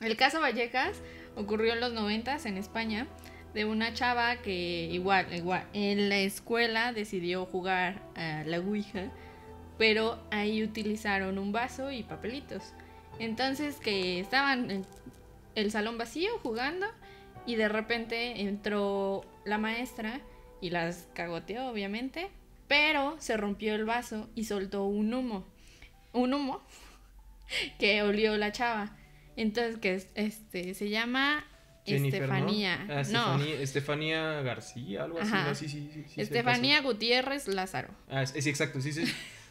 El 0.00 0.16
caso 0.16 0.40
Vallecas 0.40 1.00
ocurrió 1.36 1.72
en 1.72 1.80
los 1.80 1.92
noventas 1.92 2.44
en 2.44 2.58
España 2.58 3.06
de 3.54 3.64
una 3.64 3.94
chava 3.94 4.36
que 4.36 4.88
igual, 4.90 5.32
igual, 5.32 5.66
en 5.72 6.08
la 6.08 6.18
escuela 6.18 6.92
decidió 6.92 7.46
jugar 7.46 8.02
a 8.16 8.44
la 8.44 8.58
Ouija, 8.58 9.10
pero 9.78 10.22
ahí 10.30 10.62
utilizaron 10.62 11.38
un 11.38 11.52
vaso 11.52 11.90
y 11.90 12.02
papelitos. 12.02 12.74
Entonces 13.18 13.76
que 13.76 14.20
estaban 14.20 14.70
en 14.70 14.86
el 15.54 15.70
salón 15.70 15.98
vacío 15.98 16.38
jugando 16.42 16.86
y 17.46 17.56
de 17.56 17.68
repente 17.68 18.42
entró 18.42 19.24
la 19.44 19.58
maestra 19.58 20.20
y 20.60 20.70
las 20.70 21.08
cagoteó 21.14 21.68
obviamente, 21.68 22.30
pero 22.72 23.16
se 23.18 23.36
rompió 23.36 23.74
el 23.74 23.84
vaso 23.84 24.30
y 24.34 24.44
soltó 24.44 24.84
un 24.84 25.12
humo. 25.12 25.46
Un 26.14 26.32
humo 26.32 26.62
que 27.78 28.00
olió 28.02 28.38
la 28.38 28.50
chava. 28.50 28.96
Entonces, 29.36 29.76
que 29.78 29.94
es- 29.96 30.08
este 30.14 30.72
se 30.72 30.88
llama 30.88 31.44
Jennifer, 31.84 32.22
Estefanía. 32.22 32.78
¿no? 32.78 32.82
Ah, 32.84 32.86
no, 32.94 33.00
Estefanía, 33.42 33.60
Estefanía 33.60 34.40
García, 34.42 35.04
algo 35.04 35.20
así. 35.20 35.32
Ajá. 35.34 35.48
¿no? 35.48 35.54
Sí, 35.54 35.68
sí, 35.68 35.90
sí, 35.92 36.02
sí, 36.02 36.14
sí, 36.14 36.20
Estefanía 36.22 36.80
Gutiérrez 36.80 37.46
Lázaro. 37.46 37.90
Ah, 38.08 38.24
sí, 38.24 38.48
exacto, 38.48 38.80
sí, 38.80 38.92
sí. 38.92 39.04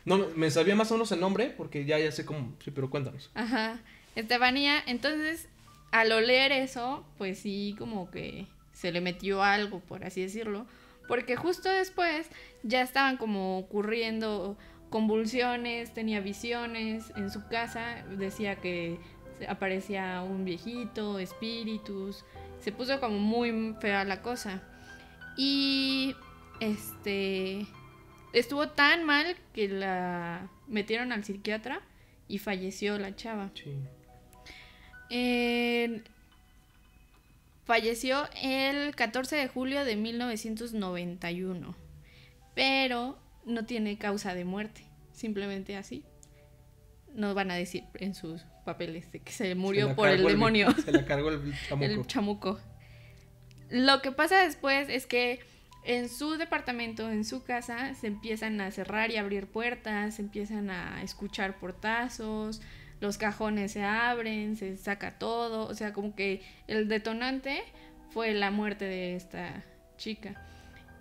No, 0.04 0.18
me- 0.18 0.28
me 0.36 0.50
sabía 0.52 0.76
más 0.76 0.90
o 0.92 0.96
menos 0.96 1.12
el 1.12 1.20
nombre 1.20 1.54
porque 1.56 1.86
ya, 1.86 2.00
ya 2.00 2.12
sé 2.12 2.26
cómo. 2.26 2.56
Sí, 2.66 2.72
pero 2.72 2.90
cuéntanos. 2.90 3.30
Ajá. 3.36 3.80
Estefanía, 4.16 4.82
entonces, 4.88 5.48
al 5.92 6.12
oler 6.12 6.52
eso, 6.52 7.06
pues 7.20 7.38
sí, 7.38 7.76
como 7.78 8.10
que 8.10 8.48
se 8.74 8.92
le 8.92 9.00
metió 9.00 9.44
algo, 9.44 9.80
por 9.80 10.04
así 10.06 10.22
decirlo. 10.24 10.66
Porque 11.12 11.36
justo 11.36 11.68
después 11.70 12.30
ya 12.64 12.82
estaban 12.82 13.18
como 13.18 13.60
ocurriendo 13.60 14.58
convulsiones, 14.90 15.94
tenía 15.94 16.22
visiones 16.22 17.12
en 17.18 17.30
su 17.30 17.46
casa, 17.50 18.06
decía 18.18 18.56
que 18.56 18.98
aparecía 19.50 20.22
un 20.24 20.46
viejito, 20.46 21.20
espíritus, 21.20 22.24
se 22.62 22.72
puso 22.72 23.02
como 23.02 23.20
muy 23.20 23.76
fea 23.82 24.06
la 24.06 24.22
cosa. 24.22 24.64
Y 25.36 26.16
este 26.62 27.68
estuvo 28.32 28.70
tan 28.70 29.04
mal 29.04 29.36
que 29.52 29.68
la 29.68 30.50
metieron 30.70 31.12
al 31.12 31.26
psiquiatra 31.26 31.82
y 32.30 32.38
falleció 32.38 32.98
la 32.98 33.18
chava. 33.18 33.52
Sí. 33.54 33.76
En- 35.10 36.06
Falleció 37.64 38.28
el 38.42 38.96
14 38.96 39.36
de 39.36 39.48
julio 39.48 39.86
de 39.86 39.96
1991, 39.96 41.76
pero 42.56 43.20
no 43.46 43.66
tiene 43.66 43.98
causa 43.98 44.34
de 44.34 44.46
muerte, 44.46 44.86
simplemente 45.14 45.78
así. 45.78 46.04
No 47.14 47.34
van 47.34 47.52
a 47.52 47.56
decir 47.56 47.84
en 47.96 48.16
sus 48.16 48.46
papeles 48.66 49.12
de 49.12 49.20
que 49.20 49.32
se 49.32 49.54
murió 49.56 49.96
por 49.96 50.10
el 50.10 50.24
demonio. 50.24 50.72
Se 50.86 50.92
la 50.92 51.06
cargó 51.06 51.30
el 51.30 51.54
chamuco. 51.68 51.86
El 51.86 52.06
chamuco. 52.08 52.60
Lo 53.70 54.02
que 54.02 54.12
pasa 54.12 54.42
después 54.44 54.90
es 54.90 55.06
que 55.06 55.40
en 55.84 56.10
su 56.10 56.38
departamento, 56.38 57.10
en 57.10 57.26
su 57.26 57.44
casa, 57.44 57.94
se 57.96 58.08
empiezan 58.08 58.62
a 58.62 58.72
cerrar 58.72 59.12
y 59.12 59.18
abrir 59.18 59.48
puertas, 59.48 60.16
se 60.16 60.22
empiezan 60.22 60.70
a 60.70 61.02
escuchar 61.02 61.58
portazos, 61.60 62.62
los 63.02 63.18
cajones 63.18 63.74
se 63.74 63.84
abren, 63.84 64.56
se 64.56 64.78
saca 64.78 65.18
todo. 65.18 65.68
O 65.68 65.74
sea, 65.74 65.92
como 65.92 66.16
que 66.16 66.42
el 66.68 66.88
detonante 66.88 67.64
fue 68.12 68.34
la 68.34 68.52
muerte 68.52 68.86
de 68.86 69.16
esta 69.16 69.64
chica. 69.98 70.36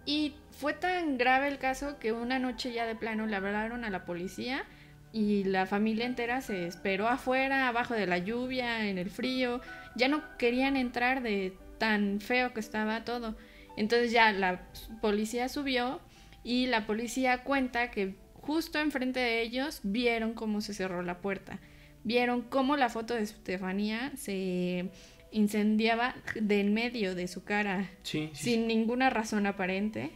Y 0.06 0.34
fue 0.50 0.72
tan 0.72 1.18
grave 1.18 1.48
el 1.48 1.58
caso 1.58 1.98
que 1.98 2.12
una 2.12 2.38
noche 2.38 2.72
ya 2.72 2.86
de 2.86 2.96
plano 2.96 3.26
le 3.26 3.36
hablaron 3.36 3.84
a 3.84 3.90
la 3.90 4.04
policía 4.04 4.64
y 5.12 5.44
la 5.44 5.66
familia 5.66 6.06
entera 6.06 6.40
se 6.40 6.66
esperó 6.66 7.06
afuera, 7.08 7.68
abajo 7.68 7.94
de 7.94 8.06
la 8.06 8.18
lluvia, 8.18 8.88
en 8.88 8.98
el 8.98 9.10
frío. 9.10 9.60
Ya 9.94 10.08
no 10.08 10.22
querían 10.38 10.76
entrar 10.76 11.22
de 11.22 11.56
tan 11.78 12.20
feo 12.20 12.54
que 12.54 12.60
estaba 12.60 13.04
todo. 13.04 13.36
Entonces 13.76 14.10
ya 14.10 14.32
la 14.32 14.62
policía 15.00 15.48
subió 15.48 16.00
y 16.44 16.66
la 16.66 16.86
policía 16.86 17.42
cuenta 17.44 17.90
que 17.90 18.14
justo 18.34 18.78
enfrente 18.78 19.20
de 19.20 19.42
ellos 19.42 19.80
vieron 19.82 20.32
cómo 20.32 20.60
se 20.60 20.74
cerró 20.74 21.02
la 21.02 21.18
puerta. 21.18 21.58
Vieron 22.04 22.42
cómo 22.42 22.76
la 22.76 22.88
foto 22.88 23.14
de 23.14 23.22
Estefanía 23.22 24.12
se 24.16 24.90
incendiaba 25.32 26.14
de 26.34 26.60
en 26.60 26.74
medio 26.74 27.14
de 27.14 27.28
su 27.28 27.44
cara 27.44 27.88
Sí, 28.02 28.30
sí. 28.32 28.44
sin 28.52 28.66
ninguna 28.66 29.10
razón 29.10 29.46
aparente. 29.46 30.10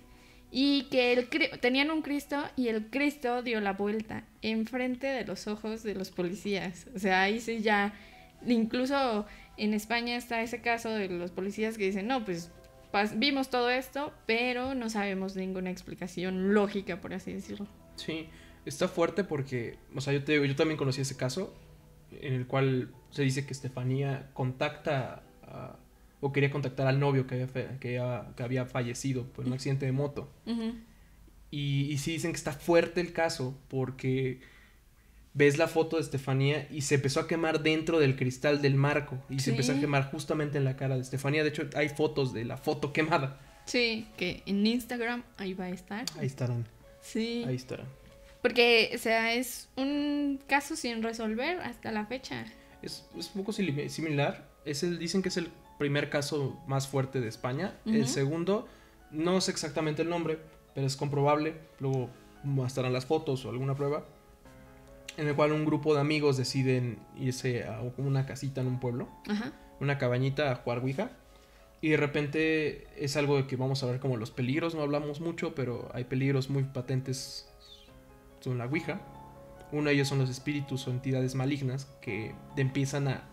Y 0.50 0.84
que 0.84 1.12
el, 1.12 1.28
tenían 1.60 1.90
un 1.90 2.02
Cristo 2.02 2.42
y 2.56 2.68
el 2.68 2.86
Cristo 2.86 3.42
dio 3.42 3.60
la 3.60 3.72
vuelta 3.72 4.24
enfrente 4.40 5.08
de 5.08 5.24
los 5.24 5.46
ojos 5.48 5.82
de 5.82 5.94
los 5.94 6.10
policías. 6.10 6.86
O 6.94 6.98
sea, 6.98 7.22
ahí 7.22 7.40
sí 7.40 7.60
ya, 7.60 7.92
incluso 8.46 9.26
en 9.56 9.74
España 9.74 10.16
está 10.16 10.42
ese 10.42 10.60
caso 10.60 10.90
de 10.90 11.08
los 11.08 11.32
policías 11.32 11.76
que 11.76 11.86
dicen, 11.86 12.06
no, 12.06 12.24
pues 12.24 12.50
vimos 13.16 13.50
todo 13.50 13.68
esto, 13.70 14.12
pero 14.26 14.74
no 14.76 14.88
sabemos 14.90 15.34
ninguna 15.34 15.70
explicación 15.70 16.54
lógica, 16.54 17.00
por 17.00 17.14
así 17.14 17.32
decirlo. 17.32 17.66
Sí, 17.96 18.28
está 18.64 18.86
fuerte 18.86 19.24
porque, 19.24 19.76
o 19.94 20.00
sea, 20.00 20.12
yo 20.12 20.22
te 20.22 20.32
digo, 20.32 20.44
yo 20.44 20.54
también 20.54 20.78
conocí 20.78 21.00
ese 21.00 21.16
caso 21.16 21.52
en 22.22 22.34
el 22.34 22.46
cual 22.46 22.90
se 23.10 23.22
dice 23.22 23.46
que 23.46 23.52
Estefanía 23.52 24.30
contacta 24.34 25.22
a- 25.42 25.76
o 26.20 26.32
quería 26.32 26.50
contactar 26.50 26.86
al 26.86 26.98
novio 27.00 27.26
que 27.26 27.34
había, 27.34 27.48
fe- 27.48 27.68
que 27.80 27.98
había, 27.98 28.34
que 28.34 28.42
había 28.42 28.66
fallecido 28.66 29.24
por 29.24 29.46
un 29.46 29.52
accidente 29.52 29.84
de 29.86 29.92
moto. 29.92 30.30
Y, 31.50 31.90
y 31.92 31.98
sí 31.98 32.12
dicen 32.12 32.32
que 32.32 32.36
está 32.36 32.52
fuerte 32.52 33.00
el 33.00 33.12
caso 33.12 33.56
porque 33.68 34.40
ves 35.34 35.58
la 35.58 35.68
foto 35.68 35.96
de 35.96 36.02
Estefanía 36.02 36.66
y 36.70 36.80
se 36.82 36.94
empezó 36.96 37.20
a 37.20 37.28
quemar 37.28 37.62
dentro 37.62 37.98
del 38.00 38.16
cristal 38.16 38.62
del 38.62 38.74
marco 38.74 39.22
y 39.28 39.34
Sí. 39.38 39.46
se 39.46 39.50
empezó 39.50 39.72
a 39.72 39.80
quemar 39.80 40.10
justamente 40.10 40.58
en 40.58 40.64
la 40.64 40.76
cara 40.76 40.94
de 40.96 41.02
Estefanía. 41.02 41.42
De 41.42 41.50
hecho, 41.50 41.68
hay 41.76 41.88
fotos 41.90 42.32
de 42.32 42.44
la 42.44 42.56
foto 42.56 42.92
quemada. 42.92 43.40
Sí, 43.66 44.06
que 44.16 44.42
en 44.46 44.66
Instagram 44.66 45.22
ahí 45.36 45.54
va 45.54 45.64
a 45.66 45.70
estar. 45.70 46.04
Ahí 46.18 46.26
estarán. 46.26 46.66
Sí. 47.02 47.44
Ahí 47.46 47.56
está. 47.56 47.78
Porque, 48.44 48.90
o 48.94 48.98
sea, 48.98 49.32
es 49.32 49.70
un 49.74 50.38
caso 50.46 50.76
sin 50.76 51.02
resolver 51.02 51.60
hasta 51.60 51.90
la 51.90 52.04
fecha. 52.04 52.44
Es, 52.82 53.08
es 53.18 53.30
un 53.34 53.40
poco 53.40 53.52
similar. 53.54 54.46
Es 54.66 54.82
el, 54.82 54.98
dicen 54.98 55.22
que 55.22 55.30
es 55.30 55.38
el 55.38 55.48
primer 55.78 56.10
caso 56.10 56.62
más 56.66 56.86
fuerte 56.86 57.22
de 57.22 57.28
España. 57.28 57.72
El 57.86 58.02
Ujú. 58.02 58.10
segundo, 58.10 58.68
no 59.10 59.40
sé 59.40 59.50
exactamente 59.50 60.02
el 60.02 60.10
nombre, 60.10 60.38
pero 60.74 60.86
es 60.86 60.94
comprobable. 60.94 61.54
Luego 61.80 62.10
estarán 62.66 62.92
las 62.92 63.06
fotos 63.06 63.46
o 63.46 63.48
alguna 63.48 63.74
prueba. 63.74 64.04
En 65.16 65.26
el 65.26 65.34
cual 65.34 65.52
un 65.52 65.64
grupo 65.64 65.94
de 65.94 66.02
amigos 66.02 66.36
deciden 66.36 66.98
irse 67.18 67.64
a 67.64 67.80
una 67.96 68.26
casita 68.26 68.60
en 68.60 68.66
un 68.66 68.78
pueblo, 68.78 69.08
una 69.80 69.96
cabañita 69.96 70.52
a 70.52 70.56
jugar 70.56 70.80
Ouija. 70.80 71.12
Y 71.80 71.88
de 71.88 71.96
repente 71.96 72.88
es 73.02 73.16
algo 73.16 73.38
de 73.38 73.46
que 73.46 73.56
vamos 73.56 73.82
a 73.82 73.86
ver 73.86 74.00
como 74.00 74.18
los 74.18 74.30
peligros, 74.30 74.74
no 74.74 74.82
hablamos 74.82 75.20
mucho, 75.20 75.54
pero 75.54 75.90
hay 75.94 76.04
peligros 76.04 76.50
muy 76.50 76.64
patentes 76.64 77.48
con 78.44 78.58
la 78.58 78.66
Ouija. 78.66 79.00
Uno 79.72 79.88
de 79.88 79.94
ellos 79.94 80.08
son 80.08 80.18
los 80.18 80.30
espíritus 80.30 80.86
o 80.86 80.90
entidades 80.90 81.34
malignas 81.34 81.86
que 82.00 82.34
te 82.54 82.62
empiezan 82.62 83.08
a, 83.08 83.24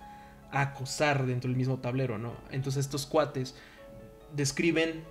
a 0.52 0.62
acosar 0.62 1.26
dentro 1.26 1.50
del 1.50 1.58
mismo 1.58 1.80
tablero, 1.80 2.18
¿no? 2.18 2.34
Entonces 2.52 2.86
estos 2.86 3.06
cuates 3.06 3.56
describen 4.34 5.04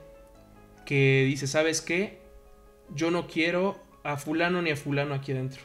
que 0.84 1.24
dice, 1.26 1.46
¿sabes 1.46 1.80
qué? 1.80 2.20
Yo 2.94 3.10
no 3.10 3.28
quiero 3.28 3.78
a 4.02 4.16
fulano 4.16 4.62
ni 4.62 4.70
a 4.70 4.76
fulano 4.76 5.14
aquí 5.14 5.32
adentro. 5.32 5.62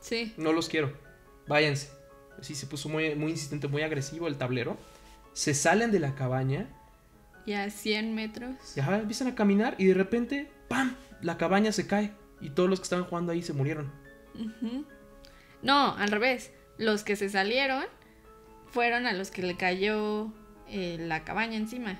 Sí. 0.00 0.34
No 0.36 0.52
los 0.52 0.68
quiero. 0.68 0.92
Váyanse. 1.46 1.90
Así 2.38 2.54
se 2.54 2.66
puso 2.66 2.88
muy, 2.88 3.14
muy 3.14 3.30
insistente, 3.30 3.68
muy 3.68 3.82
agresivo 3.82 4.26
el 4.26 4.36
tablero. 4.36 4.76
Se 5.32 5.54
salen 5.54 5.90
de 5.90 6.00
la 6.00 6.14
cabaña 6.14 6.68
Y 7.46 7.52
a 7.54 7.70
100 7.70 8.14
metros. 8.14 8.56
y 8.76 8.80
ajá, 8.80 8.98
empiezan 8.98 9.28
a 9.28 9.34
caminar 9.34 9.76
y 9.78 9.86
de 9.86 9.94
repente, 9.94 10.50
¡pam! 10.68 10.94
La 11.22 11.38
cabaña 11.38 11.72
se 11.72 11.86
cae 11.86 12.12
y 12.40 12.50
todos 12.50 12.68
los 12.68 12.80
que 12.80 12.84
estaban 12.84 13.04
jugando 13.04 13.32
ahí 13.32 13.42
se 13.42 13.52
murieron. 13.52 13.90
No, 15.62 15.96
al 15.96 16.10
revés. 16.10 16.52
Los 16.78 17.04
que 17.04 17.16
se 17.16 17.28
salieron 17.28 17.84
fueron 18.66 19.06
a 19.06 19.12
los 19.12 19.30
que 19.30 19.42
le 19.42 19.56
cayó 19.56 20.32
eh, 20.68 20.96
la 20.98 21.24
cabaña 21.24 21.56
encima. 21.56 21.98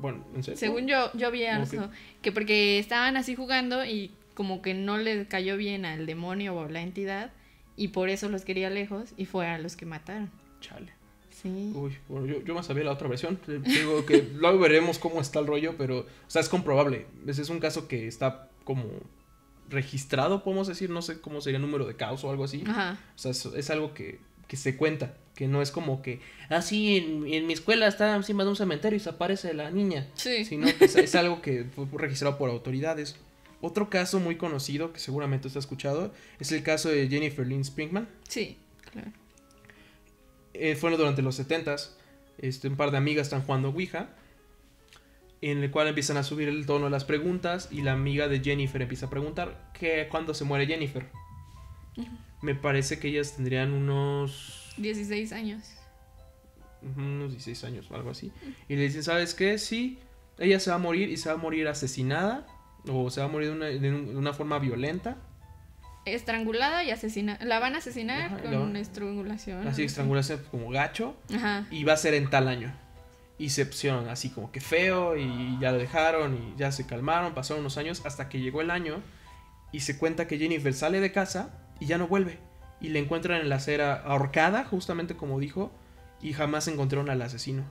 Bueno, 0.00 0.24
¿en 0.34 0.42
serio? 0.42 0.58
Según 0.58 0.86
yo, 0.86 1.10
yo 1.14 1.30
vi 1.30 1.44
eso. 1.44 1.90
Que 2.22 2.32
porque 2.32 2.78
estaban 2.78 3.16
así 3.16 3.34
jugando 3.34 3.84
y 3.84 4.12
como 4.34 4.62
que 4.62 4.74
no 4.74 4.98
le 4.98 5.26
cayó 5.26 5.56
bien 5.56 5.84
al 5.84 6.06
demonio 6.06 6.54
o 6.56 6.68
la 6.68 6.82
entidad. 6.82 7.30
Y 7.76 7.88
por 7.88 8.08
eso 8.08 8.28
los 8.28 8.44
quería 8.44 8.70
lejos 8.70 9.12
y 9.16 9.26
fue 9.26 9.46
a 9.46 9.58
los 9.58 9.76
que 9.76 9.86
mataron. 9.86 10.30
Chale. 10.60 10.92
Sí. 11.30 11.72
Uy, 11.74 11.94
bueno, 12.08 12.26
yo, 12.26 12.42
yo 12.42 12.54
más 12.54 12.66
sabía 12.66 12.84
la 12.84 12.92
otra 12.92 13.08
versión. 13.08 13.38
Digo 13.46 14.06
que 14.06 14.22
luego 14.34 14.58
veremos 14.58 14.98
cómo 14.98 15.20
está 15.20 15.40
el 15.40 15.46
rollo, 15.46 15.74
pero, 15.76 16.00
o 16.00 16.06
sea, 16.30 16.40
es 16.40 16.48
comprobable. 16.48 17.06
Ese 17.26 17.42
es 17.42 17.50
un 17.50 17.60
caso 17.60 17.86
que 17.86 18.08
está 18.08 18.48
como 18.64 18.84
registrado, 19.68 20.42
podemos 20.42 20.66
decir, 20.68 20.90
no 20.90 21.02
sé 21.02 21.20
cómo 21.20 21.40
sería 21.40 21.56
el 21.56 21.62
número 21.62 21.86
de 21.86 21.96
caos 21.96 22.24
o 22.24 22.30
algo 22.30 22.44
así. 22.44 22.64
Ajá. 22.66 22.98
O 23.14 23.18
sea, 23.18 23.30
es, 23.30 23.44
es 23.46 23.70
algo 23.70 23.94
que, 23.94 24.18
que 24.48 24.56
se 24.56 24.76
cuenta, 24.76 25.14
que 25.34 25.48
no 25.48 25.62
es 25.62 25.70
como 25.70 26.02
que, 26.02 26.20
ah, 26.48 26.62
sí, 26.62 26.96
en, 26.96 27.32
en 27.32 27.46
mi 27.46 27.52
escuela 27.52 27.86
está 27.86 28.14
encima 28.14 28.44
de 28.44 28.50
un 28.50 28.56
cementerio 28.56 28.96
y 28.96 29.00
se 29.00 29.10
aparece 29.10 29.54
la 29.54 29.70
niña. 29.70 30.08
Sí. 30.14 30.44
Sino 30.44 30.66
que 30.76 30.84
es, 30.84 30.96
es 30.96 31.14
algo 31.14 31.42
que 31.42 31.64
fue 31.64 31.86
registrado 31.92 32.38
por 32.38 32.50
autoridades. 32.50 33.16
Otro 33.60 33.88
caso 33.90 34.20
muy 34.20 34.36
conocido, 34.36 34.92
que 34.92 35.00
seguramente 35.00 35.48
usted 35.48 35.58
ha 35.58 35.60
escuchado, 35.60 36.12
es 36.38 36.52
el 36.52 36.62
caso 36.62 36.88
de 36.88 37.08
Jennifer 37.08 37.46
Lynn 37.46 37.64
Springman. 37.64 38.08
Sí, 38.28 38.58
claro. 38.92 39.10
Eh, 40.58 40.76
fue 40.76 40.94
durante 40.96 41.22
los 41.22 41.38
70s. 41.38 41.90
Este, 42.38 42.68
un 42.68 42.76
par 42.76 42.90
de 42.90 42.98
amigas 42.98 43.26
están 43.26 43.42
jugando 43.42 43.70
Ouija. 43.70 44.10
En 45.42 45.62
el 45.62 45.70
cual 45.70 45.88
empiezan 45.88 46.16
a 46.16 46.22
subir 46.22 46.48
el 46.48 46.64
tono 46.66 46.86
de 46.86 46.90
las 46.90 47.04
preguntas. 47.04 47.68
Y 47.70 47.82
la 47.82 47.92
amiga 47.92 48.26
de 48.28 48.40
Jennifer 48.40 48.80
empieza 48.82 49.06
a 49.06 49.10
preguntar: 49.10 49.70
¿qué, 49.78 50.08
¿Cuándo 50.10 50.32
se 50.34 50.44
muere 50.44 50.66
Jennifer? 50.66 51.06
Me 52.42 52.54
parece 52.54 52.98
que 52.98 53.08
ellas 53.08 53.34
tendrían 53.36 53.72
unos. 53.72 54.72
16 54.78 55.32
años. 55.32 55.64
unos 56.82 57.30
16 57.32 57.64
años 57.64 57.90
o 57.90 57.94
algo 57.96 58.10
así. 58.10 58.32
Y 58.68 58.76
le 58.76 58.82
dicen: 58.82 59.02
¿Sabes 59.02 59.34
qué? 59.34 59.58
Sí, 59.58 59.98
ella 60.38 60.60
se 60.60 60.70
va 60.70 60.76
a 60.76 60.78
morir 60.78 61.08
y 61.10 61.16
se 61.16 61.28
va 61.28 61.34
a 61.34 61.38
morir 61.38 61.68
asesinada. 61.68 62.46
O 62.88 63.10
se 63.10 63.20
va 63.20 63.26
a 63.26 63.28
morir 63.28 63.48
de 63.48 63.54
una, 63.54 63.66
de 63.66 63.90
una 64.16 64.32
forma 64.32 64.58
violenta. 64.58 65.16
Estrangulada 66.04 66.84
y 66.84 66.90
asesinada. 66.92 67.44
La 67.44 67.58
van 67.58 67.74
a 67.74 67.78
asesinar 67.78 68.32
Ajá, 68.32 68.42
con 68.42 68.52
van- 68.52 68.76
estrangulación. 68.76 69.66
Así, 69.66 69.82
estrangulación 69.82 70.40
como 70.50 70.70
gacho. 70.70 71.16
Ajá. 71.34 71.66
y 71.70 71.82
va 71.84 71.94
a 71.94 71.96
ser 71.96 72.14
en 72.14 72.30
tal 72.30 72.46
año. 72.48 72.72
Y 73.38 73.50
se 73.50 73.66
pusieron 73.66 74.08
así 74.08 74.30
como 74.30 74.50
que 74.50 74.60
feo 74.60 75.16
y 75.16 75.58
ya 75.60 75.72
lo 75.72 75.78
dejaron 75.78 76.34
y 76.34 76.58
ya 76.58 76.72
se 76.72 76.86
calmaron, 76.86 77.34
pasaron 77.34 77.60
unos 77.60 77.76
años 77.76 78.02
hasta 78.06 78.28
que 78.28 78.40
llegó 78.40 78.62
el 78.62 78.70
año 78.70 79.02
y 79.72 79.80
se 79.80 79.98
cuenta 79.98 80.26
que 80.26 80.38
Jennifer 80.38 80.72
sale 80.72 81.00
de 81.00 81.12
casa 81.12 81.50
y 81.80 81.86
ya 81.86 81.98
no 81.98 82.08
vuelve. 82.08 82.38
Y 82.80 82.88
le 82.88 82.98
encuentran 82.98 83.40
en 83.40 83.48
la 83.48 83.56
acera 83.56 83.94
ahorcada, 83.94 84.64
justamente 84.64 85.16
como 85.16 85.38
dijo, 85.38 85.70
y 86.22 86.32
jamás 86.32 86.68
encontraron 86.68 87.10
al 87.10 87.20
asesino. 87.22 87.64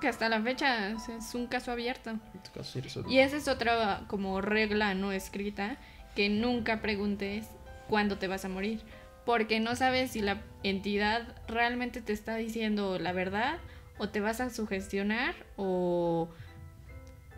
Que 0.00 0.08
hasta 0.08 0.28
la 0.28 0.40
fecha 0.42 0.90
es 0.90 1.34
un 1.34 1.46
caso 1.46 1.70
abierto. 1.70 2.18
Este 2.34 2.50
caso. 2.50 3.08
Y 3.08 3.18
esa 3.18 3.36
es 3.36 3.48
otra 3.48 4.04
como 4.08 4.40
regla 4.40 4.94
no 4.94 5.12
escrita, 5.12 5.76
que 6.14 6.28
nunca 6.28 6.80
preguntes 6.82 7.46
cuándo 7.88 8.18
te 8.18 8.26
vas 8.26 8.44
a 8.44 8.48
morir, 8.48 8.82
porque 9.24 9.60
no 9.60 9.76
sabes 9.76 10.12
si 10.12 10.20
la 10.20 10.42
entidad 10.62 11.36
realmente 11.46 12.00
te 12.00 12.12
está 12.12 12.36
diciendo 12.36 12.98
la 12.98 13.12
verdad 13.12 13.58
o 13.98 14.08
te 14.08 14.20
vas 14.20 14.40
a 14.40 14.50
sugestionar 14.50 15.34
o 15.56 16.28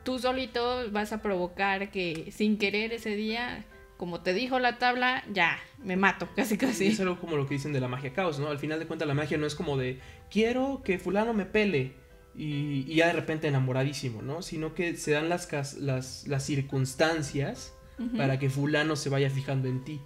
tú 0.04 0.18
solito 0.18 0.90
vas 0.90 1.12
a 1.12 1.22
provocar 1.22 1.90
que 1.90 2.30
sin 2.32 2.58
querer 2.58 2.92
ese 2.92 3.16
día, 3.16 3.64
como 3.96 4.20
te 4.20 4.32
dijo 4.32 4.58
la 4.58 4.78
tabla, 4.78 5.24
ya, 5.32 5.58
me 5.82 5.96
mato, 5.96 6.28
casi 6.36 6.56
casi. 6.56 6.88
es 6.88 7.00
algo 7.00 7.18
como 7.18 7.36
lo 7.36 7.46
que 7.46 7.54
dicen 7.54 7.72
de 7.72 7.80
la 7.80 7.88
magia 7.88 8.12
caos, 8.12 8.38
¿no? 8.38 8.48
Al 8.48 8.58
final 8.58 8.78
de 8.78 8.86
cuentas 8.86 9.08
la 9.08 9.14
magia 9.14 9.38
no 9.38 9.46
es 9.46 9.54
como 9.54 9.76
de 9.76 9.98
quiero 10.30 10.82
que 10.84 10.98
fulano 10.98 11.34
me 11.34 11.46
pele 11.46 11.94
y, 12.34 12.84
y 12.86 12.94
ya 12.94 13.08
de 13.08 13.12
repente 13.14 13.48
enamoradísimo, 13.48 14.22
¿no? 14.22 14.42
Sino 14.42 14.74
que 14.74 14.96
se 14.96 15.12
dan 15.12 15.28
las, 15.28 15.74
las, 15.78 16.26
las 16.26 16.44
circunstancias 16.44 17.74
para 18.16 18.38
que 18.38 18.48
fulano 18.48 18.96
se 18.96 19.10
vaya 19.10 19.28
fijando 19.28 19.68
en 19.68 19.84
ti. 19.84 20.00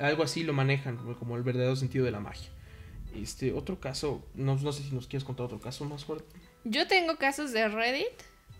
Algo 0.00 0.24
así 0.24 0.42
lo 0.42 0.52
manejan 0.52 0.96
como, 0.96 1.16
como 1.16 1.36
el 1.36 1.44
verdadero 1.44 1.76
sentido 1.76 2.04
de 2.04 2.10
la 2.10 2.18
magia. 2.18 2.50
Este, 3.14 3.52
otro 3.52 3.80
caso, 3.80 4.24
no, 4.34 4.56
no 4.56 4.72
sé 4.72 4.82
si 4.82 4.94
nos 4.94 5.06
quieres 5.06 5.24
contar 5.24 5.46
otro 5.46 5.60
caso 5.60 5.84
más 5.84 6.04
fuerte. 6.04 6.34
Yo 6.64 6.86
tengo 6.86 7.16
casos 7.16 7.52
de 7.52 7.68
Reddit, 7.68 8.06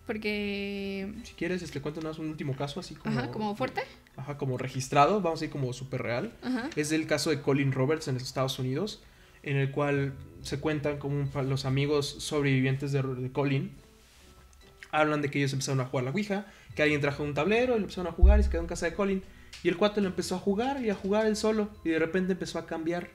porque... 0.06 1.12
Si 1.24 1.34
quieres, 1.34 1.62
este, 1.62 1.80
cuéntanos 1.80 2.18
un 2.18 2.28
último 2.28 2.56
caso 2.56 2.80
así 2.80 2.94
como... 2.94 3.18
Ajá, 3.18 3.30
como 3.30 3.54
fuerte. 3.56 3.82
Ajá, 4.16 4.36
como 4.36 4.58
registrado, 4.58 5.20
vamos 5.20 5.40
a 5.40 5.44
ir 5.44 5.50
como 5.50 5.72
súper 5.72 6.02
real. 6.02 6.32
Ajá. 6.42 6.68
Es 6.76 6.92
el 6.92 7.06
caso 7.06 7.30
de 7.30 7.40
Colin 7.40 7.72
Roberts 7.72 8.08
en 8.08 8.14
los 8.14 8.24
Estados 8.24 8.58
Unidos, 8.58 9.02
en 9.42 9.56
el 9.56 9.70
cual 9.70 10.14
se 10.42 10.60
cuentan 10.60 10.98
como 10.98 11.16
un 11.16 11.30
los 11.48 11.64
amigos 11.64 12.06
sobrevivientes 12.06 12.92
de, 12.92 13.02
de 13.02 13.32
Colin. 13.32 13.72
Hablan 14.90 15.22
de 15.22 15.30
que 15.30 15.38
ellos 15.38 15.52
empezaron 15.52 15.80
a 15.80 15.86
jugar 15.86 16.04
la 16.04 16.10
Ouija, 16.10 16.46
que 16.74 16.82
alguien 16.82 17.00
trajo 17.00 17.22
un 17.22 17.34
tablero 17.34 17.74
y 17.74 17.78
lo 17.78 17.84
empezaron 17.84 18.12
a 18.12 18.14
jugar 18.14 18.40
y 18.40 18.42
se 18.42 18.50
quedó 18.50 18.60
en 18.60 18.66
casa 18.66 18.86
de 18.86 18.94
Colin. 18.94 19.22
Y 19.62 19.68
el 19.68 19.76
cuate 19.76 20.00
lo 20.00 20.08
empezó 20.08 20.34
a 20.34 20.38
jugar 20.38 20.84
y 20.84 20.90
a 20.90 20.94
jugar 20.94 21.26
él 21.26 21.36
solo. 21.36 21.70
Y 21.84 21.90
de 21.90 21.98
repente 21.98 22.32
empezó 22.32 22.58
a 22.58 22.66
cambiar. 22.66 23.08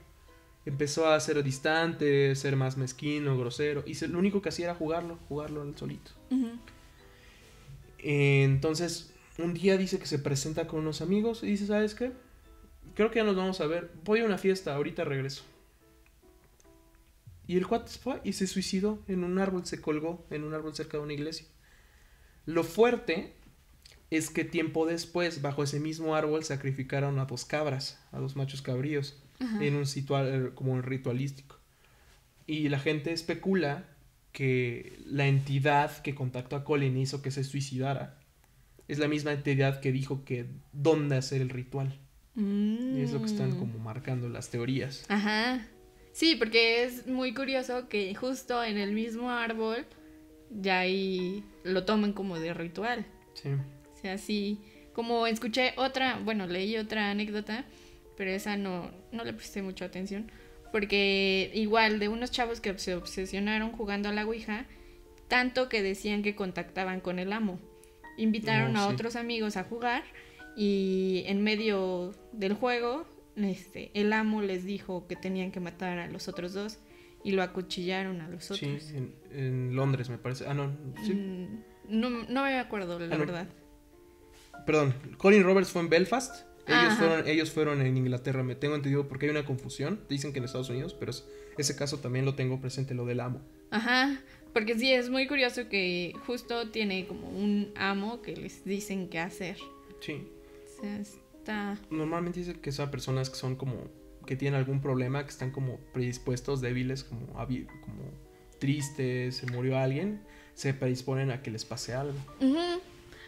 Empezó 0.68 1.08
a 1.08 1.18
ser 1.22 1.42
distante, 1.44 2.36
ser 2.36 2.58
más 2.58 2.76
mezquino, 2.76 3.38
grosero. 3.38 3.86
Y 3.88 3.96
lo 4.08 4.20
único 4.20 4.42
que 4.42 4.50
hacía 4.50 4.66
era 4.66 4.76
jugarlo, 4.76 5.18
jugarlo 5.30 5.64
él 5.64 5.78
solito. 5.78 6.12
Ujú. 6.30 6.60
Entonces, 8.00 9.14
un 9.38 9.54
día 9.54 9.78
dice 9.78 9.98
que 9.98 10.08
se 10.08 10.20
presenta 10.20 10.68
con 10.68 10.82
unos 10.82 11.00
amigos 11.02 11.42
y 11.42 11.48
dice, 11.48 11.68
¿sabes 11.68 11.96
qué? 11.96 12.12
Creo 12.96 13.10
que 13.12 13.20
ya 13.20 13.24
nos 13.24 13.38
vamos 13.38 13.62
a 13.62 13.66
ver. 13.66 13.92
Voy 14.04 14.20
a 14.20 14.26
una 14.26 14.38
fiesta, 14.38 14.76
ahorita 14.76 15.06
regreso. 15.06 15.44
Y 17.48 17.56
el 17.56 17.66
cuate 17.66 17.90
se 17.90 18.00
fue 18.00 18.20
y 18.26 18.34
se 18.34 18.46
suicidó 18.46 19.02
en 19.08 19.24
un 19.24 19.40
árbol, 19.40 19.66
se 19.66 19.80
colgó 19.80 20.28
en 20.32 20.44
un 20.44 20.54
árbol 20.54 20.76
cerca 20.76 20.98
de 20.98 21.04
una 21.04 21.14
iglesia. 21.14 21.48
Lo 22.46 22.66
fuerte 22.66 23.36
es 24.10 24.30
que 24.30 24.44
tiempo 24.44 24.86
después, 24.86 25.42
bajo 25.42 25.64
ese 25.64 25.80
mismo 25.80 26.14
árbol, 26.14 26.44
sacrificaron 26.44 27.20
a 27.20 27.26
dos 27.26 27.46
cabras, 27.46 28.06
a 28.12 28.20
dos 28.20 28.36
machos 28.36 28.62
cabríos, 28.62 29.24
Ajá. 29.40 29.64
en 29.64 29.76
un 29.76 29.86
ritual 29.86 30.52
como 30.56 30.74
un 30.74 30.84
ritualístico. 30.84 31.60
Y 32.46 32.70
la 32.70 32.80
gente 32.80 33.12
especula 33.14 33.86
que 34.32 35.00
la 35.06 35.28
entidad 35.28 35.98
que 36.02 36.16
contactó 36.16 36.56
a 36.56 36.64
Colin 36.64 36.98
hizo 36.98 37.22
que 37.22 37.32
se 37.32 37.44
suicidara 37.44 38.20
es 38.88 39.00
la 39.00 39.08
misma 39.08 39.34
entidad 39.34 39.80
que 39.82 39.92
dijo 39.92 40.24
que 40.24 40.46
dónde 40.74 41.18
hacer 41.18 41.42
el 41.42 41.50
ritual. 41.50 42.00
Y 42.36 43.02
es 43.02 43.12
lo 43.14 43.20
que 43.20 43.26
están 43.26 43.52
Mm. 43.56 43.60
como 43.60 43.80
marcando 43.80 44.30
las 44.30 44.50
teorías. 44.50 45.06
Ajá. 45.10 45.68
Sí, 46.14 46.36
porque 46.36 46.84
es 46.84 47.08
muy 47.08 47.34
curioso 47.34 47.90
que 47.90 48.14
justo 48.16 48.64
en 48.64 48.78
el 48.78 48.92
mismo 48.94 49.32
árbol 49.32 49.86
ya 50.52 50.80
ahí 50.80 51.44
lo 51.64 51.84
tomen 51.84 52.14
como 52.14 52.40
de 52.40 52.54
ritual. 52.54 53.06
Sí. 53.34 53.50
O 53.50 54.00
sea, 54.02 54.18
sí. 54.20 54.60
Como 54.94 55.28
escuché 55.28 55.74
otra, 55.78 56.20
bueno, 56.24 56.48
leí 56.48 56.78
otra 56.78 57.10
anécdota, 57.12 57.66
pero 58.18 58.32
esa 58.32 58.58
no, 58.58 58.92
no 59.12 59.24
le 59.24 59.34
presté 59.34 59.62
mucha 59.62 59.86
atención. 59.86 60.30
Porque 60.72 61.50
igual 61.54 62.00
de 62.00 62.10
unos 62.10 62.32
chavos 62.32 62.60
que 62.60 62.78
se 62.78 62.96
obsesionaron 62.96 63.72
jugando 63.72 64.10
a 64.10 64.12
la 64.14 64.26
Ouija, 64.26 64.66
tanto 65.30 65.70
que 65.70 65.82
decían 65.82 66.24
que 66.24 66.36
contactaban 66.36 67.00
con 67.00 67.20
el 67.20 67.32
amo. 67.32 67.60
Invitaron 68.18 68.76
Oh, 68.76 68.80
a 68.82 68.88
sí. 68.88 68.94
otros 68.94 69.16
amigos 69.16 69.56
a 69.58 69.64
jugar 69.64 70.04
y 70.58 71.24
en 71.28 71.44
medio 71.44 72.14
del 72.34 72.54
juego, 72.54 73.06
este, 73.36 73.92
el 73.94 74.12
amo 74.12 74.42
les 74.42 74.66
dijo 74.66 75.08
que 75.08 75.16
tenían 75.16 75.52
que 75.52 75.60
matar 75.60 76.00
a 76.00 76.08
los 76.08 76.28
otros 76.28 76.54
dos 76.54 76.80
y 77.24 77.32
lo 77.32 77.44
acuchillaron 77.44 78.22
a 78.22 78.28
los 78.28 78.46
Sí, 78.46 78.54
otros. 78.66 78.90
en, 78.92 79.14
en 79.32 79.76
Londres 79.76 80.10
me 80.10 80.18
parece. 80.18 80.46
Ah, 80.48 80.54
no, 80.56 80.76
sí. 81.06 81.14
Mm, 81.14 81.64
no, 81.90 82.10
no 82.10 82.44
me 82.44 82.58
acuerdo, 82.60 82.98
la 83.00 83.06
Ah, 83.06 83.10
no. 83.18 83.20
verdad. 83.20 83.48
Perdón, 84.66 84.96
Colin 85.18 85.44
Roberts 85.44 85.70
fue 85.72 85.82
en 85.82 85.90
Belfast. 85.90 86.47
Ellos 86.68 86.80
Ajá. 86.84 86.96
fueron, 86.98 87.28
ellos 87.28 87.52
fueron 87.52 87.82
en 87.82 87.96
Inglaterra, 87.98 88.44
me 88.44 88.56
tengo 88.56 88.76
entendido 88.76 89.08
porque 89.08 89.26
hay 89.28 89.30
una 89.32 89.46
confusión. 89.46 90.02
Dicen 90.10 90.34
que 90.34 90.40
en 90.40 90.46
Estados 90.46 90.70
Unidos, 90.70 90.94
pero 90.94 91.12
es- 91.12 91.26
ese 91.58 91.76
caso 91.76 91.98
también 92.00 92.26
lo 92.26 92.36
tengo 92.36 92.60
presente, 92.60 92.94
lo 92.94 93.06
del 93.06 93.20
amo. 93.22 93.42
Ajá, 93.72 94.20
porque 94.54 94.78
sí, 94.78 94.92
es 94.92 95.10
muy 95.10 95.28
curioso 95.28 95.70
que 95.70 96.14
justo 96.26 96.70
tiene 96.70 97.08
como 97.08 97.30
un 97.30 97.72
amo 97.76 98.22
que 98.22 98.36
les 98.36 98.64
dicen 98.66 99.10
qué 99.10 99.20
hacer. 99.20 99.58
Sí. 100.02 100.28
O 100.78 100.82
sea, 100.82 101.00
está... 101.00 101.78
Normalmente 101.90 102.40
dice 102.42 102.60
que 102.60 102.72
son 102.72 102.92
personas 102.92 103.30
que 103.30 103.38
son 103.38 103.56
como, 103.56 103.76
que 104.26 104.36
tienen 104.36 104.60
algún 104.60 104.82
problema, 104.82 105.24
que 105.24 105.30
están 105.32 105.52
como 105.52 105.78
predispuestos, 105.94 106.60
débiles, 106.62 107.04
como, 107.06 107.28
como 107.28 108.04
tristes, 108.60 109.38
se 109.38 109.46
murió 109.48 109.78
alguien, 109.78 110.22
se 110.54 110.74
predisponen 110.74 111.32
a 111.32 111.42
que 111.42 111.52
les 111.52 111.64
pase 111.66 111.94
algo. 111.94 112.18
Ujú. 112.42 112.82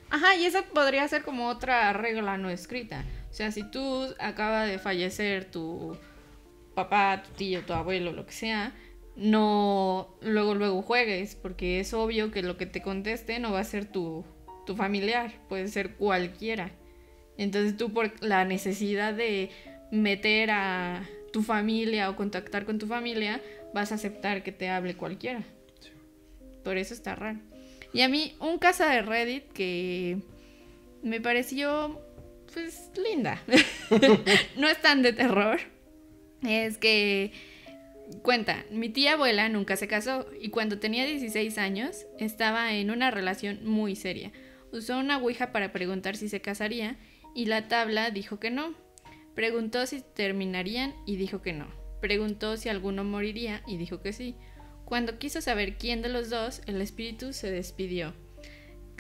Ajá, 0.10 0.36
y 0.36 0.46
esa 0.46 0.64
podría 0.64 1.08
ser 1.08 1.24
como 1.24 1.48
otra 1.48 1.94
regla 1.94 2.38
no 2.38 2.50
escrita. 2.50 3.06
O 3.30 3.34
sea, 3.34 3.52
si 3.52 3.64
tú 3.64 4.08
acaba 4.20 4.66
de 4.66 4.80
fallecer 4.80 5.46
tu 5.46 5.96
papá, 6.74 7.22
tu 7.24 7.32
tío, 7.32 7.62
tu 7.62 7.74
abuelo, 7.74 8.12
lo 8.12 8.26
que 8.26 8.32
sea, 8.32 8.74
no 9.16 10.16
luego 10.22 10.56
luego 10.56 10.82
juegues, 10.82 11.36
porque 11.36 11.80
es 11.80 11.94
obvio 11.94 12.32
que 12.32 12.42
lo 12.42 12.58
que 12.58 12.66
te 12.66 12.82
conteste 12.82 13.40
no 13.40 13.52
va 13.52 13.60
a 13.60 13.64
ser 13.64 13.86
tu, 13.86 14.26
tu 14.66 14.76
familiar, 14.76 15.34
puede 15.48 15.68
ser 15.68 15.96
cualquiera. 15.96 16.72
Entonces 17.38 17.78
tú 17.78 17.94
por 17.94 18.12
la 18.24 18.46
necesidad 18.46 19.14
de 19.14 19.50
meter 19.92 20.52
a 20.52 21.08
tu 21.32 21.44
familia 21.44 22.10
o 22.10 22.16
contactar 22.16 22.66
con 22.66 22.80
tu 22.80 22.88
familia, 22.88 23.42
vas 23.74 23.92
a 23.92 23.96
aceptar 23.96 24.44
que 24.44 24.52
te 24.52 24.70
hable 24.70 24.96
cualquiera. 24.96 25.44
Por 26.64 26.78
eso 26.78 26.94
está 26.94 27.16
raro. 27.16 27.40
Y 27.94 28.02
a 28.02 28.10
mí, 28.10 28.36
un 28.40 28.60
casa 28.60 28.90
de 28.90 29.02
Reddit 29.02 29.52
que 29.52 30.18
me 31.02 31.22
pareció, 31.22 32.00
pues, 32.54 32.92
linda. 32.98 33.42
no 34.58 34.68
es 34.68 34.82
tan 34.82 35.02
de 35.02 35.14
terror. 35.14 35.60
Es 36.44 36.78
que, 36.78 37.32
cuenta, 38.22 38.66
mi 38.72 38.90
tía 38.90 39.14
abuela 39.14 39.50
nunca 39.50 39.76
se 39.76 39.88
casó 39.88 40.26
y 40.40 40.50
cuando 40.50 40.80
tenía 40.80 41.06
16 41.06 41.58
años 41.58 42.06
estaba 42.20 42.74
en 42.74 42.92
una 42.92 43.12
relación 43.12 43.60
muy 43.64 43.96
seria. 43.96 44.32
Usó 44.72 45.00
una 45.00 45.18
ouija 45.18 45.52
para 45.52 45.72
preguntar 45.72 46.16
si 46.16 46.30
se 46.30 46.42
casaría 46.42 46.98
y 47.36 47.46
la 47.46 47.68
tabla 47.68 48.12
dijo 48.12 48.40
que 48.40 48.52
no. 48.52 48.74
Preguntó 49.36 49.86
si 49.86 50.02
terminarían 50.02 50.94
y 51.06 51.16
dijo 51.16 51.42
que 51.42 51.54
no. 51.54 51.68
Preguntó 52.02 52.56
si 52.58 52.70
alguno 52.70 53.04
moriría 53.04 53.64
y 53.68 53.78
dijo 53.78 54.02
que 54.02 54.14
sí. 54.14 54.36
Cuando 54.90 55.20
quiso 55.20 55.40
saber 55.40 55.78
quién 55.78 56.02
de 56.02 56.10
los 56.10 56.32
dos, 56.32 56.64
el 56.66 56.82
espíritu 56.82 57.32
se 57.32 57.52
despidió. 57.52 58.16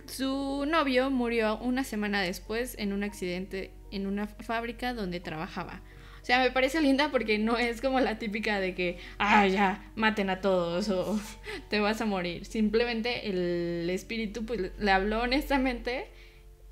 Su 0.05 0.65
novio 0.67 1.09
murió 1.09 1.57
una 1.57 1.83
semana 1.83 2.21
después 2.21 2.75
en 2.77 2.93
un 2.93 3.03
accidente 3.03 3.71
en 3.91 4.05
una 4.05 4.27
fábrica 4.27 4.93
donde 4.93 5.19
trabajaba. 5.19 5.81
O 6.21 6.25
sea, 6.25 6.43
me 6.43 6.51
parece 6.51 6.79
linda 6.79 7.09
porque 7.09 7.39
no 7.39 7.57
es 7.57 7.81
como 7.81 7.99
la 7.99 8.19
típica 8.19 8.59
de 8.59 8.75
que, 8.75 8.99
ah, 9.17 9.47
ya, 9.47 9.91
maten 9.95 10.29
a 10.29 10.41
todos 10.41 10.89
o 10.89 11.19
te 11.69 11.79
vas 11.79 12.01
a 12.01 12.05
morir. 12.05 12.45
Simplemente 12.45 13.27
el 13.27 13.89
espíritu 13.89 14.45
pues, 14.45 14.71
le 14.77 14.91
habló 14.91 15.23
honestamente, 15.23 16.05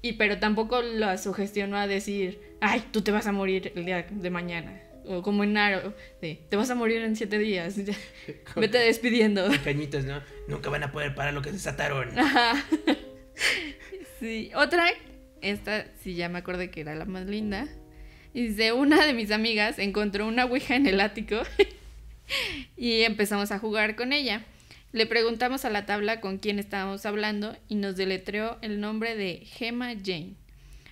y 0.03 0.13
pero 0.13 0.37
tampoco 0.37 0.83
lo 0.83 1.17
sugestionó 1.17 1.77
a 1.77 1.87
decir, 1.87 2.39
ay, 2.61 2.83
tú 2.91 3.01
te 3.01 3.11
vas 3.11 3.25
a 3.25 3.31
morir 3.31 3.71
el 3.75 3.83
día 3.83 4.05
de 4.07 4.29
mañana. 4.29 4.79
O 5.07 5.21
como 5.21 5.43
en 5.43 5.53
Naro, 5.53 5.93
de, 6.21 6.39
te 6.49 6.55
vas 6.57 6.69
a 6.69 6.75
morir 6.75 7.01
en 7.01 7.15
siete 7.15 7.37
días. 7.37 7.75
Vete 8.55 8.77
despidiendo. 8.77 9.49
Cañitas, 9.63 10.05
¿no? 10.05 10.21
Nunca 10.47 10.69
van 10.69 10.83
a 10.83 10.91
poder 10.91 11.15
parar 11.15 11.33
lo 11.33 11.41
que 11.41 11.51
desataron. 11.51 12.09
Ajá. 12.19 12.63
Sí, 14.19 14.51
otra, 14.55 14.87
esta 15.41 15.85
sí 16.01 16.15
ya 16.15 16.29
me 16.29 16.39
acordé 16.39 16.69
que 16.69 16.81
era 16.81 16.95
la 16.95 17.05
más 17.05 17.25
linda. 17.27 17.67
Dice, 18.33 18.71
una 18.71 19.05
de 19.05 19.13
mis 19.13 19.31
amigas 19.31 19.79
encontró 19.79 20.27
una 20.27 20.45
ouija 20.45 20.75
en 20.75 20.87
el 20.87 20.99
ático 20.99 21.41
y 22.77 23.01
empezamos 23.01 23.51
a 23.51 23.59
jugar 23.59 23.95
con 23.95 24.13
ella. 24.13 24.43
Le 24.91 25.05
preguntamos 25.05 25.65
a 25.65 25.69
la 25.69 25.85
tabla 25.85 26.21
con 26.21 26.37
quién 26.37 26.59
estábamos 26.59 27.05
hablando 27.05 27.55
y 27.67 27.75
nos 27.75 27.95
deletreó 27.95 28.57
el 28.61 28.79
nombre 28.79 29.15
de 29.15 29.41
Gemma 29.45 29.93
Jane. 29.93 30.35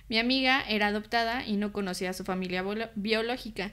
Mi 0.08 0.18
amiga 0.18 0.62
era 0.68 0.88
adoptada 0.88 1.44
y 1.44 1.56
no 1.56 1.72
conocía 1.72 2.10
a 2.10 2.14
su 2.14 2.24
familia 2.24 2.64
biológica, 2.94 3.72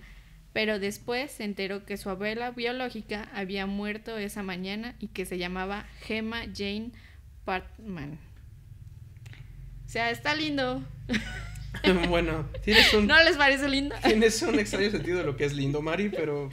pero 0.54 0.78
después 0.80 1.32
se 1.32 1.44
enteró 1.44 1.84
que 1.84 1.98
su 1.98 2.10
abuela 2.10 2.52
biológica 2.52 3.28
había 3.34 3.66
muerto 3.66 4.18
esa 4.18 4.44
mañana 4.44 4.96
y 5.00 5.08
que 5.08 5.26
se 5.26 5.40
llamaba 5.40 5.88
Gemma 6.02 6.44
Jane 6.56 6.92
Partman. 7.44 8.20
O 9.86 9.90
sea, 9.90 10.12
está 10.12 10.36
lindo. 10.36 10.84
bueno, 12.08 12.48
tienes 12.64 12.94
un, 12.94 13.08
¿No 13.08 13.22
les 13.24 13.36
parece 13.36 13.68
lindo? 13.68 13.96
tienes 14.04 14.42
un 14.44 14.60
extraño 14.60 14.92
sentido 14.92 15.18
de 15.18 15.24
lo 15.24 15.36
que 15.36 15.46
es 15.46 15.54
lindo, 15.54 15.82
Mari, 15.82 16.10
pero, 16.10 16.52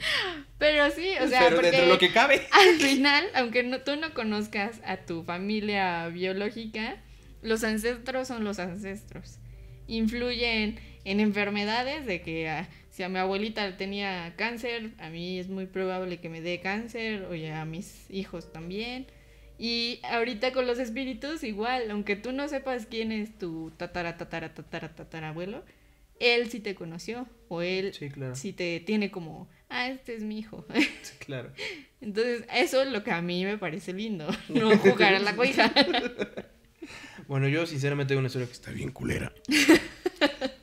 Pero 0.57 0.89
sí, 0.89 1.11
o 1.21 1.27
sea, 1.27 1.41
pero 1.41 1.57
porque 1.57 1.71
dentro 1.71 1.85
de 1.85 1.93
lo 1.93 1.99
que 1.99 2.11
cabe. 2.11 2.47
al 2.51 2.79
final, 2.79 3.25
aunque 3.35 3.61
no, 3.61 3.81
tú 3.81 3.95
no 3.97 4.15
conozcas 4.15 4.81
a 4.83 4.97
tu 4.97 5.23
familia 5.23 6.07
biológica, 6.07 6.97
los 7.43 7.63
ancestros 7.63 8.27
son 8.27 8.43
los 8.43 8.57
ancestros. 8.57 9.37
Influyen 9.87 10.79
en 11.03 11.19
enfermedades 11.19 12.05
de 12.05 12.21
que 12.21 12.49
ah, 12.49 12.67
si 12.91 13.03
a 13.03 13.09
mi 13.09 13.17
abuelita 13.17 13.77
tenía 13.77 14.33
cáncer, 14.37 14.91
a 14.99 15.09
mí 15.09 15.39
es 15.39 15.47
muy 15.47 15.65
probable 15.65 16.19
que 16.19 16.29
me 16.29 16.41
dé 16.41 16.59
cáncer, 16.59 17.23
o 17.23 17.33
ya 17.35 17.61
a 17.61 17.65
mis 17.65 18.05
hijos 18.11 18.51
también. 18.51 19.07
Y 19.57 19.99
ahorita 20.03 20.51
con 20.53 20.67
los 20.67 20.77
espíritus 20.77 21.43
igual, 21.43 21.89
aunque 21.89 22.15
tú 22.15 22.31
no 22.31 22.47
sepas 22.47 22.85
quién 22.87 23.11
es 23.11 23.37
tu 23.37 23.71
tatara, 23.77 24.17
tatara, 24.17 24.53
tatara, 24.53 24.93
tatarabuelo, 24.93 25.63
él 26.19 26.49
sí 26.51 26.59
te 26.59 26.75
conoció, 26.75 27.27
o 27.47 27.61
él 27.61 27.93
Sí, 27.93 28.09
claro. 28.09 28.35
sí 28.35 28.53
te 28.53 28.79
tiene 28.79 29.09
como, 29.09 29.49
ah, 29.69 29.87
este 29.89 30.15
es 30.15 30.23
mi 30.23 30.39
hijo. 30.39 30.65
Sí, 31.03 31.13
claro. 31.25 31.51
Entonces, 32.01 32.43
eso 32.53 32.81
es 32.81 32.89
lo 32.91 33.03
que 33.03 33.11
a 33.11 33.21
mí 33.21 33.45
me 33.45 33.57
parece 33.57 33.93
lindo, 33.93 34.27
no 34.49 34.77
jugar 34.77 35.15
a 35.15 35.19
la 35.19 35.35
cuija. 35.35 35.71
Bueno, 37.27 37.47
yo 37.47 37.65
sinceramente 37.65 38.09
tengo 38.09 38.19
una 38.19 38.27
historia 38.27 38.47
que 38.47 38.53
está 38.53 38.71
bien 38.71 38.91
culera. 38.91 39.31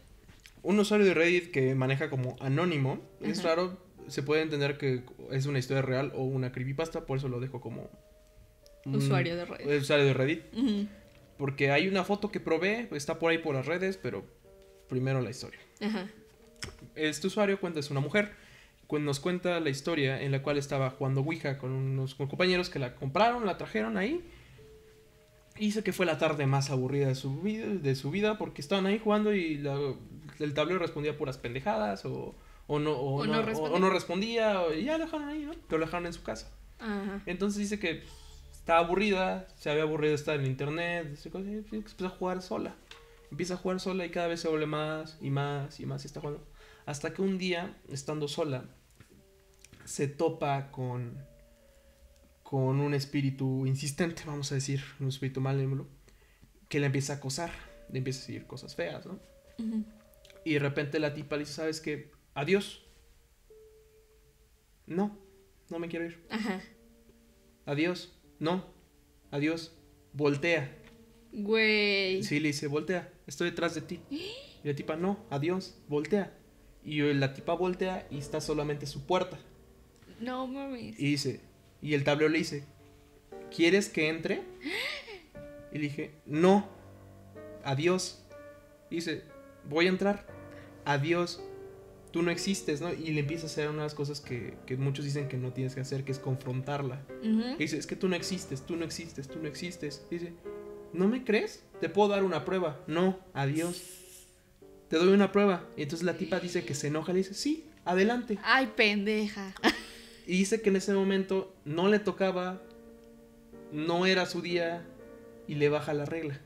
Un 0.68 0.78
usuario 0.78 1.06
de 1.06 1.14
Reddit 1.14 1.50
que 1.50 1.74
maneja 1.74 2.10
como 2.10 2.36
anónimo, 2.40 3.00
es 3.22 3.42
raro, 3.42 3.78
se 4.06 4.22
puede 4.22 4.42
entender 4.42 4.76
que 4.76 5.02
es 5.30 5.46
una 5.46 5.58
historia 5.58 5.80
real 5.80 6.12
o 6.14 6.24
una 6.24 6.52
creepypasta, 6.52 7.06
por 7.06 7.16
eso 7.16 7.28
lo 7.28 7.40
dejo 7.40 7.58
como... 7.62 7.88
un 8.84 8.96
Usuario 8.96 9.34
de 9.34 9.46
Reddit. 9.46 9.80
Usuario 9.80 10.04
de 10.04 10.12
Reddit. 10.12 10.42
Porque 11.38 11.70
hay 11.70 11.88
una 11.88 12.04
foto 12.04 12.30
que 12.30 12.38
probé, 12.38 12.86
está 12.92 13.18
por 13.18 13.30
ahí 13.30 13.38
por 13.38 13.54
las 13.54 13.64
redes, 13.64 13.96
pero 13.96 14.26
primero 14.90 15.22
la 15.22 15.30
historia. 15.30 15.58
Ajá. 15.80 16.06
Este 16.94 17.28
usuario 17.28 17.58
cuenta, 17.58 17.80
es 17.80 17.90
una 17.90 18.00
mujer, 18.00 18.32
nos 18.90 19.20
cuenta 19.20 19.60
la 19.60 19.70
historia 19.70 20.20
en 20.20 20.32
la 20.32 20.42
cual 20.42 20.58
estaba 20.58 20.90
jugando 20.90 21.22
Ouija 21.22 21.56
con 21.56 21.70
unos 21.70 22.14
compañeros 22.14 22.68
que 22.68 22.78
la 22.78 22.94
compraron, 22.94 23.46
la 23.46 23.56
trajeron 23.56 23.96
ahí. 23.96 24.20
Y 25.56 25.66
dice 25.66 25.82
que 25.82 25.94
fue 25.94 26.04
la 26.04 26.18
tarde 26.18 26.46
más 26.46 26.68
aburrida 26.70 27.08
de 27.08 27.14
su 27.14 27.40
vida, 27.40 27.66
de 27.66 27.94
su 27.94 28.10
vida 28.10 28.36
porque 28.36 28.60
estaban 28.60 28.84
ahí 28.84 28.98
jugando 29.02 29.32
y 29.32 29.56
la- 29.56 29.94
el 30.40 30.54
tablero 30.54 30.78
respondía 30.78 31.16
puras 31.16 31.38
pendejadas 31.38 32.04
o, 32.04 32.34
o 32.66 32.78
no, 32.78 32.92
o, 32.92 33.22
O 33.22 33.26
no, 33.26 33.42
respondía. 33.42 33.76
o 33.76 33.80
no 33.80 33.90
respondía 33.90 34.60
o- 34.62 34.72
y 34.74 34.84
ya 34.84 34.98
lo 34.98 35.04
dejaron 35.04 35.28
ahí, 35.28 35.44
¿no? 35.44 35.52
Pero 35.68 35.78
lo 35.78 35.86
dejaron 35.86 36.06
en 36.06 36.12
su 36.12 36.22
casa. 36.22 36.50
Ajá. 36.78 37.22
Entonces 37.26 37.58
dice 37.60 37.78
que 37.78 38.02
estaba 38.52 38.80
aburrida, 38.80 39.48
se 39.56 39.70
había 39.70 39.82
aburrido 39.82 40.10
de 40.10 40.16
estar 40.16 40.38
en 40.38 40.46
internet, 40.46 41.08
dice 41.10 41.30
que 41.30 41.38
y 41.38 41.76
empieza 41.76 42.06
a 42.06 42.10
jugar 42.10 42.42
sola. 42.42 42.74
Empieza 43.30 43.54
a 43.54 43.56
jugar 43.58 43.80
sola 43.80 44.06
y 44.06 44.10
cada 44.10 44.26
vez 44.28 44.40
se 44.40 44.48
vuelve 44.48 44.66
más 44.66 45.18
y 45.20 45.30
más 45.30 45.80
y 45.80 45.86
más 45.86 46.04
y 46.04 46.06
está 46.06 46.20
jugando. 46.20 46.46
Hasta 46.86 47.12
que 47.12 47.20
un 47.22 47.36
día, 47.36 47.76
estando 47.90 48.28
sola, 48.28 48.64
se 49.84 50.08
topa 50.08 50.70
con, 50.70 51.18
con 52.42 52.80
un 52.80 52.94
espíritu 52.94 53.66
insistente, 53.66 54.22
vamos 54.26 54.50
a 54.52 54.54
decir, 54.54 54.82
un 55.00 55.08
espíritu 55.08 55.40
malévolo, 55.40 55.86
que 56.68 56.80
le 56.80 56.86
empieza 56.86 57.14
a 57.14 57.16
acosar, 57.16 57.50
le 57.90 57.98
empieza 57.98 58.20
a 58.20 58.26
decir 58.26 58.46
cosas 58.46 58.74
feas, 58.74 59.04
¿no? 59.06 59.18
Ujú. 59.58 59.84
Y 60.48 60.54
de 60.54 60.60
repente 60.60 60.98
la 60.98 61.12
tipa 61.12 61.36
le 61.36 61.40
dice, 61.40 61.52
¿sabes 61.52 61.78
qué? 61.78 62.10
Adiós. 62.32 62.82
No, 64.86 65.18
no 65.68 65.78
me 65.78 65.88
quiero 65.88 66.06
ir. 66.06 66.24
Ajá. 66.30 66.62
Adiós. 67.66 68.18
No. 68.38 68.64
Adiós. 69.30 69.76
Voltea. 70.14 70.74
Güey. 71.32 72.22
Sí, 72.22 72.40
le 72.40 72.48
dice, 72.48 72.66
voltea. 72.66 73.12
Estoy 73.26 73.50
detrás 73.50 73.74
de 73.74 73.82
ti. 73.82 74.00
Y 74.64 74.68
la 74.68 74.74
tipa, 74.74 74.96
no. 74.96 75.26
Adiós. 75.28 75.76
Voltea. 75.86 76.32
Y 76.82 77.02
la 77.12 77.34
tipa 77.34 77.52
voltea 77.52 78.08
y 78.10 78.16
está 78.16 78.40
solamente 78.40 78.86
su 78.86 79.04
puerta. 79.04 79.38
No 80.18 80.46
mames. 80.46 80.98
Y 80.98 81.10
dice, 81.10 81.42
y 81.82 81.92
el 81.92 82.04
tablero 82.04 82.30
le 82.30 82.38
dice, 82.38 82.64
¿quieres 83.54 83.90
que 83.90 84.08
entre? 84.08 84.40
Y 85.74 85.76
le 85.76 85.82
dije, 85.82 86.10
no. 86.24 86.66
Adiós. 87.64 88.24
Y 88.88 88.94
dice, 88.94 89.24
voy 89.68 89.84
a 89.84 89.90
entrar. 89.90 90.37
Adiós. 90.88 91.40
Tú 92.12 92.22
no 92.22 92.30
existes, 92.30 92.80
¿no? 92.80 92.90
Y 92.90 93.10
le 93.10 93.20
empieza 93.20 93.44
a 93.44 93.50
hacer 93.50 93.68
unas 93.68 93.94
cosas 93.94 94.20
que, 94.22 94.56
que 94.64 94.78
muchos 94.78 95.04
dicen 95.04 95.28
que 95.28 95.36
no 95.36 95.52
tienes 95.52 95.74
que 95.74 95.82
hacer, 95.82 96.04
que 96.04 96.12
es 96.12 96.18
confrontarla. 96.18 97.02
Y 97.22 97.58
dice, 97.58 97.76
es 97.76 97.86
que 97.86 97.96
tú 97.96 98.08
no 98.08 98.16
existes, 98.16 98.64
tú 98.64 98.76
no 98.76 98.86
existes, 98.86 99.28
tú 99.28 99.38
no 99.38 99.46
existes. 99.46 100.06
Dice, 100.10 100.32
¿no 100.94 101.06
me 101.06 101.24
crees? 101.24 101.62
Te 101.82 101.90
puedo 101.90 102.08
dar 102.08 102.24
una 102.24 102.46
prueba. 102.46 102.80
No, 102.86 103.18
adiós. 103.34 103.82
Te 104.88 104.96
doy 104.96 105.08
una 105.08 105.30
prueba. 105.30 105.68
Y 105.76 105.82
entonces 105.82 106.06
la 106.06 106.16
tipa 106.16 106.40
dice 106.40 106.64
que 106.64 106.74
se 106.74 106.86
enoja 106.86 107.12
le 107.12 107.18
dice, 107.18 107.34
sí, 107.34 107.66
adelante. 107.84 108.38
Ay, 108.42 108.72
pendeja. 108.74 109.52
Y 110.26 110.38
dice 110.38 110.62
que 110.62 110.70
en 110.70 110.76
ese 110.76 110.94
momento 110.94 111.54
no 111.66 111.88
le 111.88 111.98
tocaba, 111.98 112.62
no 113.70 114.06
era 114.06 114.24
su 114.24 114.40
día 114.40 114.86
y 115.46 115.56
le 115.56 115.68
baja 115.68 115.92
la 115.92 116.06
regla. 116.06 116.40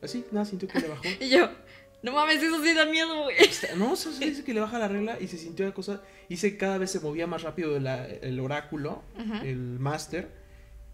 Así, 0.00 0.24
nada, 0.30 0.46
sintió 0.46 0.68
que 0.68 0.78
le 0.78 0.88
bajó. 0.88 1.02
Y 1.20 1.28
yo, 1.28 1.48
no 2.02 2.12
mames, 2.12 2.42
eso 2.42 2.62
sí 2.62 2.74
da 2.74 2.86
miedo, 2.86 3.24
güey. 3.24 3.36
No, 3.76 3.94
eso 3.94 4.12
sí 4.12 4.24
dice 4.30 4.44
que 4.44 4.54
le 4.54 4.60
baja 4.60 4.78
la 4.78 4.88
regla 4.88 5.18
y 5.20 5.26
se 5.28 5.36
sintió 5.38 5.66
la 5.66 5.74
cosa. 5.74 6.02
Dice 6.28 6.52
que 6.52 6.58
cada 6.58 6.78
vez 6.78 6.90
se 6.92 7.00
movía 7.00 7.26
más 7.26 7.42
rápido 7.42 7.78
la- 7.80 8.06
el 8.06 8.38
oráculo, 8.40 9.02
el 9.44 9.78
máster, 9.78 10.30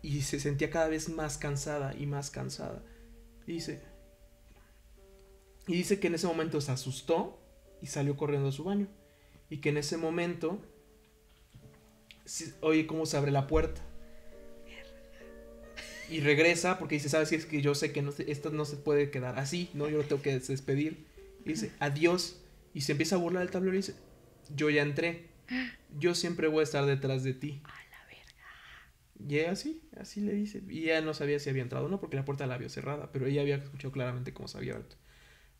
y 0.02 0.22
se 0.22 0.40
sentía 0.40 0.70
cada 0.70 0.88
vez 0.88 1.08
más 1.08 1.38
cansada 1.38 1.94
y 1.98 2.06
más 2.06 2.30
cansada. 2.30 2.82
Y 3.46 3.52
dice. 3.54 3.82
Y 5.66 5.74
dice 5.74 5.98
que 5.98 6.06
en 6.08 6.14
ese 6.14 6.26
momento 6.26 6.60
se 6.60 6.72
asustó 6.72 7.40
y 7.80 7.86
salió 7.86 8.16
corriendo 8.16 8.48
a 8.48 8.52
su 8.52 8.64
baño. 8.64 8.88
Y 9.50 9.58
que 9.60 9.68
en 9.70 9.76
ese 9.78 9.96
momento. 9.96 10.60
oye 12.60 12.86
cómo 12.86 13.06
se 13.06 13.16
abre 13.16 13.30
la 13.30 13.46
puerta. 13.46 13.82
Y 16.10 16.20
regresa 16.20 16.78
porque 16.78 16.96
dice, 16.96 17.08
¿sabes 17.08 17.30
qué? 17.30 17.36
Es 17.36 17.46
que 17.46 17.62
yo 17.62 17.74
sé 17.74 17.92
que 17.92 18.02
no 18.02 18.12
se- 18.12 18.30
esto 18.30 18.50
no 18.50 18.64
se 18.64 18.76
puede 18.76 19.10
quedar 19.10 19.38
así, 19.38 19.70
¿no? 19.74 19.88
Yo 19.88 19.98
lo 19.98 20.04
tengo 20.04 20.22
que 20.22 20.38
despedir. 20.38 21.06
Y 21.44 21.50
dice, 21.50 21.72
adiós. 21.78 22.40
Y 22.74 22.82
se 22.82 22.92
empieza 22.92 23.16
a 23.16 23.18
burlar 23.18 23.42
del 23.42 23.50
tablero 23.52 23.74
y 23.74 23.78
dice, 23.78 23.94
yo 24.54 24.70
ya 24.70 24.82
entré. 24.82 25.28
Yo 25.98 26.14
siempre 26.14 26.48
voy 26.48 26.60
a 26.60 26.64
estar 26.64 26.84
detrás 26.86 27.22
de 27.22 27.34
ti. 27.34 27.62
A 27.64 27.68
la 27.68 28.06
verga. 28.06 29.28
Y 29.28 29.40
así, 29.48 29.82
así 29.98 30.20
le 30.20 30.32
dice. 30.32 30.62
Y 30.68 30.84
ella 30.84 31.00
no 31.00 31.14
sabía 31.14 31.38
si 31.38 31.50
había 31.50 31.62
entrado 31.62 31.86
o 31.86 31.88
no, 31.88 32.00
porque 32.00 32.16
la 32.16 32.24
puerta 32.24 32.46
la 32.46 32.58
vio 32.58 32.68
cerrada, 32.68 33.10
pero 33.12 33.26
ella 33.26 33.42
había 33.42 33.56
escuchado 33.56 33.92
claramente 33.92 34.32
cómo 34.32 34.48
se 34.48 34.58
había 34.58 34.72
abierto. 34.72 34.96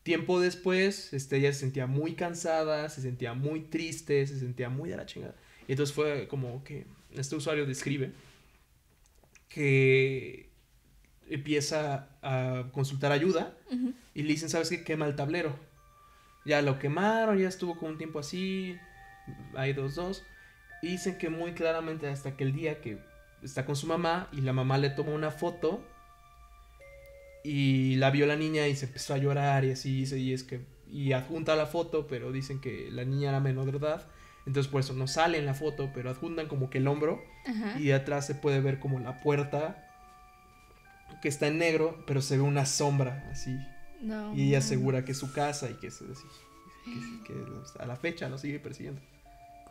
Tiempo 0.03 0.39
después, 0.41 1.13
este, 1.15 1.37
ella 1.39 1.53
se 1.53 1.61
sentía 1.61 1.87
muy 1.87 2.15
cansada, 2.15 2.89
se 2.91 3.01
sentía 3.01 3.33
muy 3.33 3.61
triste, 3.61 4.27
se 4.27 4.39
sentía 4.39 4.69
muy 4.69 4.91
de 4.91 4.97
la 4.97 5.07
chingada. 5.07 5.35
Y 5.67 5.73
entonces 5.73 5.95
fue 5.95 6.29
como 6.29 6.63
que 6.63 6.85
este 7.13 7.37
usuario 7.37 7.65
describe 7.65 8.13
que 9.55 10.51
empieza 11.31 12.09
a 12.23 12.65
consultar 12.73 13.13
ayuda 13.13 13.57
y 14.13 14.23
le 14.23 14.29
dicen, 14.29 14.51
¿sabes 14.51 14.69
qué? 14.69 14.83
Quema 14.83 15.07
el 15.07 15.15
tablero. 15.15 15.55
Ya 16.45 16.61
lo 16.61 16.81
quemaron, 16.81 17.39
ya 17.39 17.49
estuvo 17.49 17.79
con 17.79 17.91
un 17.91 17.99
tiempo 17.99 18.19
así, 18.19 18.77
hay 19.55 19.73
dos, 19.73 19.95
dos. 19.95 20.25
Y 20.83 20.89
dicen 20.89 21.19
que 21.19 21.31
muy 21.31 21.53
claramente 21.53 22.09
hasta 22.09 22.37
que 22.37 22.43
el 22.43 22.53
día 22.53 22.81
que 22.81 22.99
está 23.45 23.65
con 23.65 23.77
su 23.77 23.87
mamá 23.87 24.29
y 24.33 24.41
la 24.41 24.53
mamá 24.53 24.77
le 24.77 24.91
toma 24.91 25.13
una 25.13 25.31
foto 25.31 25.87
y 27.45 27.95
la 27.97 28.11
vio 28.11 28.27
la 28.27 28.37
niña 28.37 28.67
y 28.67 28.75
se 28.75 28.87
empezó 28.87 29.15
a 29.15 29.19
llorar 29.19 29.65
y 29.65 29.71
así 29.71 29.95
dice, 29.95 30.19
y 30.19 30.33
es 30.33 30.43
que, 30.43 30.63
y 30.91 31.13
adjunta 31.13 31.55
la 31.55 31.67
foto, 31.67 32.09
pero 32.09 32.33
dicen 32.33 32.61
que 32.61 32.91
la 32.91 33.05
niña 33.05 33.29
era 33.29 33.39
menor 33.39 33.71
de 33.71 33.79
edad. 33.79 34.05
Entonces 34.47 34.71
por 34.71 34.81
eso 34.81 34.93
no 34.93 35.07
sale 35.07 35.39
en 35.39 35.47
la 35.47 35.55
foto, 35.55 35.91
pero 35.95 36.11
adjuntan 36.11 36.49
como 36.49 36.69
que 36.71 36.79
el 36.79 36.87
hombro 36.87 37.25
Ajá. 37.47 37.79
y 37.79 37.85
de 37.87 37.95
atrás 37.95 38.27
se 38.27 38.35
puede 38.35 38.61
ver 38.61 38.79
como 38.79 39.01
la 39.01 39.21
puerta 39.21 39.81
que 41.23 41.29
está 41.29 41.47
en 41.47 41.59
negro, 41.59 42.05
pero 42.07 42.21
se 42.21 42.37
ve 42.37 42.43
una 42.43 42.67
sombra 42.67 43.27
así. 43.31 43.57
No. 44.01 44.35
Y 44.35 44.49
ella 44.49 44.59
asegura 44.59 45.05
que 45.05 45.13
es 45.13 45.19
su 45.19 45.33
casa 45.33 45.71
y 45.71 45.75
que, 45.75 45.87
es 45.87 46.03
así, 46.03 46.27
que, 47.25 47.33
que 47.33 47.83
a 47.83 47.87
la 47.87 47.97
fecha 47.97 48.29
lo 48.29 48.37
sigue 48.37 48.59
persiguiendo. 48.59 49.01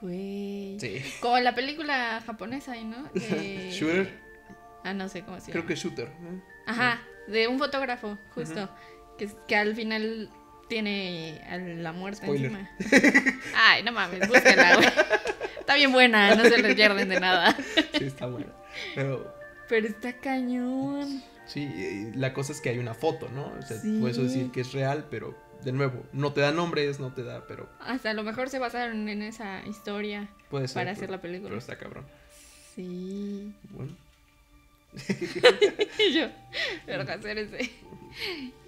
Güey. 0.02 0.80
Sí. 0.80 1.02
Como 1.22 1.38
la 1.40 1.54
película 1.54 2.22
japonesa, 2.26 2.72
ahí, 2.72 2.84
¿no? 2.84 3.10
Shooter. 3.72 4.20
Ah, 4.84 4.94
no 4.94 5.08
sé 5.08 5.22
cómo 5.22 5.40
se 5.40 5.48
llama. 5.48 5.54
Creo 5.54 5.66
que 5.68 5.76
Shooter. 5.76 6.08
¿eh? 6.08 6.42
Ajá, 6.66 7.02
de 7.28 7.48
un 7.48 7.60
fotógrafo, 7.60 8.18
justo. 8.34 8.70
que, 9.18 9.30
que 9.48 9.56
al 9.56 9.76
final 9.76 10.30
tiene 10.68 11.42
a 11.50 11.58
la 11.58 11.92
muerte 11.92 12.26
Spoiler. 12.26 12.52
encima. 12.52 12.70
Ay, 13.56 13.84
no 13.84 13.92
mames, 13.92 14.28
búsquenla, 14.28 14.76
güey. 14.76 14.88
Está 15.60 15.76
bien 15.76 15.92
buena, 15.92 16.36
no 16.36 16.44
se 16.44 16.58
le 16.62 16.76
pierden 16.76 17.10
de 17.10 17.20
nada. 17.20 17.56
Sí, 17.98 18.06
está 18.06 18.26
bueno. 18.28 18.48
Pero 18.96 19.34
Pero 19.70 19.88
está 19.88 20.14
cañón. 20.18 21.24
sí, 21.46 22.12
la 22.16 22.34
cosa 22.34 22.52
es 22.52 22.62
que 22.62 22.70
hay 22.70 22.80
una 22.80 22.94
foto, 22.94 23.30
¿no? 23.30 23.54
O 23.58 23.62
sea, 23.62 23.78
Sí. 23.80 23.98
puedes 24.02 24.18
decir 24.18 24.52
que 24.52 24.62
es 24.62 24.74
real, 24.74 25.06
pero 25.10 25.38
de 25.64 25.72
nuevo, 25.72 26.04
no 26.12 26.34
te 26.34 26.42
da 26.42 26.52
nombres, 26.52 27.00
no 27.00 27.14
te 27.14 27.24
da, 27.24 27.46
pero 27.48 27.70
Hasta 27.80 28.10
a 28.10 28.14
lo 28.14 28.24
mejor 28.24 28.50
se 28.50 28.60
basaron 28.60 29.08
en 29.08 29.22
esa 29.22 29.66
historia 29.66 30.28
puede 30.50 30.68
ser. 30.68 30.74
para 30.76 30.86
pero- 30.92 30.98
hacer 30.98 31.10
la 31.10 31.22
película. 31.22 31.50
Pero 31.50 31.60
está 31.60 31.78
cabrón. 31.78 32.06
Sí. 32.76 33.54
Bueno. 33.70 33.96
Y 36.00 36.14
yo, 36.14 36.28
pero 36.86 37.04
hacer 37.04 37.38
ese. 37.38 37.72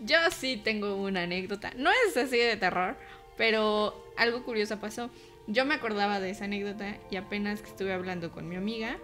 Yo 0.02 0.18
sí 0.32 0.60
tengo 0.64 0.96
una 0.96 1.24
anécdota. 1.24 1.72
No 1.78 1.90
es 2.08 2.18
así 2.18 2.38
de 2.38 2.58
terror, 2.58 2.96
pero 3.38 4.12
algo 4.18 4.44
curioso 4.44 4.80
pasó. 4.80 5.10
Yo 5.48 5.66
me 5.66 5.76
acordaba 5.76 6.20
de 6.20 6.32
esa 6.32 6.46
anécdota 6.46 6.98
y 7.12 7.18
apenas 7.18 7.62
que 7.62 7.70
estuve 7.70 7.94
hablando 7.94 8.32
con 8.32 8.50
mi 8.50 8.56
amiga, 8.56 8.98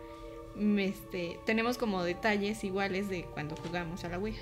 este, 0.78 1.40
tenemos 1.46 1.78
como 1.78 2.04
detalles 2.04 2.64
iguales 2.64 3.10
de 3.10 3.24
cuando 3.24 3.56
jugamos 3.56 4.04
a 4.04 4.10
la 4.10 4.18
Ouija. 4.18 4.42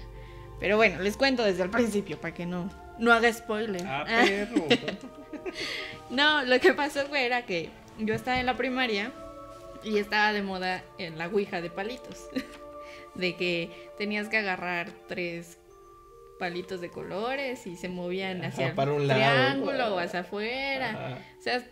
Pero 0.60 0.78
bueno, 0.78 1.02
les 1.02 1.18
cuento 1.18 1.44
desde 1.44 1.64
el 1.64 1.70
principio 1.70 2.20
para 2.20 2.34
que 2.34 2.46
no, 2.46 2.70
no 2.98 3.12
haga 3.12 3.32
spoiler. 3.32 3.86
Ah, 3.86 4.06
perro. 4.06 4.66
No, 6.10 6.44
lo 6.44 6.60
que 6.60 6.74
pasó 6.74 7.06
fue 7.08 7.26
era 7.26 7.46
que 7.46 7.70
yo 8.00 8.14
estaba 8.14 8.40
en 8.40 8.46
la 8.46 8.58
primaria 8.58 9.12
y 9.84 9.98
estaba 9.98 10.34
de 10.34 10.42
moda 10.42 10.84
en 10.98 11.18
la 11.18 11.28
ouija 11.28 11.62
de 11.62 11.70
palitos. 11.70 12.30
De 13.16 13.36
que 13.36 13.92
tenías 13.98 14.30
que 14.30 14.38
agarrar 14.38 14.92
tres 15.08 15.58
palitos 16.40 16.80
de 16.80 16.90
colores 16.90 17.68
y 17.68 17.76
se 17.76 17.90
movían 17.90 18.44
hacia 18.44 18.70
el 18.70 18.76
para 18.76 18.94
un 18.94 19.08
lado. 19.08 19.20
triángulo 19.20 19.96
o 19.96 20.00
hacia 20.00 20.22
afuera. 20.22 20.90
Ajá. 20.92 21.20
O 21.38 21.42
sea, 21.42 21.64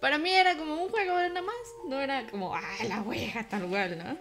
para 0.00 0.18
mí 0.18 0.30
era 0.30 0.56
como 0.56 0.82
un 0.82 0.88
juego 0.88 1.14
nada 1.14 1.42
más. 1.42 1.54
No 1.88 2.00
era 2.00 2.26
como, 2.28 2.54
ah, 2.54 2.62
la 2.88 3.02
ouija 3.02 3.48
tal 3.48 3.68
cual, 3.68 3.98
¿no? 3.98 4.16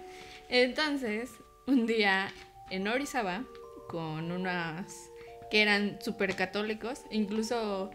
Entonces, 0.50 1.32
un 1.68 1.86
día 1.86 2.34
en 2.70 2.88
Orizaba, 2.88 3.46
con 3.88 4.32
unas 4.32 5.12
que 5.50 5.62
eran 5.62 6.00
súper 6.02 6.36
católicos, 6.36 7.02
incluso 7.12 7.92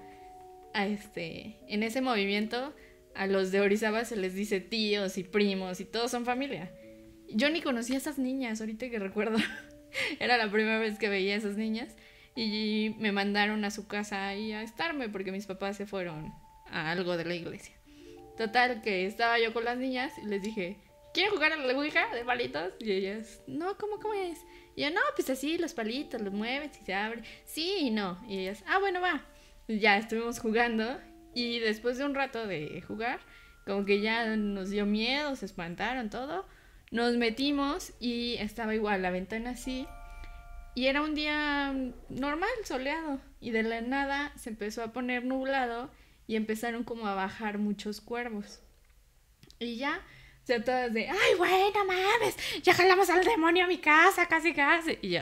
a 0.75 0.87
este, 0.87 1.57
en 1.69 1.83
ese 1.83 2.03
movimiento, 2.03 2.75
a 3.15 3.27
los 3.27 3.51
de 3.51 3.61
Orizaba 3.61 4.05
se 4.05 4.17
les 4.17 4.35
dice 4.35 4.61
tíos 4.61 5.17
y 5.17 5.25
primos 5.25 5.81
y 5.81 5.85
todos 5.85 6.11
son 6.11 6.25
familia. 6.25 6.71
Yo 7.29 7.51
ni 7.51 7.63
conocía 7.63 7.97
a 7.97 7.99
esas 7.99 8.19
niñas, 8.19 8.61
ahorita 8.61 8.89
que 8.91 8.99
recuerdo. 8.99 9.39
Era 10.21 10.37
la 10.37 10.51
primera 10.51 10.79
vez 10.79 10.99
que 10.99 11.09
veía 11.09 11.35
a 11.35 11.39
esas 11.39 11.57
niñas 11.57 11.95
y 12.35 12.95
me 12.99 13.13
mandaron 13.13 13.65
a 13.65 13.71
su 13.71 13.87
casa 13.87 14.29
ahí 14.29 14.53
a 14.53 14.63
estarme 14.63 15.09
porque 15.09 15.33
mis 15.33 15.47
papás 15.47 15.77
se 15.77 15.87
fueron 15.87 16.33
a 16.71 16.91
algo 16.91 17.17
de 17.17 17.25
la 17.25 17.35
iglesia. 17.35 17.75
Total, 18.37 18.83
que 18.83 19.07
estaba 19.07 19.39
yo 19.39 19.55
con 19.55 19.65
las 19.65 19.79
niñas 19.79 20.13
y 20.23 20.27
les 20.27 20.43
dije, 20.43 20.77
¿quieren 21.15 21.33
jugar 21.33 21.53
a 21.53 21.57
la 21.57 21.75
ouija 21.75 22.15
de 22.15 22.25
palitos? 22.25 22.75
Y 22.79 22.93
ellas, 22.93 23.41
no, 23.47 23.79
¿cómo, 23.79 23.99
cómo 23.99 24.13
es? 24.13 24.39
Y 24.75 24.83
yo, 24.83 24.91
no, 24.91 25.01
pues 25.15 25.31
así, 25.31 25.57
los 25.57 25.73
palitos, 25.73 26.21
los 26.21 26.35
mueves 26.35 26.79
y 26.81 26.85
se 26.85 26.93
abre. 26.93 27.23
Sí 27.47 27.77
y 27.81 27.91
no. 27.91 28.23
Y 28.29 28.41
ellas, 28.41 28.63
ah, 28.69 28.79
bueno, 28.79 29.01
va. 29.01 29.25
Y 29.67 29.79
ya 29.79 29.97
estuvimos 29.97 30.39
jugando 30.39 31.01
y 31.35 31.59
después 31.61 31.97
de 31.97 32.05
un 32.05 32.15
rato 32.15 32.47
de 32.47 32.83
jugar, 32.83 33.21
como 33.65 33.87
que 33.87 34.01
ya 34.01 34.37
nos 34.37 34.69
dio 34.69 34.85
miedo, 34.85 35.35
se 35.37 35.47
espantaron 35.47 36.11
todo. 36.11 36.47
Nos 36.97 37.15
metimos 37.19 37.93
y 38.01 38.37
estaba 38.39 38.75
igual 38.75 39.03
la 39.03 39.11
ventana 39.11 39.51
así. 39.51 39.87
Y 40.75 40.87
era 40.87 41.03
un 41.03 41.15
día 41.15 41.75
normal, 42.09 42.49
soleado. 42.65 43.21
Y 43.39 43.51
de 43.51 43.65
la 43.65 43.83
nada 43.83 44.33
se 44.39 44.49
empezó 44.49 44.83
a 44.83 44.95
poner 44.95 45.23
nublado 45.23 45.91
y 46.27 46.37
empezaron 46.37 46.85
como 46.85 47.07
a 47.07 47.15
bajar 47.15 47.59
muchos 47.59 48.01
cuervos. 48.01 48.61
Y 49.59 49.77
ya, 49.77 50.01
o 50.43 50.47
sea, 50.47 50.65
todas 50.65 50.95
de, 50.95 51.07
ay, 51.11 51.35
güey, 51.37 51.71
no 51.75 51.85
mames, 51.85 52.35
ya 52.63 52.73
jalamos 52.73 53.11
al 53.11 53.23
demonio 53.23 53.65
a 53.65 53.69
mi 53.69 53.77
casa, 53.77 54.27
casi, 54.27 54.55
casi. 54.55 54.99
Y 55.03 55.11
yo, 55.11 55.21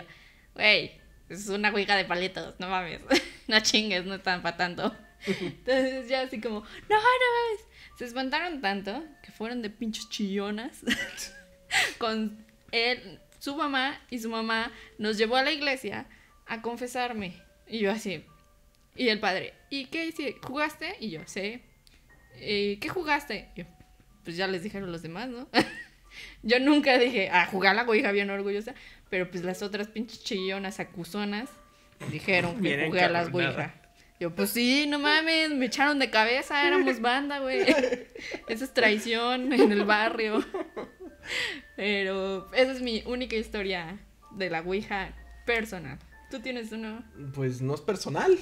güey, 0.54 0.92
es 1.28 1.48
una 1.48 1.72
ouija 1.72 1.96
de 1.96 2.04
palitos, 2.04 2.54
no 2.60 2.68
mames, 2.68 3.00
no 3.48 3.58
chingues, 3.58 4.06
no 4.06 4.14
están 4.14 4.42
para 4.42 4.56
tanto. 4.56 4.94
Entonces 5.26 6.08
ya 6.08 6.20
así 6.20 6.40
como, 6.40 6.60
no, 6.60 6.66
no 6.88 6.96
mames. 6.98 7.66
Se 7.98 8.04
espantaron 8.04 8.60
tanto 8.60 9.04
que 9.24 9.32
fueron 9.32 9.60
de 9.60 9.70
pinches 9.70 10.08
chillonas 10.08 10.80
con 11.98 12.44
él, 12.72 13.20
su 13.38 13.56
mamá 13.56 14.00
y 14.10 14.18
su 14.18 14.28
mamá 14.30 14.72
nos 14.98 15.18
llevó 15.18 15.36
a 15.36 15.42
la 15.42 15.52
iglesia 15.52 16.06
a 16.46 16.62
confesarme. 16.62 17.40
Y 17.66 17.78
yo 17.80 17.90
así. 17.90 18.24
Y 18.96 19.08
el 19.08 19.20
padre, 19.20 19.54
¿y 19.70 19.86
qué 19.86 20.06
hiciste? 20.06 20.36
¿Jugaste? 20.42 20.96
Y 21.00 21.10
yo, 21.10 21.20
sí. 21.26 21.60
"Eh, 22.36 22.78
¿Qué 22.80 22.88
jugaste? 22.88 23.48
Y 23.54 23.60
yo, 23.60 23.66
pues 24.24 24.36
ya 24.36 24.46
les 24.46 24.62
dijeron 24.62 24.90
los 24.92 25.02
demás, 25.02 25.28
¿no? 25.28 25.48
yo 26.42 26.58
nunca 26.60 26.98
dije, 26.98 27.28
a 27.30 27.46
jugar 27.46 27.74
la 27.76 27.82
ouija 27.82 28.12
bien 28.12 28.30
orgullosa. 28.30 28.74
Pero 29.10 29.30
pues 29.30 29.44
las 29.44 29.62
otras 29.62 29.88
pinches 29.88 30.24
chillonas 30.24 30.80
acusonas 30.80 31.48
dijeron 32.10 32.56
que 32.56 32.76
Bien 32.76 32.86
jugué 32.86 33.02
a 33.02 33.08
las. 33.08 33.32
Ouija. 33.32 33.74
Yo, 34.20 34.34
pues 34.34 34.50
sí, 34.50 34.86
no 34.88 34.98
mames, 34.98 35.50
me 35.50 35.66
echaron 35.66 35.98
de 35.98 36.08
cabeza, 36.10 36.66
éramos 36.66 37.00
banda, 37.00 37.40
güey. 37.40 37.60
Esa 38.48 38.64
es 38.64 38.72
traición 38.72 39.52
en 39.52 39.70
el 39.72 39.84
barrio. 39.84 40.44
Pero 41.76 42.52
esa 42.54 42.72
es 42.72 42.80
mi 42.82 43.02
única 43.06 43.36
historia 43.36 43.98
de 44.32 44.50
la 44.50 44.60
Ouija 44.62 45.14
personal. 45.46 45.98
¿Tú 46.30 46.40
tienes 46.40 46.72
uno? 46.72 47.04
Pues 47.34 47.60
no 47.60 47.74
es 47.74 47.80
personal, 47.80 48.36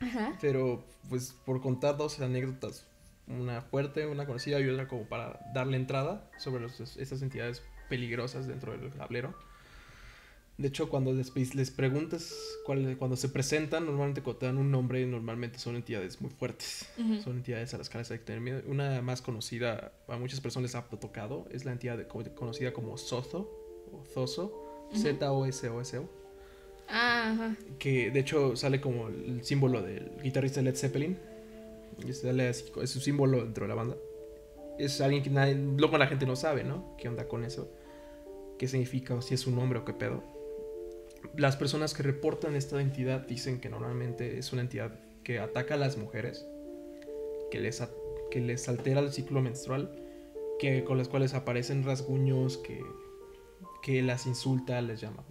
Ajá. 0.00 0.36
pero 0.40 0.84
pues 1.08 1.32
por 1.44 1.60
contar 1.60 1.96
dos 1.96 2.18
anécdotas, 2.20 2.86
una 3.26 3.60
fuerte, 3.62 4.06
una 4.06 4.26
conocida 4.26 4.58
y 4.60 4.68
otra 4.68 4.88
como 4.88 5.04
para 5.04 5.38
darle 5.54 5.76
entrada 5.76 6.30
sobre 6.38 6.62
los- 6.62 6.96
estas 6.96 7.22
entidades 7.22 7.62
peligrosas 7.88 8.46
dentro 8.46 8.76
del 8.76 8.90
tablero. 8.92 9.34
De 10.58 10.66
hecho, 10.68 10.88
cuando 10.88 11.12
les, 11.12 11.54
les 11.54 11.70
preguntas 11.70 12.34
cuál, 12.66 12.96
cuando 12.98 13.16
se 13.16 13.28
presentan, 13.28 13.86
normalmente 13.86 14.22
cuando 14.22 14.40
te 14.40 14.46
dan 14.46 14.58
un 14.58 14.72
nombre, 14.72 15.06
normalmente 15.06 15.58
son 15.60 15.76
entidades 15.76 16.20
muy 16.20 16.30
fuertes. 16.32 16.84
Son 17.22 17.36
entidades 17.36 17.72
a 17.74 17.78
las 17.78 17.88
que 17.88 17.98
hay 17.98 18.04
que 18.04 18.18
tener 18.18 18.40
miedo. 18.40 18.62
Una 18.66 19.00
más 19.00 19.22
conocida, 19.22 19.92
a 20.08 20.16
muchas 20.16 20.40
personas 20.40 20.72
les 20.72 20.74
ha 20.74 20.82
tocado, 20.88 21.46
es 21.52 21.64
la 21.64 21.70
entidad 21.70 21.96
de- 21.96 22.08
conocida 22.08 22.72
como 22.72 22.98
Zozo, 22.98 23.48
o 23.92 24.04
Zoso, 24.12 24.88
Ujú. 24.90 25.00
Z-O-S-O-S-O, 25.00 26.08
Ah, 26.88 27.30
ajá. 27.34 27.56
que 27.78 28.10
de 28.10 28.18
hecho 28.18 28.56
sale 28.56 28.80
como 28.80 29.08
el 29.08 29.44
símbolo 29.44 29.80
del 29.82 30.10
guitarrista 30.22 30.60
Led 30.60 30.74
Zeppelin. 30.74 31.18
Sale 32.12 32.48
así, 32.48 32.64
es 32.82 32.90
su 32.90 32.98
símbolo 33.00 33.44
dentro 33.44 33.64
de 33.64 33.68
la 33.68 33.74
banda. 33.74 33.96
Es 34.78 35.00
alguien 35.00 35.22
que 35.22 35.30
nadie, 35.30 35.54
luego 35.54 35.98
la 35.98 36.06
gente 36.08 36.26
no 36.26 36.34
sabe, 36.34 36.64
¿no? 36.64 36.96
¿Qué 36.96 37.08
onda 37.08 37.28
con 37.28 37.44
eso? 37.44 37.70
¿Qué 38.58 38.66
significa? 38.66 39.14
O 39.14 39.22
si 39.22 39.34
es 39.34 39.46
un 39.46 39.54
nombre 39.56 39.78
o 39.78 39.84
qué 39.84 39.92
pedo. 39.92 40.22
Las 41.36 41.56
personas 41.56 41.94
que 41.94 42.02
reportan 42.02 42.56
esta 42.56 42.80
entidad 42.80 43.26
dicen 43.26 43.60
que 43.60 43.68
normalmente 43.68 44.38
es 44.38 44.52
una 44.52 44.62
entidad 44.62 44.98
que 45.22 45.38
ataca 45.38 45.74
a 45.74 45.76
las 45.76 45.96
mujeres, 45.96 46.46
que 47.50 47.60
les, 47.60 47.82
que 48.30 48.40
les 48.40 48.68
altera 48.68 49.00
el 49.00 49.12
ciclo 49.12 49.42
menstrual, 49.42 49.94
que 50.58 50.84
con 50.84 50.98
las 50.98 51.08
cuales 51.08 51.34
aparecen 51.34 51.84
rasguños, 51.84 52.58
que, 52.58 52.82
que 53.82 54.02
las 54.02 54.26
insulta, 54.26 54.80
les 54.80 55.00
llama, 55.00 55.24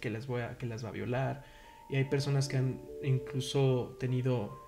que 0.00 0.10
les, 0.10 0.26
voy 0.26 0.42
a, 0.42 0.58
que 0.58 0.66
las 0.66 0.84
va 0.84 0.88
a 0.88 0.92
violar. 0.92 1.44
Y 1.90 1.96
hay 1.96 2.04
personas 2.04 2.48
que 2.48 2.56
han 2.56 2.80
incluso 3.02 3.96
tenido 4.00 4.58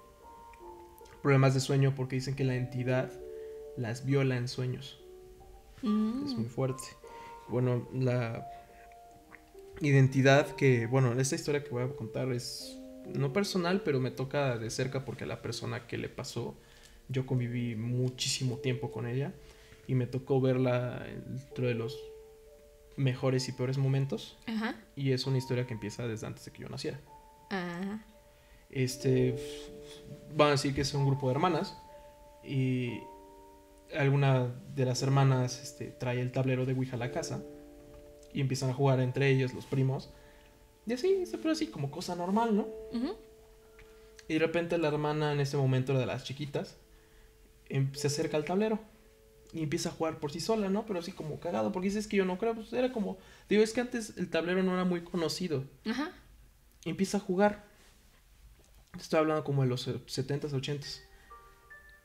problemas 1.22 1.54
de 1.54 1.60
sueño 1.60 1.94
porque 1.94 2.16
dicen 2.16 2.36
que 2.36 2.44
la 2.44 2.54
entidad 2.54 3.10
las 3.76 4.04
viola 4.04 4.36
en 4.36 4.48
sueños. 4.48 5.00
Mm. 5.82 6.26
Es 6.26 6.34
muy 6.34 6.48
fuerte. 6.48 6.82
Bueno, 7.48 7.88
la 7.92 8.46
identidad 9.80 10.54
que, 10.56 10.86
bueno, 10.86 11.12
esta 11.20 11.34
historia 11.34 11.64
que 11.64 11.70
voy 11.70 11.84
a 11.84 11.88
contar 11.88 12.32
es 12.32 12.78
no 13.12 13.32
personal, 13.32 13.82
pero 13.82 14.00
me 14.00 14.10
toca 14.10 14.58
de 14.58 14.70
cerca 14.70 15.04
porque 15.04 15.26
la 15.26 15.42
persona 15.42 15.86
que 15.86 15.98
le 15.98 16.08
pasó, 16.08 16.56
yo 17.08 17.26
conviví 17.26 17.76
muchísimo 17.76 18.58
tiempo 18.58 18.90
con 18.90 19.06
ella 19.06 19.32
y 19.86 19.94
me 19.94 20.06
tocó 20.06 20.40
verla 20.40 21.06
dentro 21.26 21.66
de 21.66 21.74
los 21.74 21.98
mejores 22.96 23.48
y 23.48 23.52
peores 23.52 23.76
momentos 23.76 24.38
Ajá. 24.46 24.76
y 24.96 25.12
es 25.12 25.26
una 25.26 25.36
historia 25.36 25.66
que 25.66 25.74
empieza 25.74 26.06
desde 26.06 26.26
antes 26.26 26.44
de 26.44 26.52
que 26.52 26.62
yo 26.62 26.68
naciera. 26.68 27.00
Ah. 27.50 28.00
Este, 28.70 29.36
van 30.34 30.48
a 30.48 30.50
decir 30.52 30.74
que 30.74 30.80
es 30.80 30.94
un 30.94 31.06
grupo 31.06 31.28
de 31.28 31.34
hermanas 31.34 31.76
y 32.42 33.00
alguna 33.94 34.52
de 34.74 34.84
las 34.84 35.02
hermanas 35.02 35.60
este, 35.62 35.86
trae 35.86 36.20
el 36.20 36.32
tablero 36.32 36.66
de 36.66 36.72
Ouija 36.72 36.96
a 36.96 36.98
la 36.98 37.10
casa 37.10 37.44
y 38.34 38.40
empiezan 38.40 38.68
a 38.70 38.74
jugar 38.74 39.00
entre 39.00 39.30
ellos 39.30 39.54
los 39.54 39.64
primos. 39.64 40.10
Y 40.86 40.92
así, 40.92 41.24
siempre 41.24 41.52
así 41.52 41.68
como 41.68 41.90
cosa 41.90 42.14
normal, 42.14 42.54
¿no? 42.54 42.66
Y 44.28 44.34
de 44.34 44.38
repente 44.38 44.76
la 44.76 44.88
hermana 44.88 45.32
en 45.32 45.40
ese 45.40 45.56
momento 45.56 45.96
de 45.96 46.04
las 46.06 46.24
chiquitas 46.24 46.76
em- 47.68 47.94
se 47.94 48.08
acerca 48.08 48.36
al 48.36 48.44
tablero 48.44 48.78
y 49.52 49.62
empieza 49.62 49.88
a 49.88 49.92
jugar 49.92 50.18
por 50.18 50.32
sí 50.32 50.40
sola, 50.40 50.68
¿no? 50.68 50.84
Pero 50.84 50.98
así 50.98 51.12
como 51.12 51.38
cagado, 51.38 51.72
porque 51.72 51.88
dices 51.88 52.06
que 52.08 52.16
yo 52.16 52.24
no 52.24 52.38
creo, 52.38 52.54
pues 52.54 52.72
era 52.72 52.92
como, 52.92 53.18
digo, 53.48 53.62
es 53.62 53.72
que 53.72 53.80
antes 53.80 54.14
el 54.16 54.28
tablero 54.28 54.62
no 54.62 54.74
era 54.74 54.84
muy 54.84 55.02
conocido. 55.02 55.64
Ajá. 55.86 56.10
Y 56.84 56.90
empieza 56.90 57.18
a 57.18 57.20
jugar. 57.20 57.64
Estoy 58.98 59.20
hablando 59.20 59.44
como 59.44 59.62
de 59.62 59.68
los 59.68 59.86
70s, 59.86 60.52
80s. 60.52 61.02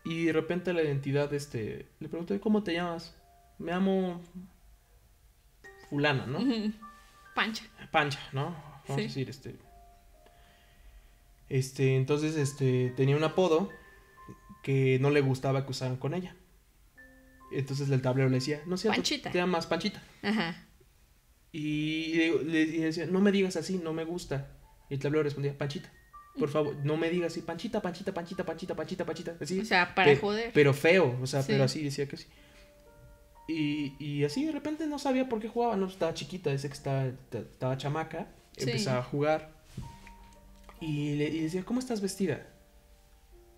Y 0.06 0.26
de 0.26 0.34
repente 0.34 0.74
la 0.74 0.84
identidad, 0.84 1.34
este, 1.34 1.88
le 2.00 2.08
pregunté, 2.08 2.40
¿cómo 2.40 2.64
te 2.64 2.74
llamas? 2.74 3.16
Me 3.58 3.72
llamo 3.72 4.22
fulana, 5.90 6.26
¿no? 6.26 6.40
Pancha. 7.36 7.64
Pancha, 7.92 8.20
¿no? 8.34 8.44
Vamos 8.52 8.84
Sí. 8.88 8.92
a 8.94 8.96
decir, 8.98 9.30
este. 9.30 9.56
Este, 11.50 11.96
entonces, 11.96 12.36
este, 12.36 12.94
tenía 12.96 13.16
un 13.18 13.24
apodo 13.24 13.70
que 14.64 15.00
no 15.00 15.10
le 15.10 15.22
gustaba 15.22 15.66
que 15.66 15.72
usaran 15.72 15.98
con 15.98 16.14
ella. 16.14 16.36
Entonces 17.52 17.90
el 17.90 18.02
tablero 18.02 18.30
le 18.30 18.36
decía, 18.36 18.62
no 18.68 18.78
sé, 18.78 18.90
Panchita. 18.90 19.32
te 19.32 19.38
llamas 19.40 19.66
Panchita. 19.66 20.04
Ajá. 20.22 20.66
Y 21.52 22.14
le, 22.14 22.44
le- 22.44 22.62
y 22.62 22.78
le 22.78 22.86
decía, 22.86 23.08
no 23.08 23.20
me 23.22 23.32
digas 23.32 23.56
así, 23.56 23.80
no 23.84 23.94
me 23.94 24.04
gusta. 24.04 24.52
Y 24.90 24.94
el 24.96 25.00
tablero 25.00 25.24
respondía, 25.24 25.58
Panchita, 25.58 25.92
por 26.38 26.50
favor, 26.50 26.76
no 26.84 26.96
me 26.98 27.10
digas 27.10 27.32
así, 27.32 27.42
Panchita, 27.42 27.82
Panchita, 27.82 28.14
Panchita, 28.14 28.46
Panchita, 28.46 28.76
Panchita, 28.76 29.06
Panchita. 29.06 29.36
Así. 29.42 29.60
O 29.60 29.66
sea, 29.66 29.96
para 29.96 30.12
Pe- 30.12 30.18
joder. 30.18 30.52
Pero 30.54 30.74
feo, 30.76 31.18
o 31.20 31.26
sea, 31.26 31.42
Sí. 31.42 31.54
pero 31.54 31.64
así 31.64 31.84
decía 31.84 32.08
que 32.08 32.18
sí. 32.18 32.28
Y, 33.52 33.96
y 33.98 34.24
así 34.26 34.46
de 34.46 34.52
repente 34.52 34.86
no 34.86 35.00
sabía 35.00 35.28
por 35.28 35.40
qué 35.40 35.48
jugaba, 35.48 35.76
no 35.76 35.88
estaba 35.88 36.14
chiquita, 36.14 36.52
dice 36.52 36.68
que 36.68 36.76
estaba, 36.76 37.06
estaba 37.32 37.78
chamaca, 37.78 38.28
Sí. 38.56 38.66
empezaba 38.70 39.00
a 39.00 39.04
jugar. 39.04 39.50
Y 40.80 41.16
le 41.16 41.30
y 41.30 41.42
decía, 41.42 41.64
¿cómo 41.66 41.80
estás 41.80 42.00
vestida? 42.00 42.46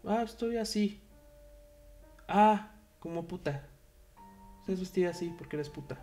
Ah, 0.06 0.22
estoy 0.24 0.58
así. 0.58 1.02
Ah, 2.28 2.72
como 3.00 3.26
puta. 3.28 3.68
Estás 4.62 4.80
vestida 4.80 5.10
así 5.10 5.34
porque 5.38 5.58
eres 5.58 5.70
puta. 5.70 6.00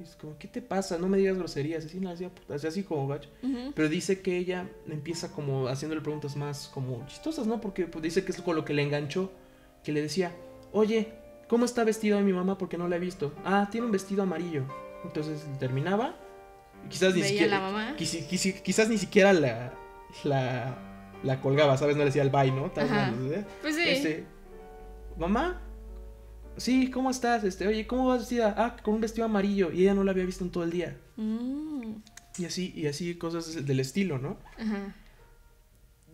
Y 0.00 0.02
es 0.02 0.16
como, 0.16 0.36
¿qué 0.38 0.48
te 0.48 0.60
pasa? 0.60 0.98
No 0.98 1.08
me 1.08 1.18
digas 1.18 1.36
groserías. 1.38 1.84
Así 1.84 2.00
no 2.00 2.10
puta, 2.30 2.54
así, 2.54 2.66
así 2.66 2.82
como 2.82 3.06
gacho. 3.06 3.28
Pero 3.74 3.88
dice 3.88 4.20
que 4.20 4.36
ella 4.36 4.68
empieza 4.88 5.30
como 5.30 5.68
haciéndole 5.68 6.00
preguntas 6.00 6.34
más 6.36 6.68
como 6.68 7.06
chistosas, 7.06 7.46
¿no? 7.46 7.60
Porque 7.60 7.86
pues, 7.86 8.02
dice 8.02 8.24
que 8.24 8.32
es 8.32 8.42
con 8.42 8.56
lo 8.56 8.64
que 8.64 8.74
le 8.74 8.82
enganchó. 8.82 9.30
Que 9.84 9.92
le 9.92 10.02
decía, 10.02 10.32
oye, 10.72 11.12
¿cómo 11.52 11.66
está 11.66 11.84
vestida 11.84 12.16
hoy 12.16 12.22
mi 12.24 12.32
mamá? 12.32 12.56
Porque 12.56 12.78
no 12.78 12.88
la 12.88 12.96
he 12.96 12.98
visto. 12.98 13.34
Ah, 13.44 13.68
tiene 13.70 13.84
un 13.84 13.92
vestido 13.92 14.22
amarillo. 14.22 14.62
Entonces 15.04 15.44
terminaba. 15.60 16.16
Quizás 16.88 17.14
ni 17.14 17.20
Veía 17.20 17.28
siquiera. 17.32 17.58
la 17.58 17.60
mamá. 17.70 17.94
quisi- 17.98 18.26
quisi- 18.26 18.62
quizás 18.62 18.88
ni 18.88 18.96
siquiera 18.96 19.34
la, 19.34 19.74
la, 20.24 20.78
la 21.22 21.40
colgaba, 21.42 21.76
¿sabes? 21.76 21.94
No 21.94 22.00
le 22.00 22.06
decía 22.06 22.22
el 22.22 22.30
bye, 22.30 22.50
¿no? 22.50 22.70
Tal 22.70 22.88
¿eh? 23.30 23.44
Pues 23.60 23.74
sí. 23.76 23.82
Este, 23.86 24.24
mamá, 25.18 25.60
sí, 26.56 26.90
¿cómo 26.90 27.10
estás? 27.10 27.44
Este, 27.44 27.66
oye, 27.68 27.86
¿cómo 27.86 28.06
vas 28.06 28.20
vestida? 28.20 28.54
Ah, 28.56 28.76
con 28.82 28.94
un 28.94 29.02
vestido 29.02 29.26
amarillo. 29.26 29.70
Y 29.72 29.82
ella 29.82 29.92
no 29.92 30.04
la 30.04 30.12
había 30.12 30.24
visto 30.24 30.44
en 30.44 30.50
todo 30.50 30.64
el 30.64 30.70
día. 30.70 30.96
Mm. 31.16 31.96
Y 32.38 32.44
así, 32.46 32.72
y 32.74 32.86
así 32.86 33.14
cosas 33.16 33.66
del 33.66 33.78
estilo, 33.80 34.16
¿no? 34.18 34.38
Ajá. 34.58 34.94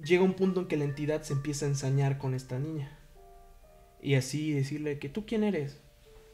llega 0.05 0.25
un 0.25 0.35
punto 0.35 0.61
en 0.63 0.67
que 0.67 0.77
la 0.77 0.85
entidad 0.85 1.23
se 1.23 1.33
empieza 1.33 1.65
a 1.67 1.69
ensañar 1.69 2.19
con 2.19 2.35
esta 2.35 2.59
niña. 2.59 2.98
Y 4.03 4.15
así 4.15 4.53
decirle 4.53 4.99
que 4.99 5.09
tú 5.09 5.27
quién 5.27 5.45
eres. 5.45 5.79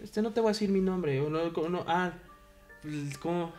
Este 0.03 0.23
no 0.23 0.33
te 0.33 0.41
voy 0.41 0.49
a 0.49 0.53
decir 0.53 0.71
mi 0.71 0.81
nombre. 0.81 1.21
O 1.21 1.31
no, 1.31 1.51
no, 1.69 1.85
ah, 1.87 2.13
pues, 2.83 3.19
¿cómo? 3.19 3.53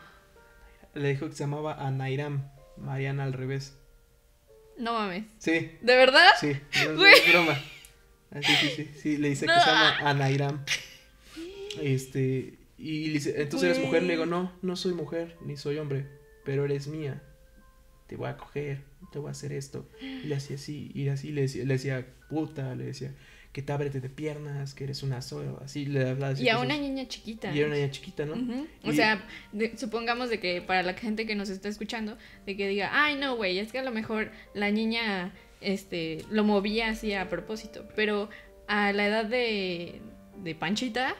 Le 0.93 1.09
dijo 1.09 1.27
que 1.27 1.33
se 1.33 1.43
llamaba 1.43 1.73
Anairam. 1.85 2.49
Mariana 2.77 3.23
al 3.23 3.33
revés. 3.33 3.77
No 4.77 4.93
mames. 4.93 5.25
Sí, 5.37 5.71
¿De 5.81 5.95
verdad? 5.95 6.31
sí, 6.39 6.51
no, 6.95 7.05
es 7.05 7.31
broma. 7.31 7.57
Ah, 8.31 8.41
sí, 8.41 8.53
sí, 8.59 8.69
sí, 8.75 8.91
sí, 9.01 9.17
le 9.17 9.29
dice 9.29 9.45
que 9.45 9.53
se 9.53 9.65
llama 9.65 9.97
Anairam. 9.99 10.65
Este, 11.81 12.59
y 12.77 13.07
le 13.07 13.13
dice, 13.13 13.41
entonces 13.41 13.69
eres 13.69 13.85
mujer, 13.85 14.03
le 14.03 14.13
digo, 14.13 14.25
no, 14.25 14.51
no 14.61 14.75
soy 14.75 14.93
mujer, 14.93 15.37
ni 15.45 15.55
soy 15.55 15.77
hombre, 15.77 16.07
pero 16.43 16.65
eres 16.65 16.87
mía. 16.87 17.21
Te 18.07 18.17
voy 18.17 18.29
a 18.29 18.37
coger, 18.37 18.83
te 19.11 19.19
voy 19.19 19.29
a 19.29 19.31
hacer 19.31 19.53
esto. 19.53 19.89
Y 20.01 20.27
le 20.27 20.35
hacía 20.35 20.57
así, 20.57 20.91
y 20.93 21.07
así 21.07 21.31
le 21.31 21.41
decía, 21.41 21.63
le 21.63 21.73
decía 21.73 22.05
puta, 22.29 22.75
le 22.75 22.85
decía 22.85 23.15
que 23.55 23.61
te 23.61 23.71
ábrete 23.71 24.01
de 24.01 24.09
piernas, 24.09 24.73
que 24.73 24.83
eres 24.83 25.01
una 25.01 25.21
sola, 25.21 25.53
así 25.63 25.85
le 25.85 26.09
hablaba 26.09 26.33
así 26.33 26.43
Y 26.43 26.49
a 26.49 26.59
una 26.59 26.77
niña 26.77 27.07
chiquita. 27.07 27.55
Y 27.55 27.59
era 27.59 27.67
una 27.67 27.77
niña 27.77 27.89
chiquita, 27.89 28.25
¿no? 28.25 28.33
O 28.83 28.91
Y- 28.91 28.95
sea, 28.97 29.25
de- 29.53 29.77
supongamos 29.77 30.29
de 30.29 30.41
que 30.41 30.61
para 30.61 30.83
la 30.83 30.93
gente 30.95 31.25
que 31.25 31.35
nos 31.35 31.47
está 31.47 31.69
escuchando, 31.69 32.17
de 32.45 32.57
que 32.57 32.67
diga, 32.67 32.89
ay 32.91 33.15
no, 33.15 33.37
güey, 33.37 33.57
es 33.59 33.71
que 33.71 33.79
a 33.79 33.83
lo 33.83 33.91
mejor 33.93 34.29
la 34.53 34.71
niña 34.71 35.33
este, 35.61 36.17
lo 36.29 36.43
movía 36.43 36.89
así 36.89 37.13
a 37.13 37.29
propósito, 37.29 37.87
pero 37.95 38.29
a 38.67 38.91
la 38.91 39.07
edad 39.07 39.23
de, 39.23 40.01
de 40.43 40.53
Panchita, 40.55 41.15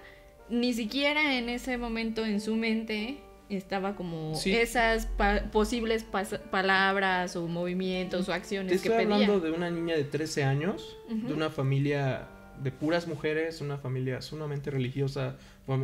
ni 0.50 0.74
siquiera 0.74 1.38
en 1.38 1.48
ese 1.48 1.78
momento 1.78 2.26
en 2.26 2.42
su 2.42 2.58
mente 2.58 3.16
estaba 3.50 3.96
como 3.96 4.36
Sí. 4.36 4.56
esas 4.56 5.06
pa- 5.06 5.44
posibles 5.52 6.06
palabras 6.52 7.36
o 7.36 7.48
movimientos 7.48 8.24
o 8.24 8.32
Te 8.32 8.34
acciones 8.34 8.82
que 8.82 8.88
estoy 8.90 9.06
pedía. 9.06 9.16
hablando 9.16 9.40
de 9.40 9.52
una 9.52 9.70
niña 9.70 9.96
de 9.96 10.04
13 10.04 10.44
años, 10.44 10.98
de 11.10 11.34
una 11.34 11.50
familia 11.50 12.28
de 12.62 12.72
puras 12.72 13.08
mujeres, 13.08 13.62
una 13.62 13.78
familia 13.78 14.22
sumamente 14.22 14.72
religiosa, 14.72 15.36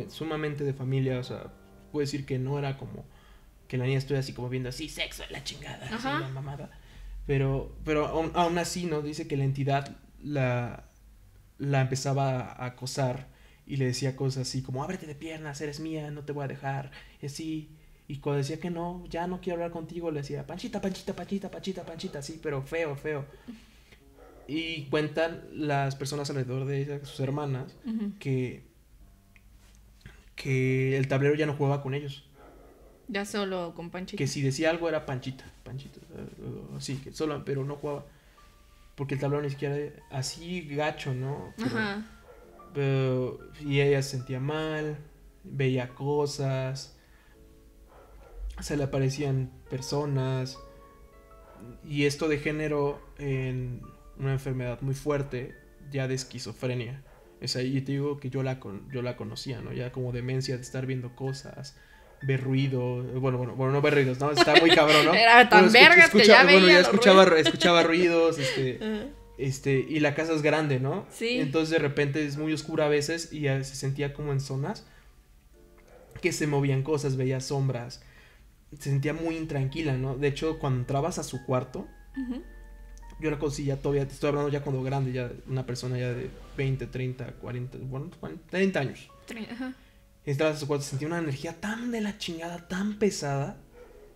sumamente 0.08 0.64
de 0.64 0.72
familia, 0.72 1.18
o 1.18 1.22
sea, 1.22 1.52
puedo 1.92 2.00
decir 2.02 2.24
que 2.26 2.38
no 2.38 2.58
era 2.58 2.78
como 2.78 3.04
que 3.68 3.76
la 3.78 3.84
niña 3.84 3.98
estuviera 3.98 4.20
así 4.20 4.32
como 4.32 4.48
viendo 4.48 4.68
así, 4.68 4.88
sexo, 4.88 5.22
la 5.30 5.42
chingada, 5.44 5.86
así, 5.86 6.06
la 6.06 6.28
mamada. 6.28 6.70
Pero, 7.26 7.74
pero 7.84 8.06
aún, 8.06 8.32
aún 8.34 8.58
así, 8.58 8.84
¿no? 8.86 9.00
Dice 9.02 9.28
que 9.28 9.36
la 9.36 9.44
entidad 9.44 9.96
la, 10.22 10.84
la 11.58 11.80
empezaba 11.82 12.40
a 12.40 12.66
acosar 12.66 13.28
y 13.72 13.76
le 13.78 13.86
decía 13.86 14.16
cosas 14.16 14.46
así 14.46 14.60
como, 14.60 14.84
ábrete 14.84 15.06
de 15.06 15.14
piernas, 15.14 15.58
eres 15.62 15.80
mía, 15.80 16.10
no 16.10 16.24
te 16.26 16.32
voy 16.32 16.44
a 16.44 16.48
dejar, 16.48 16.90
y 17.22 17.26
así. 17.26 17.70
Y 18.06 18.18
cuando 18.18 18.38
decía 18.38 18.60
que 18.60 18.68
no, 18.68 19.02
ya 19.08 19.26
no 19.26 19.40
quiero 19.40 19.54
hablar 19.54 19.70
contigo, 19.70 20.10
le 20.10 20.20
decía, 20.20 20.46
panchita, 20.46 20.82
panchita, 20.82 21.14
panchita, 21.16 21.50
panchita, 21.50 21.82
panchita, 21.86 22.18
así, 22.18 22.38
pero 22.42 22.60
feo, 22.62 22.94
feo. 22.96 23.24
Y 24.46 24.82
cuentan 24.90 25.44
las 25.54 25.96
personas 25.96 26.28
alrededor 26.28 26.66
de 26.66 26.82
ella, 26.82 27.04
sus 27.06 27.18
hermanas, 27.20 27.74
que, 28.18 28.62
que 30.36 30.96
el 30.98 31.08
tablero 31.08 31.34
ya 31.34 31.46
no 31.46 31.54
jugaba 31.54 31.82
con 31.82 31.94
ellos. 31.94 32.24
Ya 33.08 33.24
solo 33.24 33.72
con 33.74 33.88
Panchito. 33.90 34.18
Que 34.18 34.26
si 34.26 34.42
decía 34.42 34.68
algo 34.70 34.88
era 34.88 35.06
panchita, 35.06 35.44
panchita, 35.64 35.98
así, 36.76 36.96
que 36.96 37.12
solo, 37.12 37.42
pero 37.44 37.64
no 37.64 37.76
jugaba. 37.76 38.04
Porque 38.96 39.14
el 39.14 39.20
tablero 39.20 39.42
ni 39.42 39.48
siquiera 39.50 39.76
era 39.76 39.94
así 40.10 40.62
gacho, 40.68 41.14
¿no? 41.14 41.54
Pero- 41.56 41.68
Ajá. 41.70 42.06
Pero- 42.74 43.38
y 43.60 43.80
ella 43.80 44.02
se 44.02 44.10
sentía 44.16 44.40
mal, 44.40 44.98
veía 45.44 45.88
cosas, 45.94 46.96
se 48.60 48.76
le 48.76 48.84
aparecían 48.84 49.50
personas. 49.70 50.58
Y 51.84 52.06
esto 52.06 52.28
degeneró 52.28 53.00
en 53.18 53.82
una 54.18 54.32
enfermedad 54.32 54.80
muy 54.82 54.94
fuerte, 54.94 55.54
ya 55.90 56.08
de 56.08 56.14
esquizofrenia. 56.14 57.02
Es 57.40 57.56
ahí 57.56 57.80
te 57.80 57.92
digo 57.92 58.20
que 58.20 58.30
yo 58.30 58.42
la, 58.42 58.60
yo 58.92 59.02
la 59.02 59.16
conocía, 59.16 59.60
¿no? 59.60 59.72
Ya 59.72 59.90
como 59.92 60.12
demencia 60.12 60.56
de 60.56 60.62
estar 60.62 60.86
viendo 60.86 61.14
cosas, 61.16 61.76
ver 62.22 62.40
ruido. 62.40 63.02
Bueno, 63.02 63.38
bueno, 63.38 63.54
bueno, 63.56 63.72
no 63.72 63.82
ver 63.82 63.94
ruidos, 63.94 64.18
¿no? 64.20 64.30
Está 64.30 64.54
muy 64.60 64.70
cabrón, 64.70 65.06
¿no? 65.06 65.14
Era 65.14 65.48
tan 65.48 65.70
Bueno, 65.70 65.94
escucha- 65.94 66.18
que 66.22 66.24
ya 66.28 66.42
Bueno, 66.44 66.66
veía 66.66 66.74
ya 66.74 66.80
escuchaba, 66.80 67.24
escuchaba 67.38 67.82
ruidos, 67.82 68.38
este... 68.38 68.78
Este, 69.42 69.84
y 69.88 69.98
la 69.98 70.14
casa 70.14 70.34
es 70.34 70.42
grande, 70.42 70.78
¿no? 70.78 71.04
Sí. 71.10 71.40
Entonces 71.40 71.70
de 71.70 71.78
repente 71.78 72.24
es 72.24 72.36
muy 72.36 72.52
oscura 72.52 72.86
a 72.86 72.88
veces 72.88 73.32
y 73.32 73.42
se 73.42 73.64
sentía 73.64 74.14
como 74.14 74.32
en 74.32 74.40
zonas 74.40 74.86
que 76.20 76.32
se 76.32 76.46
movían 76.46 76.82
cosas, 76.82 77.16
veía 77.16 77.40
sombras. 77.40 78.02
Se 78.78 78.90
sentía 78.90 79.12
muy 79.12 79.36
intranquila, 79.36 79.96
¿no? 79.96 80.16
De 80.16 80.28
hecho, 80.28 80.58
cuando 80.60 80.78
entrabas 80.78 81.18
a 81.18 81.24
su 81.24 81.44
cuarto, 81.44 81.88
yo 83.20 83.30
la 83.30 83.38
conocí 83.38 83.64
ya 83.64 83.76
todavía, 83.76 84.06
te 84.06 84.14
estoy 84.14 84.28
hablando 84.28 84.48
ya 84.48 84.62
cuando 84.62 84.82
grande, 84.82 85.12
ya 85.12 85.30
una 85.48 85.66
persona 85.66 85.98
ya 85.98 86.12
de 86.12 86.30
20, 86.56 86.86
30, 86.86 87.32
40, 87.32 87.78
bueno, 87.82 88.10
40, 88.20 88.48
30 88.48 88.80
años. 88.80 89.10
Ajá. 89.50 89.74
Entrabas 90.24 90.56
a 90.56 90.60
su 90.60 90.68
cuarto, 90.68 90.84
sentía 90.84 91.08
una 91.08 91.18
energía 91.18 91.60
tan 91.60 91.90
de 91.90 92.00
la 92.00 92.16
chingada, 92.16 92.68
tan 92.68 93.00
pesada, 93.00 93.56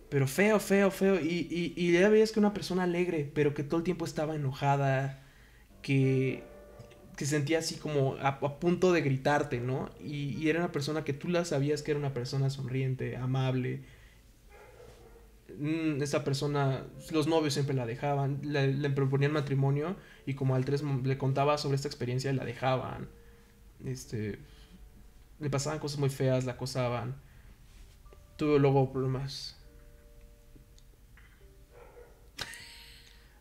pero 0.09 0.27
feo, 0.27 0.59
feo, 0.59 0.91
feo. 0.91 1.19
Y, 1.19 1.47
y, 1.51 1.73
y 1.75 1.91
ya 1.93 2.09
veías 2.09 2.31
que 2.31 2.39
una 2.39 2.53
persona 2.53 2.83
alegre, 2.83 3.29
pero 3.33 3.53
que 3.53 3.63
todo 3.63 3.79
el 3.79 3.83
tiempo 3.83 4.05
estaba 4.05 4.35
enojada, 4.35 5.23
que, 5.81 6.43
que 7.17 7.25
sentía 7.25 7.59
así 7.59 7.75
como 7.77 8.15
a, 8.21 8.39
punto 8.59 8.93
de 8.93 9.01
gritarte, 9.01 9.61
¿no? 9.61 9.89
Y, 10.01 10.35
y 10.37 10.49
era 10.49 10.59
una 10.59 10.71
persona 10.73 11.03
que 11.05 11.13
tú 11.13 11.29
la 11.29 11.45
sabías 11.45 11.83
que 11.83 11.91
era 11.91 11.99
una 11.99 12.13
persona 12.13 12.49
sonriente, 12.49 13.17
amable. 13.17 13.83
Mm, 15.57 16.01
Esa 16.01 16.23
persona, 16.23 16.85
los 17.11 17.27
novios 17.27 17.53
siempre 17.53 17.75
la 17.75 17.85
dejaban, 17.85 18.39
le, 18.43 18.73
le 18.73 18.89
proponían 18.89 19.31
matrimonio 19.31 19.95
y 20.25 20.33
como 20.35 20.55
al 20.55 20.65
tres 20.65 20.83
le 20.83 21.17
contaba 21.17 21.57
sobre 21.57 21.75
esta 21.75 21.87
experiencia 21.87 22.33
la 22.33 22.45
dejaban. 22.45 23.09
Este, 23.85 24.39
le 25.39 25.49
pasaban 25.49 25.79
cosas 25.79 25.99
muy 25.99 26.09
feas, 26.09 26.45
la 26.45 26.53
acosaban. 26.53 27.15
Tuvo 28.37 28.57
luego 28.57 28.91
problemas. 28.93 29.56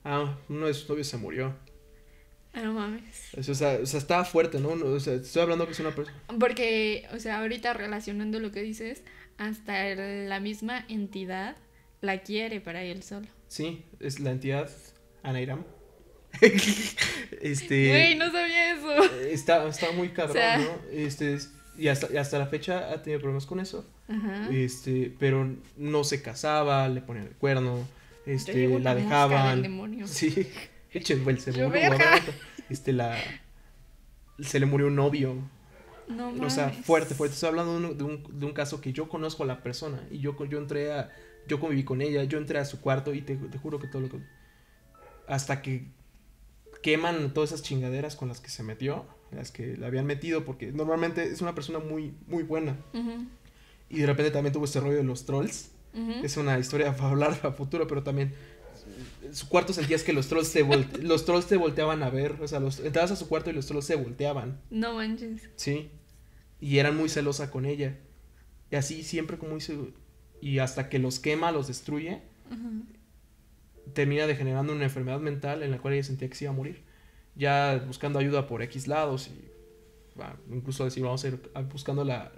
Ah, 0.08 0.38
uno 0.48 0.66
de 0.68 0.74
sus 0.74 0.88
novios 0.88 1.08
se 1.08 1.16
murió. 1.16 1.52
Ah, 2.52 2.62
no 2.62 2.74
mames. 2.74 3.34
O 3.36 3.42
sea, 3.42 3.78
o 3.82 3.86
sea, 3.86 3.98
estaba 3.98 4.24
fuerte, 4.24 4.60
¿no? 4.60 4.68
O 4.68 5.00
sea, 5.00 5.14
estoy 5.14 5.42
hablando 5.42 5.66
que 5.66 5.72
es 5.72 5.80
una 5.80 5.94
persona. 5.94 6.16
Porque, 6.38 7.06
o 7.12 7.18
sea, 7.18 7.40
ahorita 7.40 7.72
relacionando 7.74 8.38
lo 8.38 8.52
que 8.52 8.62
dices, 8.62 9.02
hasta 9.36 9.94
la 9.96 10.38
misma 10.38 10.84
entidad 10.88 11.56
la 12.02 12.22
quiere 12.22 12.60
para 12.60 12.84
él 12.84 13.02
solo. 13.02 13.26
Sí, 13.48 13.84
es 13.98 14.20
la 14.20 14.30
entidad 14.30 14.70
Anairam. 15.24 15.64
este. 17.40 17.88
Güey, 17.88 18.14
no 18.14 18.30
sabía 18.30 18.74
eso. 18.74 19.02
Está, 19.28 19.66
está 19.68 19.90
muy 19.92 20.10
cabrón, 20.10 20.36
O 20.36 20.40
sea- 20.40 20.58
¿no? 20.58 20.68
Este, 20.92 21.38
y 21.76 21.88
hasta, 21.88 22.12
y 22.12 22.16
hasta 22.16 22.38
la 22.38 22.46
fecha 22.46 22.90
ha 22.92 23.02
tenido 23.02 23.20
problemas 23.20 23.46
con 23.46 23.60
eso. 23.60 23.84
Ajá. 24.08 24.48
Este, 24.52 25.12
pero 25.18 25.52
no 25.76 26.04
se 26.04 26.22
casaba, 26.22 26.88
le 26.88 27.00
ponían 27.02 27.26
el 27.26 27.34
cuerno, 27.34 27.86
este, 28.26 28.78
la 28.80 28.94
dejaban. 28.94 29.62
demonio. 29.62 30.06
Sí, 30.08 30.48
echen 30.90 31.24
Yo, 31.24 31.70
verga. 31.70 31.96
guardado. 31.96 32.32
Este, 32.68 32.92
la. 32.92 33.16
Se 34.40 34.60
le 34.60 34.66
murió 34.66 34.88
un 34.88 34.96
novio. 34.96 35.36
No 36.08 36.28
O 36.28 36.32
mames. 36.32 36.52
sea, 36.52 36.70
fuerte, 36.70 37.14
fuerte. 37.14 37.34
Estoy 37.34 37.48
hablando 37.48 37.78
de 37.80 37.86
un, 37.86 37.98
de 37.98 38.04
un, 38.04 38.38
de 38.40 38.46
un 38.46 38.52
caso 38.52 38.80
que 38.80 38.92
yo 38.92 39.08
conozco 39.08 39.42
a 39.42 39.46
la 39.46 39.62
persona. 39.62 40.06
Y 40.10 40.18
yo, 40.18 40.36
yo 40.46 40.58
entré 40.58 40.92
a. 40.92 41.10
Yo 41.48 41.60
conviví 41.60 41.84
con 41.84 42.02
ella, 42.02 42.24
yo 42.24 42.38
entré 42.38 42.58
a 42.58 42.64
su 42.64 42.80
cuarto 42.80 43.14
y 43.14 43.22
te, 43.22 43.36
te 43.36 43.58
juro 43.58 43.78
que 43.78 43.86
todo 43.88 44.02
lo 44.02 44.08
que. 44.08 44.18
Hasta 45.28 45.62
que 45.62 45.86
queman 46.82 47.32
todas 47.34 47.50
esas 47.52 47.62
chingaderas 47.62 48.14
con 48.16 48.28
las 48.28 48.40
que 48.40 48.48
se 48.48 48.62
metió, 48.62 49.06
las 49.32 49.50
que 49.50 49.76
le 49.76 49.86
habían 49.86 50.06
metido, 50.06 50.44
porque 50.44 50.70
normalmente 50.72 51.24
es 51.24 51.40
una 51.40 51.54
persona 51.54 51.78
muy, 51.80 52.14
muy 52.28 52.42
buena. 52.44 52.76
Y 53.88 54.00
de 54.00 54.06
repente 54.06 54.30
también 54.30 54.52
tuvo 54.52 54.64
este 54.66 54.80
rollo 54.80 54.96
de 54.96 55.04
los 55.04 55.24
trolls. 55.26 55.70
Es 56.24 56.36
una 56.36 56.58
historia 56.58 56.92
para 56.96 57.10
hablar 57.10 57.40
a 57.42 57.52
futuro, 57.52 57.86
pero 57.86 58.02
también 58.02 58.34
su 59.32 59.48
cuarto 59.48 59.72
sentías 59.72 60.02
que 60.04 60.12
los 60.12 60.28
trolls 60.28 60.52
te 60.52 60.64
volte- 60.64 60.98
los 61.02 61.24
trolls 61.24 61.46
te 61.46 61.56
volteaban 61.56 62.02
a 62.02 62.10
ver, 62.10 62.32
o 62.40 62.46
sea, 62.48 62.60
los 62.60 62.78
entrabas 62.80 63.10
a 63.10 63.16
su 63.16 63.28
cuarto 63.28 63.50
y 63.50 63.52
los 63.54 63.66
trolls 63.66 63.84
se 63.86 63.96
volteaban, 63.96 64.60
No 64.70 64.94
manches. 64.94 65.48
¿sí? 65.56 65.90
Y 66.60 66.78
eran 66.78 66.96
muy 66.96 67.08
celosa 67.08 67.50
con 67.50 67.64
ella. 67.66 67.98
Y 68.70 68.76
así 68.76 69.02
siempre 69.02 69.38
como 69.38 69.56
hizo 69.56 69.88
y 70.40 70.58
hasta 70.58 70.88
que 70.88 70.98
los 70.98 71.18
quema, 71.18 71.50
los 71.52 71.66
destruye, 71.68 72.20
termina 73.94 74.26
degenerando 74.26 74.72
una 74.72 74.84
enfermedad 74.84 75.20
mental 75.20 75.62
en 75.62 75.70
la 75.70 75.78
cual 75.78 75.94
ella 75.94 76.02
sentía 76.04 76.28
que 76.28 76.34
se 76.34 76.44
iba 76.44 76.52
a 76.52 76.56
morir. 76.56 76.82
Ya 77.34 77.82
buscando 77.86 78.18
ayuda 78.18 78.46
por 78.46 78.62
X 78.62 78.86
lados 78.88 79.28
y 79.28 79.44
incluso 80.54 80.84
decir, 80.84 81.02
vamos 81.02 81.24
a 81.24 81.28
ir 81.28 81.38
buscando 81.72 82.04
la, 82.04 82.32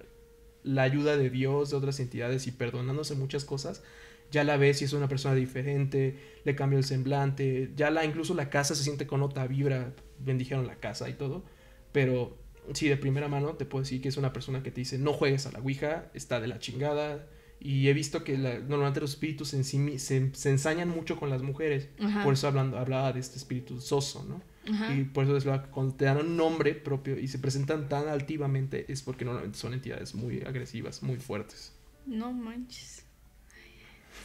la 0.64 0.82
ayuda 0.82 1.16
de 1.16 1.30
Dios, 1.30 1.70
de 1.70 1.76
otras 1.76 2.00
entidades 2.00 2.46
y 2.46 2.52
perdonándose 2.52 3.14
muchas 3.14 3.44
cosas, 3.44 3.82
ya 4.30 4.44
la 4.44 4.56
ves 4.56 4.82
y 4.82 4.84
es 4.84 4.92
una 4.92 5.09
persona 5.09 5.34
diferente, 5.34 6.18
le 6.44 6.54
cambió 6.54 6.78
el 6.78 6.84
semblante, 6.84 7.70
ya 7.76 7.90
la 7.90 8.04
incluso 8.04 8.34
la 8.34 8.50
casa 8.50 8.74
se 8.74 8.84
siente 8.84 9.06
con 9.06 9.22
otra 9.22 9.46
vibra, 9.46 9.94
bendijeron 10.18 10.66
la 10.66 10.76
casa 10.76 11.09
y 11.09 11.14
todo, 11.14 11.44
pero 11.92 12.36
sí, 12.74 12.88
de 12.88 12.96
primera 12.98 13.28
mano 13.28 13.54
te 13.54 13.64
puedo 13.64 13.82
decir 13.84 14.02
que 14.02 14.09
es 14.09 14.16
una 14.18 14.32
persona 14.32 14.62
que 14.62 14.70
te 14.70 14.80
dice, 14.82 14.98
no 14.98 15.12
juegues 15.14 15.46
a 15.46 15.52
la 15.52 15.61
Ouija, 15.61 16.11
está 16.12 16.40
de 16.40 16.48
la 16.48 16.59
chingada, 16.59 17.26
y 17.61 17.88
he 17.88 17.92
visto 17.94 18.22
que 18.22 18.36
la- 18.38 18.59
normalmente 18.59 19.00
los 19.00 19.11
espíritus 19.12 19.54
en 19.54 19.64
sí 19.64 19.98
se, 19.98 20.32
se 20.34 20.50
ensañan 20.50 20.88
mucho 20.90 21.16
con 21.18 21.30
las 21.30 21.42
mujeres, 21.42 21.88
Ajá. 21.98 22.22
por 22.22 22.34
eso 22.34 22.46
hablando, 22.48 22.78
hablaba 22.78 23.12
de 23.12 23.20
este 23.20 23.36
espíritu 23.38 23.80
soso, 23.80 24.24
¿no? 24.28 24.42
Ajá. 24.66 24.94
Y 24.94 25.04
por 25.04 25.24
eso 25.24 25.36
es 25.36 25.44
lo 25.44 25.62
que 25.62 25.68
cuando 25.70 25.94
te 25.94 26.04
dan 26.04 26.18
un 26.18 26.36
nombre 26.36 26.74
propio 26.74 27.18
y 27.18 27.28
se 27.28 27.38
presentan 27.38 27.88
tan 27.88 28.09
altivamente 28.09 28.90
es 28.90 29.02
porque 29.02 29.24
normalmente 29.24 29.59
son 29.59 29.74
entidades 29.74 30.14
muy 30.14 30.42
agresivas, 30.42 31.02
muy 31.02 31.16
fuertes. 31.16 31.72
No 32.06 32.32
manches. 32.32 33.04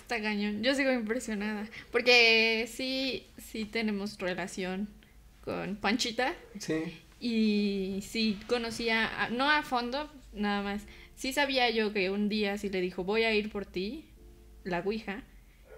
Está 0.02 0.22
cañón. 0.22 0.64
Yo 0.64 0.76
sigo 0.76 0.92
impresionada. 0.92 1.68
Porque 1.92 2.70
sí, 2.72 3.26
sí 3.38 3.66
tenemos 3.66 4.18
relación 4.18 4.90
con 5.44 5.76
Panchita. 5.76 6.36
Sí. 6.60 7.02
Y 7.20 8.00
sí 8.02 8.40
conocía, 8.48 9.30
no 9.32 9.50
a 9.50 9.64
fondo, 9.64 10.12
nada 10.34 10.62
más. 10.62 10.84
Sí 11.16 11.32
sabía 11.32 11.70
yo 11.70 11.94
que 11.94 12.10
un 12.10 12.28
día 12.28 12.58
sí 12.58 12.70
le 12.70 12.82
dijo, 12.82 13.04
voy 13.04 13.24
a 13.24 13.34
ir 13.34 13.50
por 13.50 13.66
ti, 13.66 14.06
la 14.64 14.80
Ouija. 14.80 15.24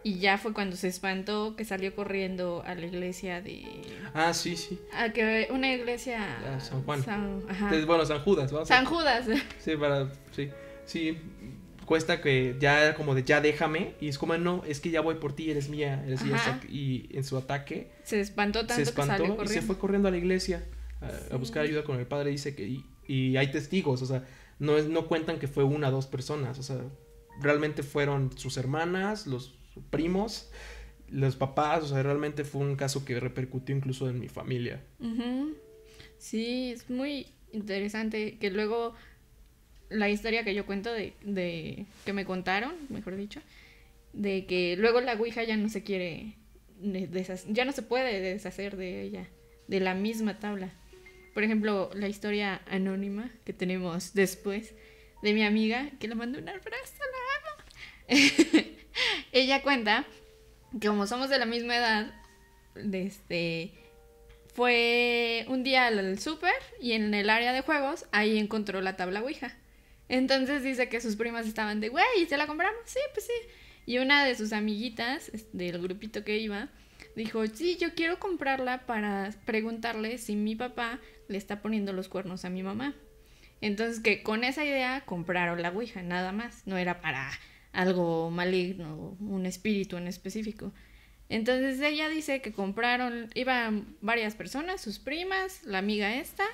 Y 0.06 0.20
ya 0.20 0.38
fue 0.38 0.54
cuando 0.54 0.76
se 0.76 0.88
espantó 0.88 1.56
que 1.56 1.66
salió 1.66 1.96
corriendo 1.96 2.62
a 2.64 2.76
la 2.76 2.86
iglesia 2.86 3.42
de... 3.42 3.66
Ah, 4.14 4.36
sí, 4.36 4.56
sí. 4.56 4.80
A 4.94 5.12
que 5.12 5.48
una 5.50 5.74
iglesia... 5.74 6.38
Ah, 6.46 6.60
San 6.60 6.84
Juan. 6.84 7.04
San, 7.04 7.42
ajá. 7.50 7.64
Entonces, 7.66 7.88
bueno, 7.88 8.06
San 8.06 8.20
Judas, 8.20 8.54
San 8.68 8.86
Judas. 8.86 9.26
Sí, 9.58 9.76
para. 9.76 10.08
Sí. 10.32 10.52
Sí. 10.86 11.18
Cuesta 11.88 12.22
que 12.22 12.56
ya 12.60 12.94
como 12.94 13.16
de 13.16 13.24
ya 13.24 13.42
déjame. 13.42 13.96
Y 14.00 14.08
es 14.08 14.20
como, 14.20 14.38
no, 14.38 14.64
es 14.68 14.80
que 14.80 14.92
ya 14.92 15.02
voy 15.02 15.16
por 15.16 15.34
ti, 15.34 15.50
eres 15.50 15.70
mía, 15.70 16.04
eres 16.06 16.22
mía. 16.22 16.62
Y 16.70 17.10
en 17.18 17.24
su 17.24 17.36
ataque 17.36 17.90
Se 18.04 18.22
espantó 18.22 18.60
tanto 18.68 18.76
se 18.76 18.82
que 18.82 18.86
salió 18.86 19.14
espantó 19.14 19.24
y 19.24 19.38
corriendo. 19.38 19.62
se 19.62 19.62
fue 19.66 19.80
corriendo 19.80 20.08
a 20.10 20.12
la 20.12 20.18
iglesia 20.18 20.64
a, 21.32 21.36
buscar 21.38 21.64
ayuda 21.64 21.84
con 21.84 21.98
el 21.98 22.06
padre. 22.06 22.30
Dice 22.30 22.56
que. 22.56 22.68
Y, 22.68 22.86
y 23.08 23.38
hay 23.38 23.50
testigos, 23.50 24.04
o 24.04 24.06
sea, 24.06 24.24
no, 24.60 24.78
es, 24.78 24.86
no 24.86 25.08
cuentan 25.08 25.40
que 25.40 25.48
fue 25.48 25.64
una 25.64 25.90
o 25.90 25.92
dos 25.92 26.06
personas. 26.06 26.60
O 26.60 26.64
sea, 26.64 26.78
realmente 27.42 27.82
fueron 27.82 28.38
sus 28.38 28.58
hermanas, 28.58 29.26
los 29.26 29.56
primos, 29.90 30.50
los 31.10 31.36
papás. 31.36 31.84
O 31.84 31.88
sea, 31.88 32.04
realmente 32.04 32.44
fue 32.44 32.62
un 32.62 32.76
caso 32.76 33.06
que 33.06 33.20
repercutió 33.20 33.76
incluso 33.76 34.10
en 34.10 34.20
mi 34.20 34.28
familia. 34.28 34.82
Ujú. 35.00 35.56
Sí, 36.18 36.72
es 36.72 36.90
muy 36.90 37.28
interesante 37.52 38.38
que 38.38 38.50
luego 38.50 38.94
la 39.90 40.10
historia 40.10 40.44
que 40.44 40.56
yo 40.56 40.66
cuento 40.66 40.92
de, 40.92 41.14
de 41.24 41.86
que 42.06 42.14
me 42.14 42.26
contaron, 42.26 42.74
mejor 42.90 43.16
dicho, 43.16 43.42
de 44.14 44.46
que 44.46 44.76
luego 44.78 45.02
la 45.02 45.14
Ouija 45.14 45.44
ya 45.44 45.58
no 45.58 45.70
se 45.70 45.84
quiere 45.84 46.36
ya 47.48 47.66
no 47.66 47.72
se 47.72 47.82
puede 47.82 48.20
deshacer 48.20 48.76
de 48.76 49.02
ella, 49.02 49.28
de 49.68 49.80
la 49.80 49.94
misma 49.94 50.40
tabla. 50.40 50.72
Por 51.34 51.44
ejemplo, 51.44 51.90
la 51.94 52.08
historia 52.08 52.62
anónima 52.68 53.32
que 53.44 53.54
tenemos 53.54 54.14
después 54.14 54.74
de 55.22 55.34
mi 55.34 55.44
amiga, 55.44 55.90
que 56.00 56.08
le 56.08 56.16
mandó 56.16 56.40
un 56.40 56.50
abrazo, 56.50 56.94
la 58.08 58.18
amo. 58.18 58.66
ella 59.32 59.62
cuenta 59.62 60.06
que 60.80 60.88
como 60.88 61.08
somos 61.08 61.30
de 61.30 61.40
la 61.40 61.46
misma 61.46 61.78
edad, 61.78 62.14
este, 62.76 63.74
fue 64.54 65.46
un 65.48 65.64
día 65.64 65.88
al, 65.88 66.20
súper 66.20 66.54
y 66.82 66.94
en 66.94 67.14
el 67.14 67.30
área 67.30 67.54
de 67.54 67.62
juegos 67.62 68.06
ahí 68.12 68.38
encontró 68.38 68.82
la 68.82 68.96
tabla 68.96 69.22
Ouija. 69.22 69.56
Entonces 70.08 70.64
dice 70.64 70.88
que 70.88 71.02
sus 71.02 71.16
primas 71.16 71.48
estaban 71.48 71.80
de, 71.80 71.90
güey, 71.90 72.06
¿y 72.20 72.26
¿se 72.26 72.38
la 72.38 72.48
compramos? 72.48 72.80
Sí, 72.86 73.00
pues 73.14 73.26
sí. 73.26 73.34
Y 73.86 73.98
una 73.98 74.26
de 74.26 74.36
sus 74.36 74.54
amiguitas 74.54 75.32
del 75.54 75.82
grupito 75.82 76.24
que 76.24 76.38
iba 76.38 76.70
dijo, 77.16 77.46
sí, 77.48 77.78
yo 77.78 77.94
quiero 77.96 78.20
comprarla 78.20 78.86
para 78.86 79.32
preguntarle 79.46 80.18
si 80.18 80.36
mi 80.36 80.56
papá 80.56 81.00
le 81.28 81.38
está 81.38 81.62
poniendo 81.62 81.94
los 81.94 82.08
cuernos 82.08 82.46
a 82.46 82.50
mi 82.50 82.64
mamá. 82.64 82.94
Entonces 83.62 84.00
que 84.00 84.22
con 84.22 84.44
esa 84.44 84.64
idea 84.64 85.02
compraron 85.06 85.62
la 85.62 85.70
Ouija, 85.70 86.02
nada 86.02 86.32
más. 86.32 86.66
No 86.66 86.78
era 86.78 87.02
para 87.02 87.32
algo 87.76 88.32
maligno, 88.32 89.18
un 89.20 89.46
espíritu 89.46 89.98
en 89.98 90.08
específico. 90.08 90.72
Entonces 91.30 91.80
ella 91.82 92.08
dice 92.10 92.42
que 92.42 92.54
compraron, 92.54 93.30
iban 93.34 93.96
varias 94.02 94.36
personas, 94.36 94.82
sus 94.82 95.00
primas, 95.00 95.64
la 95.64 95.80
amiga 95.80 96.16
esta 96.16 96.46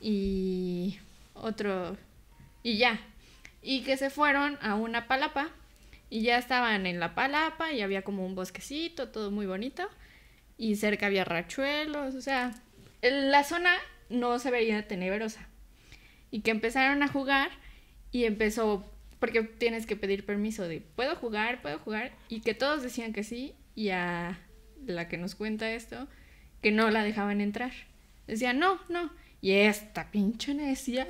y 0.00 0.98
otro, 1.34 1.96
y 2.62 2.78
ya. 2.78 3.00
Y 3.62 3.82
que 3.82 3.96
se 3.96 4.10
fueron 4.10 4.58
a 4.62 4.74
una 4.76 5.08
palapa 5.08 5.50
y 6.08 6.22
ya 6.22 6.38
estaban 6.38 6.86
en 6.86 7.00
la 7.00 7.14
palapa 7.14 7.72
y 7.72 7.82
había 7.82 8.02
como 8.02 8.24
un 8.24 8.34
bosquecito, 8.34 9.08
todo 9.08 9.30
muy 9.30 9.46
bonito. 9.46 9.88
Y 10.56 10.76
cerca 10.76 11.06
había 11.06 11.24
rachuelos, 11.24 12.14
o 12.14 12.20
sea, 12.20 12.54
la 13.02 13.44
zona 13.44 13.74
no 14.08 14.38
se 14.38 14.50
veía 14.50 14.86
tenebrosa. 14.86 15.46
Y 16.30 16.40
que 16.40 16.50
empezaron 16.50 17.02
a 17.02 17.08
jugar 17.08 17.50
y 18.12 18.24
empezó, 18.24 18.84
porque 19.18 19.42
tienes 19.42 19.86
que 19.86 19.96
pedir 19.96 20.26
permiso 20.26 20.68
de, 20.68 20.80
¿puedo 20.80 21.16
jugar? 21.16 21.62
¿Puedo 21.62 21.78
jugar? 21.78 22.12
Y 22.28 22.40
que 22.40 22.54
todos 22.54 22.82
decían 22.82 23.12
que 23.12 23.24
sí 23.24 23.54
y 23.74 23.90
a 23.90 24.38
la 24.86 25.08
que 25.08 25.16
nos 25.16 25.34
cuenta 25.34 25.70
esto, 25.70 26.08
que 26.62 26.72
no 26.72 26.90
la 26.90 27.02
dejaban 27.02 27.40
entrar. 27.40 27.72
Decían, 28.26 28.58
no, 28.58 28.80
no. 28.88 29.10
Y 29.40 29.52
esta 29.52 30.10
pinche 30.10 30.54
necia 30.54 31.06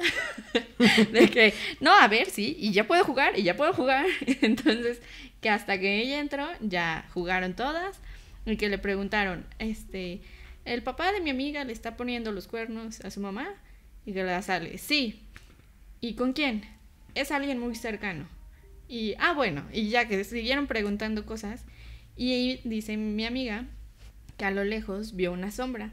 de 1.13 1.31
que, 1.31 1.55
no, 1.81 1.95
a 1.95 2.07
ver, 2.09 2.29
sí, 2.29 2.57
y 2.59 2.73
ya 2.73 2.87
puedo 2.87 3.05
jugar, 3.05 3.39
y 3.39 3.43
ya 3.43 3.57
puedo 3.57 3.73
jugar. 3.73 4.07
Entonces, 4.43 5.01
que 5.41 5.49
hasta 5.49 5.79
que 5.79 6.01
ella 6.01 6.21
entró, 6.21 6.47
ya 6.61 7.09
jugaron 7.15 7.55
todas. 7.55 8.01
Y 8.45 8.57
que 8.57 8.69
le 8.69 8.79
preguntaron, 8.79 9.47
este, 9.59 10.21
el 10.65 10.83
papá 10.83 11.13
de 11.13 11.21
mi 11.21 11.31
amiga 11.31 11.65
le 11.65 11.73
está 11.73 11.97
poniendo 11.97 12.31
los 12.31 12.47
cuernos 12.47 13.01
a 13.01 13.11
su 13.11 13.21
mamá. 13.21 13.49
Y 14.05 14.13
que 14.13 14.23
le 14.23 14.43
sale, 14.43 14.79
sí. 14.79 15.23
¿Y 16.01 16.15
con 16.15 16.33
quién? 16.33 16.76
Es 17.17 17.33
alguien 17.33 17.59
muy 17.59 17.75
cercano. 17.75 18.29
Y, 18.89 19.15
ah, 19.19 19.33
bueno, 19.33 19.65
y 19.73 19.89
ya 19.89 20.07
que 20.07 20.23
siguieron 20.23 20.67
preguntando 20.67 21.25
cosas. 21.25 21.65
Y 22.15 22.61
dice 22.65 22.97
mi 22.99 23.25
amiga 23.25 23.65
que 24.37 24.45
a 24.45 24.51
lo 24.51 24.65
lejos 24.65 25.17
vio 25.17 25.33
una 25.33 25.51
sombra 25.51 25.93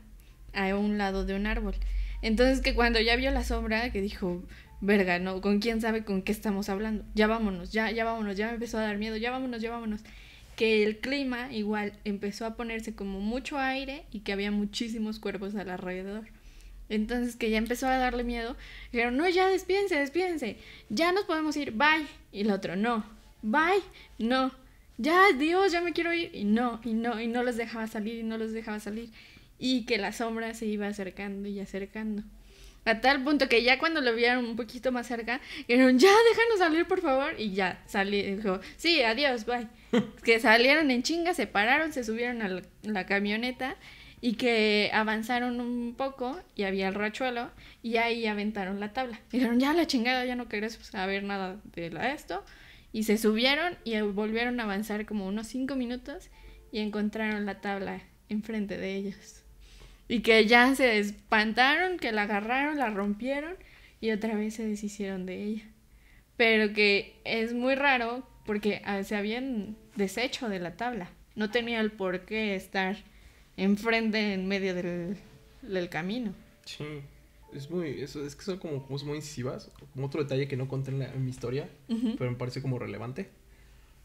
a 0.53 0.75
un 0.75 0.97
lado 0.97 1.25
de 1.25 1.33
un 1.35 1.47
árbol. 1.47 1.75
Entonces 2.21 2.59
que 2.61 2.75
cuando 2.75 2.99
ya 2.99 3.15
vio 3.15 3.31
la 3.31 3.45
sombra, 3.45 3.89
que 3.91 4.01
dijo, 4.01 4.43
verga, 4.81 5.17
no, 5.17 5.39
¿con 5.39 5.59
quién 5.59 5.79
sabe 5.79 6.03
con 6.03 6.23
qué 6.23 6.33
estamos 6.33 6.67
hablando? 6.67 7.05
Ya 7.15 7.27
vámonos, 7.27 7.71
ya, 7.71 7.89
ya 7.89 8.03
vámonos, 8.03 8.35
ya 8.35 8.47
me 8.47 8.55
empezó 8.55 8.77
a 8.77 8.81
dar 8.81 8.97
miedo, 8.97 9.15
ya 9.15 9.31
vámonos, 9.31 9.61
ya 9.61 9.71
vámonos. 9.71 10.01
Que 10.57 10.83
el 10.83 10.99
clima 10.99 11.51
igual 11.53 11.93
empezó 12.03 12.45
a 12.45 12.55
ponerse 12.55 12.93
como 12.93 13.21
mucho 13.21 13.57
aire 13.57 14.03
y 14.11 14.19
que 14.19 14.33
había 14.33 14.51
muchísimos 14.51 15.19
cuerpos 15.19 15.55
al 15.55 15.69
alrededor. 15.69 16.27
Entonces 16.93 17.35
que 17.35 17.49
ya 17.49 17.57
empezó 17.57 17.87
a 17.87 17.97
darle 17.97 18.23
miedo. 18.23 18.55
Dijeron, 18.91 19.17
no, 19.17 19.27
ya 19.27 19.47
despídense, 19.47 19.95
despídense. 19.95 20.57
Ya 20.89 21.11
nos 21.11 21.25
podemos 21.25 21.57
ir, 21.57 21.71
bye. 21.71 22.05
Y 22.31 22.41
el 22.41 22.51
otro, 22.51 22.75
no, 22.75 23.03
bye, 23.41 23.81
no. 24.19 24.51
Ya, 24.99 25.31
Dios, 25.37 25.71
ya 25.71 25.81
me 25.81 25.93
quiero 25.93 26.13
ir. 26.13 26.29
Y 26.33 26.43
no, 26.43 26.79
y 26.83 26.93
no, 26.93 27.19
y 27.19 27.27
no 27.27 27.41
los 27.41 27.57
dejaba 27.57 27.87
salir, 27.87 28.19
y 28.19 28.23
no 28.23 28.37
los 28.37 28.51
dejaba 28.51 28.79
salir. 28.79 29.09
Y 29.57 29.85
que 29.85 29.97
la 29.97 30.11
sombra 30.11 30.53
se 30.53 30.67
iba 30.67 30.87
acercando 30.87 31.49
y 31.49 31.59
acercando. 31.59 32.21
A 32.85 33.01
tal 33.01 33.23
punto 33.23 33.49
que 33.49 33.63
ya 33.63 33.79
cuando 33.79 34.01
lo 34.01 34.13
vieron 34.13 34.45
un 34.45 34.55
poquito 34.55 34.91
más 34.91 35.07
cerca, 35.07 35.41
dijeron, 35.67 35.97
ya, 35.97 36.11
déjanos 36.29 36.59
salir, 36.59 36.85
por 36.85 37.01
favor. 37.01 37.33
Y 37.39 37.53
ya, 37.53 37.81
salí, 37.87 38.21
dijo, 38.21 38.59
sí, 38.77 39.01
adiós, 39.01 39.45
bye. 39.45 39.67
que 40.23 40.39
salieron 40.39 40.91
en 40.91 41.01
chinga, 41.01 41.33
se 41.33 41.47
pararon, 41.47 41.91
se 41.91 42.03
subieron 42.03 42.43
a 42.43 42.49
la, 42.49 42.61
la 42.83 43.05
camioneta 43.07 43.77
y 44.23 44.35
que 44.35 44.89
avanzaron 44.93 45.59
un 45.59 45.95
poco 45.97 46.39
y 46.55 46.63
había 46.63 46.87
el 46.87 46.93
rachuelo 46.93 47.51
y 47.81 47.97
ahí 47.97 48.25
aventaron 48.25 48.79
la 48.79 48.93
tabla. 48.93 49.19
Dijeron, 49.33 49.59
ya 49.59 49.73
la 49.73 49.85
chingada, 49.85 50.23
ya 50.23 50.37
no 50.37 50.47
querés 50.47 50.75
saber 50.75 51.23
nada 51.23 51.59
de 51.75 51.91
esto. 52.13 52.41
Y 52.93 53.03
se 53.03 53.17
subieron 53.17 53.75
y 53.83 53.99
volvieron 53.99 54.61
a 54.61 54.63
avanzar 54.63 55.05
como 55.05 55.27
unos 55.27 55.47
cinco 55.47 55.75
minutos 55.75 56.29
y 56.71 56.79
encontraron 56.79 57.45
la 57.45 57.59
tabla 57.59 57.99
enfrente 58.29 58.77
de 58.77 58.95
ellos. 58.95 59.43
Y 60.07 60.21
que 60.21 60.45
ya 60.45 60.73
se 60.73 60.99
espantaron, 60.99 61.97
que 61.97 62.13
la 62.13 62.21
agarraron, 62.21 62.77
la 62.77 62.91
rompieron 62.91 63.57
y 63.99 64.11
otra 64.11 64.35
vez 64.35 64.53
se 64.53 64.65
deshicieron 64.65 65.25
de 65.25 65.43
ella. 65.43 65.63
Pero 66.37 66.71
que 66.71 67.19
es 67.25 67.53
muy 67.53 67.75
raro 67.75 68.25
porque 68.45 68.81
ah, 68.85 69.03
se 69.03 69.17
habían 69.17 69.75
deshecho 69.97 70.47
de 70.47 70.59
la 70.59 70.77
tabla. 70.77 71.09
No 71.35 71.51
tenía 71.51 71.81
el 71.81 71.91
por 71.91 72.21
qué 72.21 72.55
estar 72.55 72.95
enfrente, 73.57 74.33
en 74.33 74.47
medio 74.47 74.73
del, 74.75 75.17
del 75.61 75.89
camino. 75.89 76.33
Sí. 76.65 76.85
Es 77.53 77.69
muy. 77.69 78.01
Eso, 78.01 78.25
es 78.25 78.35
que 78.35 78.43
son 78.43 78.57
como 78.57 78.85
cosas 78.85 79.07
muy 79.07 79.17
incisivas. 79.17 79.69
Como 79.93 80.07
otro 80.07 80.23
detalle 80.23 80.47
que 80.47 80.57
no 80.57 80.67
conté 80.67 80.91
en, 80.91 80.99
la- 80.99 81.13
en 81.13 81.23
mi 81.23 81.29
historia, 81.29 81.69
Ujú. 81.87 82.15
pero 82.17 82.31
me 82.31 82.37
parece 82.37 82.61
como 82.61 82.79
relevante. 82.79 83.29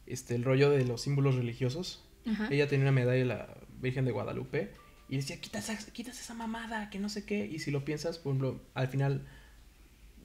Este, 0.07 0.35
el 0.35 0.45
rollo 0.45 0.71
de 0.71 0.85
los 0.85 1.01
símbolos 1.03 1.35
religiosos. 1.37 2.05
Ajá. 2.27 2.49
Ella 2.51 2.69
tenía 2.69 2.85
una 2.85 2.93
medalla 2.93 3.19
de 3.19 3.25
la 3.25 3.57
Virgen 3.81 4.05
de 4.05 4.11
Guadalupe 4.13 4.71
y 5.09 5.17
decía, 5.17 5.41
quitas, 5.41 5.71
esa- 5.71 5.93
quitas 5.93 6.21
esa 6.21 6.35
mamada, 6.35 6.91
que 6.91 6.99
no 6.99 7.09
sé 7.09 7.25
qué. 7.25 7.47
Y 7.47 7.59
si 7.61 7.71
lo 7.71 7.85
piensas, 7.87 8.19
por 8.19 8.33
ejemplo, 8.33 8.61
al 8.75 8.89
final, 8.89 9.27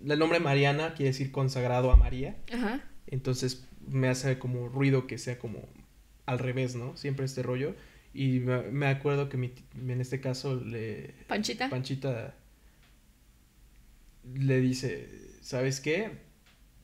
el 0.06 0.20
nombre 0.20 0.40
Mariana 0.42 0.94
quiere 0.96 1.12
decir 1.12 1.32
consagrado 1.32 1.92
a 1.92 1.96
María. 1.96 2.36
Ajá. 2.52 2.84
Entonces 3.08 3.66
me 3.88 4.10
hace 4.10 4.38
como 4.40 4.68
ruido 4.68 5.08
que 5.08 5.18
sea 5.18 5.40
como 5.40 5.68
al 6.26 6.40
revés, 6.40 6.76
¿no? 6.76 6.98
Siempre 6.98 7.26
este 7.26 7.42
rollo. 7.44 7.74
Y 8.14 8.40
me, 8.40 8.88
acuerdo 8.88 9.28
que 9.28 9.38
mi 9.38 9.54
en 9.76 10.00
este 10.02 10.22
caso 10.22 10.56
le, 10.56 11.16
Panchita. 11.28 11.70
Panchita 11.70 12.36
le 14.36 14.60
dice, 14.60 15.10
¿sabes 15.42 15.82
qué? 15.82 16.12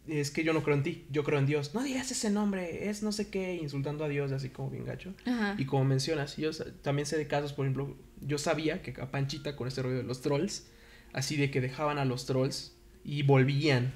Es 0.08 0.32
que 0.32 0.44
yo 0.44 0.54
no 0.54 0.64
creo 0.64 0.76
en 0.76 0.84
ti, 0.84 1.06
yo 1.12 1.24
creo 1.24 1.38
en 1.38 1.46
Dios. 1.46 1.76
No 1.76 1.84
digas 1.84 2.10
ese 2.10 2.32
nombre, 2.32 2.90
es 2.90 3.04
no 3.04 3.12
sé 3.12 3.30
qué, 3.30 3.56
insultando 3.56 4.04
a 4.04 4.10
Dios, 4.10 4.32
así 4.32 4.50
como 4.50 4.72
bien 4.72 4.86
gacho. 4.86 5.14
Ajá. 5.26 5.56
Y 5.60 5.66
como 5.66 5.86
mencionas, 5.86 6.36
yo 6.38 6.50
también 6.82 7.06
sé 7.06 7.18
de 7.18 7.28
casos, 7.28 7.54
por 7.54 7.66
ejemplo, 7.66 7.96
yo 8.22 8.40
sabía 8.40 8.82
que 8.82 9.00
a 9.00 9.12
Panchita 9.12 9.56
con 9.56 9.68
este 9.68 9.84
rollo 9.84 9.98
de 9.98 10.04
los 10.04 10.22
trolls, 10.22 10.68
así 11.14 11.38
de 11.38 11.52
que 11.52 11.62
dejaban 11.62 12.00
a 12.00 12.06
los 12.06 12.26
trolls 12.26 12.76
y 13.04 13.22
volvían 13.22 13.94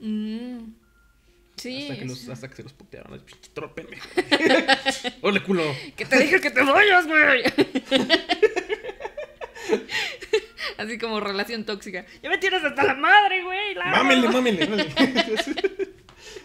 Mm. 0.00 0.72
Sí. 1.60 1.82
hasta, 1.82 1.98
que 1.98 2.04
los, 2.06 2.18
sí. 2.18 2.30
hasta 2.30 2.48
que 2.48 2.56
se 2.56 2.62
los 2.62 2.72
putearon. 2.72 3.22
Troll 3.52 3.70
pendejo. 3.72 4.08
¡Ole 5.20 5.42
culo! 5.42 5.62
Que 5.94 6.06
te 6.06 6.18
dije 6.18 6.40
que 6.40 6.50
te 6.50 6.62
vayas, 6.62 7.06
güey. 7.06 7.42
Así 10.78 10.98
como 10.98 11.20
relación 11.20 11.64
tóxica. 11.64 12.06
Ya 12.22 12.30
me 12.30 12.38
tienes 12.38 12.64
hasta 12.64 12.82
la 12.82 12.94
madre, 12.94 13.42
güey. 13.42 13.74
¡Mámele, 13.74 14.28
mámele! 14.28 14.66
mámele. 14.66 14.94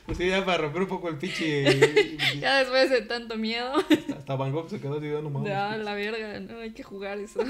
Pues 0.06 0.20
sí, 0.20 0.28
ya 0.28 0.46
para 0.46 0.60
romper 0.60 0.84
un 0.84 0.88
poco 0.88 1.10
el 1.10 1.18
pinche. 1.18 2.18
Ya 2.40 2.60
después 2.60 2.92
de 2.92 3.02
tanto 3.02 3.38
miedo. 3.38 3.74
Hasta 4.16 4.36
Van 4.36 4.52
Gogh 4.52 4.70
se 4.70 4.80
quedó 4.80 4.98
así, 4.98 5.08
no 5.08 5.32
mames. 5.32 5.50
Ya, 5.50 5.76
la 5.78 5.96
verga, 5.96 6.40
no 6.42 6.60
hay 6.60 6.72
que 6.72 6.84
jugar 6.84 7.18
eso. 7.18 7.44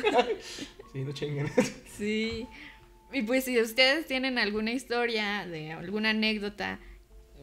Sí, 0.94 1.04
no 1.04 1.12
chinguen. 1.12 1.52
Sí. 1.98 2.48
Y 3.12 3.24
pues 3.24 3.44
si 3.44 3.60
ustedes 3.60 4.06
tienen 4.06 4.38
alguna 4.38 4.72
historia, 4.72 5.46
de 5.46 5.74
alguna 5.74 6.12
anécdota, 6.12 6.80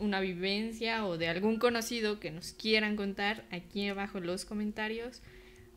una 0.02 0.20
vivencia 0.20 1.06
o 1.06 1.16
de 1.18 1.28
algún 1.28 1.58
conocido 1.58 2.20
que 2.20 2.30
nos 2.30 2.52
quieran 2.52 2.96
contar, 2.96 3.44
aquí 3.50 3.88
abajo 3.88 4.18
en 4.18 4.26
los 4.26 4.44
comentarios, 4.44 5.22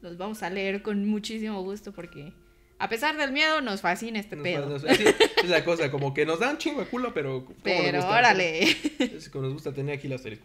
los 0.01 0.17
vamos 0.17 0.43
a 0.43 0.49
leer 0.49 0.81
con 0.81 1.05
muchísimo 1.07 1.61
gusto 1.63 1.93
porque 1.93 2.33
a 2.77 2.89
pesar 2.89 3.15
del 3.17 3.31
miedo 3.31 3.61
nos 3.61 3.81
fascina 3.81 4.19
este 4.19 4.35
Nos- 4.35 4.43
pedo. 4.43 4.69
nos- 4.69 4.83
es 4.83 5.49
la 5.49 5.63
cosa, 5.63 5.89
como 5.91 6.13
que 6.13 6.25
nos 6.25 6.39
da 6.39 6.49
un 6.51 6.57
chingo 6.57 6.81
de 6.81 6.87
culo, 6.87 7.13
pero. 7.13 7.45
¿cómo 7.45 7.55
nos 7.55 7.63
Pero 7.63 7.97
gusta? 7.99 8.17
órale. 8.17 8.63
Es 8.99 9.29
como 9.29 9.45
nos 9.45 9.53
gusta 9.53 9.73
tener 9.73 9.97
aquí 9.97 10.07
las 10.07 10.21
series. 10.21 10.41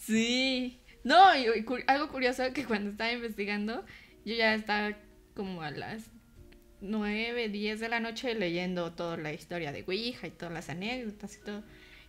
Sí. 0.00 0.80
No, 1.04 1.36
y, 1.36 1.46
y 1.58 1.62
cu- 1.64 1.78
algo 1.86 2.08
curioso 2.08 2.42
que 2.54 2.64
cuando 2.64 2.90
estaba 2.90 3.12
investigando, 3.12 3.84
yo 4.24 4.34
ya 4.34 4.54
estaba 4.54 4.96
como 5.34 5.60
a 5.62 5.70
las 5.70 6.10
9, 6.80 7.48
10 7.48 7.80
de 7.80 7.88
la 7.88 8.00
noche 8.00 8.34
leyendo 8.34 8.92
toda 8.92 9.16
la 9.16 9.32
historia 9.32 9.72
de 9.72 9.84
Ouija 9.86 10.26
y 10.26 10.30
todas 10.30 10.52
las 10.54 10.68
anécdotas 10.70 11.36
y 11.36 11.44
todo. 11.44 11.62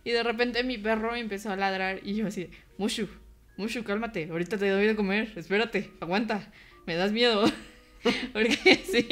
Y 0.06 0.12
de 0.12 0.22
repente 0.22 0.62
mi 0.62 0.78
perro 0.78 1.16
empezó 1.16 1.50
a 1.50 1.56
ladrar 1.56 1.98
y 2.04 2.14
yo 2.14 2.28
así, 2.28 2.48
Mushu, 2.78 3.08
Mushu, 3.56 3.82
cálmate, 3.82 4.28
ahorita 4.30 4.56
te 4.56 4.68
doy 4.70 4.86
de 4.86 4.94
comer, 4.94 5.32
espérate, 5.34 5.90
aguanta. 6.00 6.52
me 6.86 6.94
das 6.94 7.10
miedo. 7.10 7.44
Porque 8.32 8.54
sí. 8.84 9.08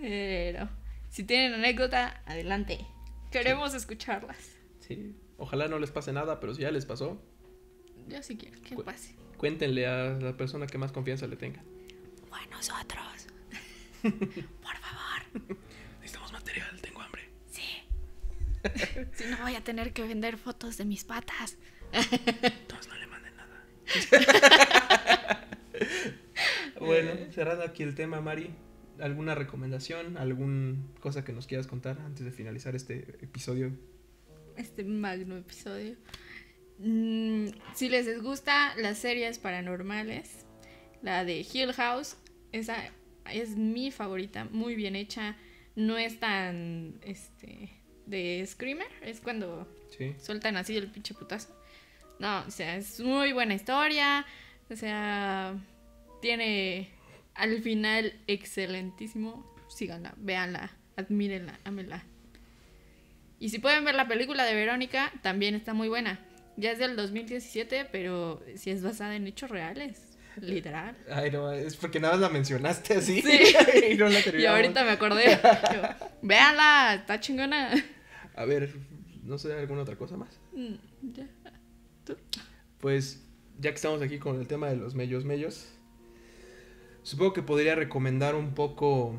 Pero 0.00 0.68
si 1.10 1.24
tienen 1.24 1.52
anécdota, 1.54 2.22
adelante. 2.24 2.78
Queremos 3.30 3.74
escucharlas. 3.74 4.56
Sí. 4.78 5.14
Ojalá 5.36 5.68
no 5.68 5.78
les 5.78 5.90
pase 5.90 6.12
nada, 6.12 6.40
pero 6.40 6.54
si 6.54 6.62
ya 6.62 6.70
les 6.70 6.86
pasó, 6.86 7.22
Yo 8.08 8.22
sí 8.22 8.36
quiero 8.36 8.60
que 8.62 8.74
Cu- 8.74 8.84
pase. 8.84 9.14
cuéntenle 9.36 9.86
a 9.86 10.14
la 10.18 10.36
persona 10.36 10.66
que 10.66 10.78
más 10.78 10.92
confianza 10.92 11.26
le 11.26 11.36
tenga. 11.36 11.62
O 12.30 12.34
a 12.34 12.46
nosotros. 12.46 13.26
Por 14.02 14.76
favor. 14.78 15.56
si 19.12 19.24
no 19.26 19.38
voy 19.42 19.54
a 19.54 19.62
tener 19.62 19.92
que 19.92 20.02
vender 20.02 20.36
fotos 20.36 20.76
de 20.76 20.84
mis 20.84 21.04
patas. 21.04 21.56
Entonces 21.92 22.88
no 22.88 22.94
le 22.98 23.06
manden 23.06 23.36
nada. 23.36 23.64
bueno, 26.80 27.10
cerrado 27.32 27.62
aquí 27.62 27.82
el 27.82 27.94
tema, 27.94 28.20
Mari. 28.20 28.50
¿Alguna 29.00 29.34
recomendación? 29.34 30.18
¿Alguna 30.18 30.76
cosa 31.00 31.24
que 31.24 31.32
nos 31.32 31.46
quieras 31.46 31.66
contar 31.66 31.98
antes 32.00 32.24
de 32.24 32.32
finalizar 32.32 32.76
este 32.76 33.16
episodio? 33.22 33.72
Este 34.56 34.84
magno 34.84 35.36
episodio. 35.36 35.96
Mm, 36.78 37.48
si 37.74 37.88
les 37.88 38.22
gusta 38.22 38.74
las 38.76 38.98
series 38.98 39.38
paranormales, 39.38 40.44
la 41.02 41.24
de 41.24 41.46
Hill 41.50 41.72
House, 41.72 42.16
esa 42.52 42.76
es 43.32 43.56
mi 43.56 43.90
favorita, 43.90 44.44
muy 44.50 44.74
bien 44.74 44.96
hecha. 44.96 45.36
No 45.76 45.96
es 45.96 46.18
tan 46.20 46.98
este 47.02 47.79
de 48.10 48.44
Screamer, 48.46 48.88
es 49.02 49.20
cuando 49.20 49.66
Sí. 49.96 50.14
sueltan 50.20 50.56
así 50.56 50.76
el 50.76 50.88
pinche 50.88 51.14
putazo. 51.14 51.56
No, 52.18 52.44
o 52.46 52.50
sea, 52.50 52.76
es 52.76 53.00
muy 53.00 53.32
buena 53.32 53.54
historia. 53.54 54.26
O 54.68 54.76
sea, 54.76 55.54
tiene 56.20 56.90
al 57.34 57.62
final 57.62 58.12
excelentísimo. 58.26 59.46
Síganla, 59.68 60.14
véanla, 60.16 60.70
admírenla, 60.96 61.58
ámenla. 61.64 62.04
Y 63.38 63.48
si 63.48 63.58
pueden 63.58 63.84
ver 63.84 63.94
la 63.94 64.06
película 64.06 64.44
de 64.44 64.54
Verónica, 64.54 65.12
también 65.22 65.54
está 65.54 65.72
muy 65.72 65.88
buena. 65.88 66.20
Ya 66.56 66.72
es 66.72 66.78
del 66.78 66.94
2017, 66.94 67.86
pero 67.90 68.44
sí 68.56 68.70
es 68.70 68.82
basada 68.82 69.16
en 69.16 69.26
hechos 69.26 69.50
reales. 69.50 70.06
Literal. 70.40 70.96
Ay, 71.10 71.30
no, 71.30 71.50
es 71.52 71.74
porque 71.76 72.00
nada 72.00 72.14
más 72.14 72.20
la 72.22 72.28
mencionaste 72.28 72.94
así. 72.94 73.22
Sí. 73.22 73.54
y 73.92 73.94
no 73.94 74.08
la 74.08 74.20
Y 74.38 74.46
ahorita 74.46 74.84
me 74.84 74.90
acordé. 74.90 75.38
Yo, 75.72 75.80
véanla, 76.22 76.96
está 77.00 77.18
chingona. 77.18 77.72
A 78.34 78.44
ver, 78.44 78.74
no 79.24 79.38
sé, 79.38 79.52
¿alguna 79.52 79.82
otra 79.82 79.96
cosa 79.96 80.16
más? 80.16 80.38
Mm, 80.52 81.12
ya. 81.12 81.28
Pues, 82.78 83.26
ya 83.58 83.70
que 83.70 83.76
estamos 83.76 84.02
aquí 84.02 84.18
con 84.18 84.40
el 84.40 84.46
tema 84.46 84.68
de 84.68 84.76
los 84.76 84.94
mellos 84.94 85.24
mellos, 85.24 85.68
supongo 87.02 87.32
que 87.32 87.42
podría 87.42 87.74
recomendar 87.74 88.34
un 88.34 88.54
poco 88.54 89.14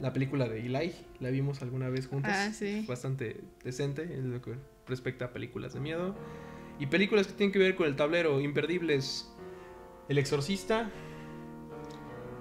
la 0.00 0.12
película 0.12 0.48
de 0.48 0.60
Eli. 0.60 0.94
La 1.20 1.30
vimos 1.30 1.62
alguna 1.62 1.88
vez 1.88 2.06
juntas. 2.06 2.32
Ah, 2.34 2.52
sí. 2.52 2.84
Bastante 2.88 3.40
decente 3.64 4.02
en 4.02 4.32
lo 4.32 4.42
que 4.42 4.56
respecta 4.86 5.26
a 5.26 5.32
películas 5.32 5.74
de 5.74 5.80
miedo. 5.80 6.14
Y 6.78 6.86
películas 6.86 7.26
que 7.26 7.32
tienen 7.32 7.52
que 7.52 7.58
ver 7.58 7.74
con 7.74 7.86
el 7.86 7.96
tablero, 7.96 8.40
imperdibles. 8.40 9.32
El 10.08 10.18
Exorcista. 10.18 10.90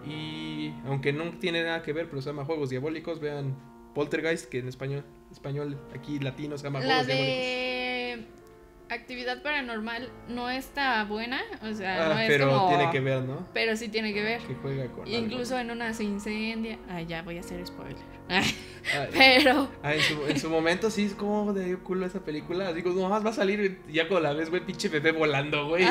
Y 0.05 0.73
aunque 0.85 1.13
no 1.13 1.37
tiene 1.39 1.63
nada 1.63 1.81
que 1.81 1.93
ver, 1.93 2.09
pero 2.09 2.21
se 2.21 2.29
llama 2.29 2.45
Juegos 2.45 2.69
Diabólicos, 2.69 3.19
vean 3.19 3.55
Poltergeist, 3.95 4.47
que 4.49 4.59
en 4.59 4.67
español, 4.67 5.03
español 5.31 5.79
aquí 5.97 6.19
latino 6.19 6.55
se 6.57 6.65
llama 6.65 6.79
La 6.81 7.03
Diabólicos. 7.03 7.17
de 7.17 8.25
actividad 8.87 9.41
paranormal 9.41 10.09
no 10.27 10.47
está 10.51 11.03
buena, 11.05 11.41
o 11.63 11.73
sea, 11.73 12.05
Ah, 12.05 12.13
no 12.13 12.19
es 12.19 12.27
pero 12.27 12.49
como... 12.51 12.69
tiene 12.69 12.91
que 12.91 12.99
ver, 12.99 13.23
¿no? 13.23 13.47
Pero 13.51 13.75
sí 13.75 13.87
tiene 13.89 14.13
que 14.13 14.21
ver. 14.21 14.41
Que 14.43 14.53
juega 14.53 14.85
con. 14.91 15.07
Incluso 15.07 15.57
en 15.57 15.71
una 15.71 15.91
se 15.95 16.03
incendia. 16.03 16.77
Ah, 16.87 17.01
ya 17.01 17.23
voy 17.23 17.37
a 17.37 17.39
hacer 17.39 17.65
spoiler. 17.65 17.95
Pero 19.13 19.69
ah, 19.81 19.93
en, 19.95 20.01
su, 20.01 20.25
en 20.27 20.39
su 20.39 20.49
momento 20.49 20.91
sí 20.91 21.05
es 21.05 21.15
como 21.15 21.51
de 21.53 21.77
culo 21.77 22.05
esa 22.05 22.19
película. 22.19 22.73
Digo, 22.73 22.91
no 22.91 23.09
más 23.09 23.25
va 23.25 23.31
a 23.31 23.33
salir 23.33 23.79
ya 23.91 24.07
cuando 24.07 24.27
la 24.29 24.33
ves, 24.35 24.49
güey, 24.51 24.63
pinche 24.63 24.87
bebé 24.89 25.11
volando, 25.11 25.67
güey. 25.69 25.85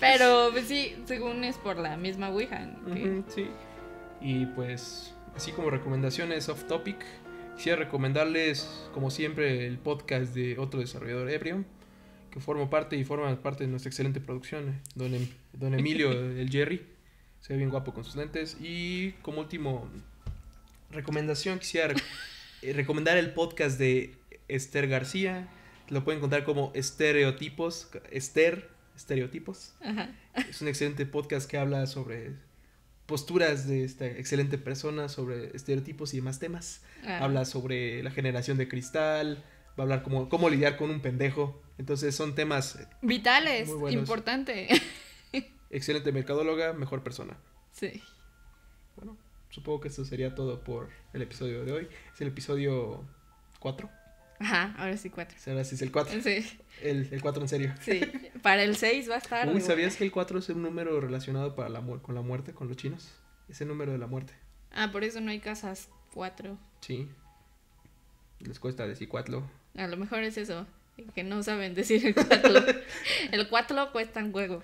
Pero 0.00 0.48
pues, 0.52 0.66
sí, 0.66 0.96
según 1.04 1.44
es 1.44 1.58
por 1.58 1.76
la 1.76 1.96
misma 1.98 2.30
Ouija. 2.30 2.70
sí. 3.28 3.48
Y 4.22 4.46
pues, 4.46 5.14
así 5.40 5.52
como 5.52 5.70
recomendaciones 5.70 6.50
off 6.50 6.64
topic, 6.64 6.98
quisiera 7.56 7.78
recomendarles, 7.78 8.68
como 8.92 9.10
siempre, 9.10 9.66
el 9.66 9.78
podcast 9.78 10.34
de 10.34 10.58
otro 10.58 10.80
desarrollador 10.80 11.30
ebrio, 11.30 11.64
que 12.30 12.40
forma 12.40 12.68
parte 12.68 12.96
y 12.96 13.04
forma 13.04 13.34
parte 13.42 13.64
de 13.64 13.70
nuestra 13.70 13.88
excelente 13.88 14.20
producción, 14.20 14.68
eh, 14.68 14.80
don, 14.94 15.14
Em- 15.14 15.28
don 15.54 15.72
Emilio, 15.72 16.12
el 16.12 16.50
Jerry. 16.50 16.84
Se 17.40 17.54
ve 17.54 17.56
bien 17.56 17.70
guapo 17.70 17.94
con 17.94 18.04
sus 18.04 18.16
lentes. 18.16 18.58
Y 18.60 19.12
como 19.22 19.40
último 19.40 19.88
recomendación, 20.90 21.58
quisiera 21.58 21.94
rec- 21.94 22.02
eh, 22.62 22.74
recomendar 22.74 23.16
el 23.16 23.32
podcast 23.32 23.78
de 23.78 24.14
Esther 24.48 24.88
García. 24.88 25.48
Lo 25.88 26.04
pueden 26.04 26.18
encontrar 26.18 26.44
como 26.44 26.70
Estereotipos. 26.74 27.88
Esther, 28.10 28.68
Estereotipos. 28.94 29.72
Ajá. 29.80 30.10
Es 30.50 30.60
un 30.60 30.68
excelente 30.68 31.06
podcast 31.06 31.48
que 31.50 31.56
habla 31.56 31.86
sobre 31.86 32.32
posturas 33.10 33.66
de 33.66 33.82
esta 33.82 34.06
excelente 34.06 34.56
persona, 34.56 35.08
sobre 35.08 35.50
estereotipos 35.56 36.14
y 36.14 36.18
demás 36.18 36.38
temas. 36.38 36.80
Ah. 37.04 37.18
Habla 37.24 37.44
sobre 37.44 38.04
la 38.04 38.12
generación 38.12 38.56
de 38.56 38.68
cristal, 38.68 39.42
va 39.70 39.78
a 39.78 39.82
hablar 39.82 40.04
como 40.04 40.28
cómo 40.28 40.48
lidiar 40.48 40.76
con 40.76 40.90
un 40.90 41.00
pendejo. 41.00 41.60
Entonces 41.76 42.14
son 42.14 42.36
temas 42.36 42.78
Vitales, 43.02 43.66
Muy 43.68 43.78
buenos. 43.78 43.98
importante. 44.00 44.68
excelente 45.70 46.12
mercadóloga, 46.12 46.72
mejor 46.72 47.02
persona. 47.02 47.36
sí. 47.72 48.00
Bueno, 48.96 49.16
supongo 49.48 49.80
que 49.80 49.88
eso 49.88 50.04
sería 50.04 50.34
todo 50.36 50.62
por 50.62 50.90
el 51.12 51.22
episodio 51.22 51.64
de 51.64 51.72
hoy. 51.72 51.88
Es 52.14 52.20
el 52.20 52.28
episodio 52.28 53.04
4. 53.58 53.90
Ajá, 54.38 54.74
ahora 54.78 54.96
sí 54.96 55.10
cuatro. 55.10 55.36
Ahora 55.46 55.64
sí 55.64 55.74
es 55.74 55.82
el 55.82 55.90
4. 55.90 56.22
Sí, 56.22 56.46
El, 56.82 57.08
el 57.10 57.20
4 57.20 57.42
en 57.42 57.48
serio. 57.48 57.74
sí. 57.80 58.00
Para 58.42 58.62
el 58.62 58.76
6 58.76 59.10
va 59.10 59.16
a 59.16 59.18
estar. 59.18 59.48
Uy, 59.48 59.60
¿sabías 59.60 59.96
que 59.96 60.04
el 60.04 60.10
4 60.10 60.38
es 60.38 60.48
un 60.48 60.62
número 60.62 61.00
relacionado 61.00 61.54
para 61.54 61.68
la 61.68 61.80
con 62.02 62.14
la 62.14 62.22
muerte, 62.22 62.52
con 62.54 62.68
los 62.68 62.76
chinos? 62.76 63.12
Es 63.48 63.60
el 63.60 63.68
número 63.68 63.92
de 63.92 63.98
la 63.98 64.06
muerte. 64.06 64.32
Ah, 64.72 64.90
por 64.92 65.04
eso 65.04 65.20
no 65.20 65.30
hay 65.30 65.40
casas 65.40 65.88
4. 66.14 66.56
Sí. 66.80 67.08
Les 68.40 68.58
cuesta 68.58 68.86
decir 68.86 69.08
cuatro. 69.08 69.42
A 69.76 69.86
lo 69.86 69.96
mejor 69.96 70.22
es 70.22 70.36
eso. 70.38 70.66
Que 71.14 71.24
no 71.24 71.42
saben 71.42 71.74
decir 71.74 72.06
el 72.06 72.14
4. 72.14 72.38
el 73.32 73.48
4 73.48 73.92
cuesta 73.92 74.20
un 74.20 74.32
juego. 74.32 74.62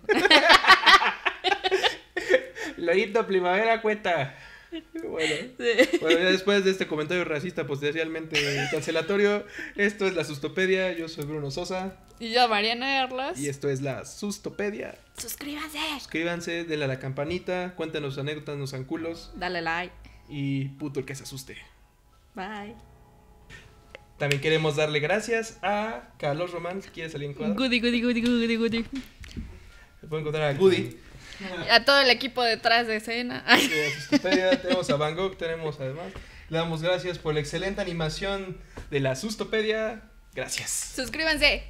Loito 2.77 3.27
Primavera 3.27 3.83
cuenta. 3.83 4.35
Bueno, 5.09 5.35
Sí. 5.59 5.99
bueno, 6.01 6.19
ya 6.19 6.31
después 6.31 6.65
de 6.65 6.71
este 6.71 6.87
comentario 6.87 7.25
racista 7.25 7.67
posteriormente 7.67 8.39
cancelatorio, 8.71 9.45
esto 9.77 10.07
es 10.07 10.15
la 10.15 10.25
Sustopedia. 10.25 10.93
Yo 10.93 11.09
soy 11.09 11.25
Bruno 11.25 11.51
Sosa 11.51 11.97
Y 12.19 12.33
yo, 12.33 12.49
Mariana 12.49 13.03
Erlas. 13.05 13.39
y 13.39 13.49
esto 13.49 13.69
es 13.69 13.81
la 13.83 14.05
Sustopedia. 14.05 14.99
Suscríbanse. 15.17 15.79
Suscríbanse, 15.99 16.65
denle 16.65 16.85
a 16.87 16.89
la 16.89 16.99
campanita, 16.99 17.75
cuéntanos 17.77 18.15
sus 18.15 18.21
anécdotas, 18.23 18.57
no 18.59 18.67
sean 18.67 18.85
culos 18.85 19.33
Dale 19.37 19.63
like. 19.63 19.95
y 20.29 20.67
puto 20.71 21.01
el 21.01 21.07
que 21.07 21.15
se 21.15 21.23
asuste. 21.23 21.57
Bye. 22.35 22.75
También 24.19 24.41
queremos 24.41 24.77
darle 24.77 24.99
gracias 25.01 25.59
a 25.63 26.09
Carlos 26.19 26.51
Román, 26.51 26.83
si 26.83 26.89
quiere 26.89 27.11
salir 27.11 27.29
en 27.29 27.35
cuadro. 27.35 27.55
Goody, 27.55 27.81
goody, 27.81 28.01
goody, 28.03 28.21
goody, 28.23 28.57
goody. 28.57 28.85
Se 30.01 30.07
pueden 30.07 30.23
encontrar 30.27 30.55
a 30.55 30.59
Goody. 30.59 30.97
A 31.71 31.85
todo 31.85 32.01
el 32.01 32.11
equipo 32.11 32.43
detrás 32.43 32.87
de 32.87 32.97
escena. 32.97 33.45
Sustopedia, 33.99 34.61
tenemos 34.61 34.89
a 34.91 34.97
Van 34.97 35.17
Gogh, 35.17 35.37
tenemos 35.37 35.79
además. 35.81 36.13
Le 36.49 36.59
damos 36.59 36.83
gracias 36.83 37.19
por 37.19 37.35
la 37.35 37.41
excelente 37.41 37.81
animación 37.81 38.59
de 38.91 39.01
la 39.01 39.17
Sustopedia. 39.17 40.03
Gracias. 40.35 40.93
suscríbanse. 40.95 41.65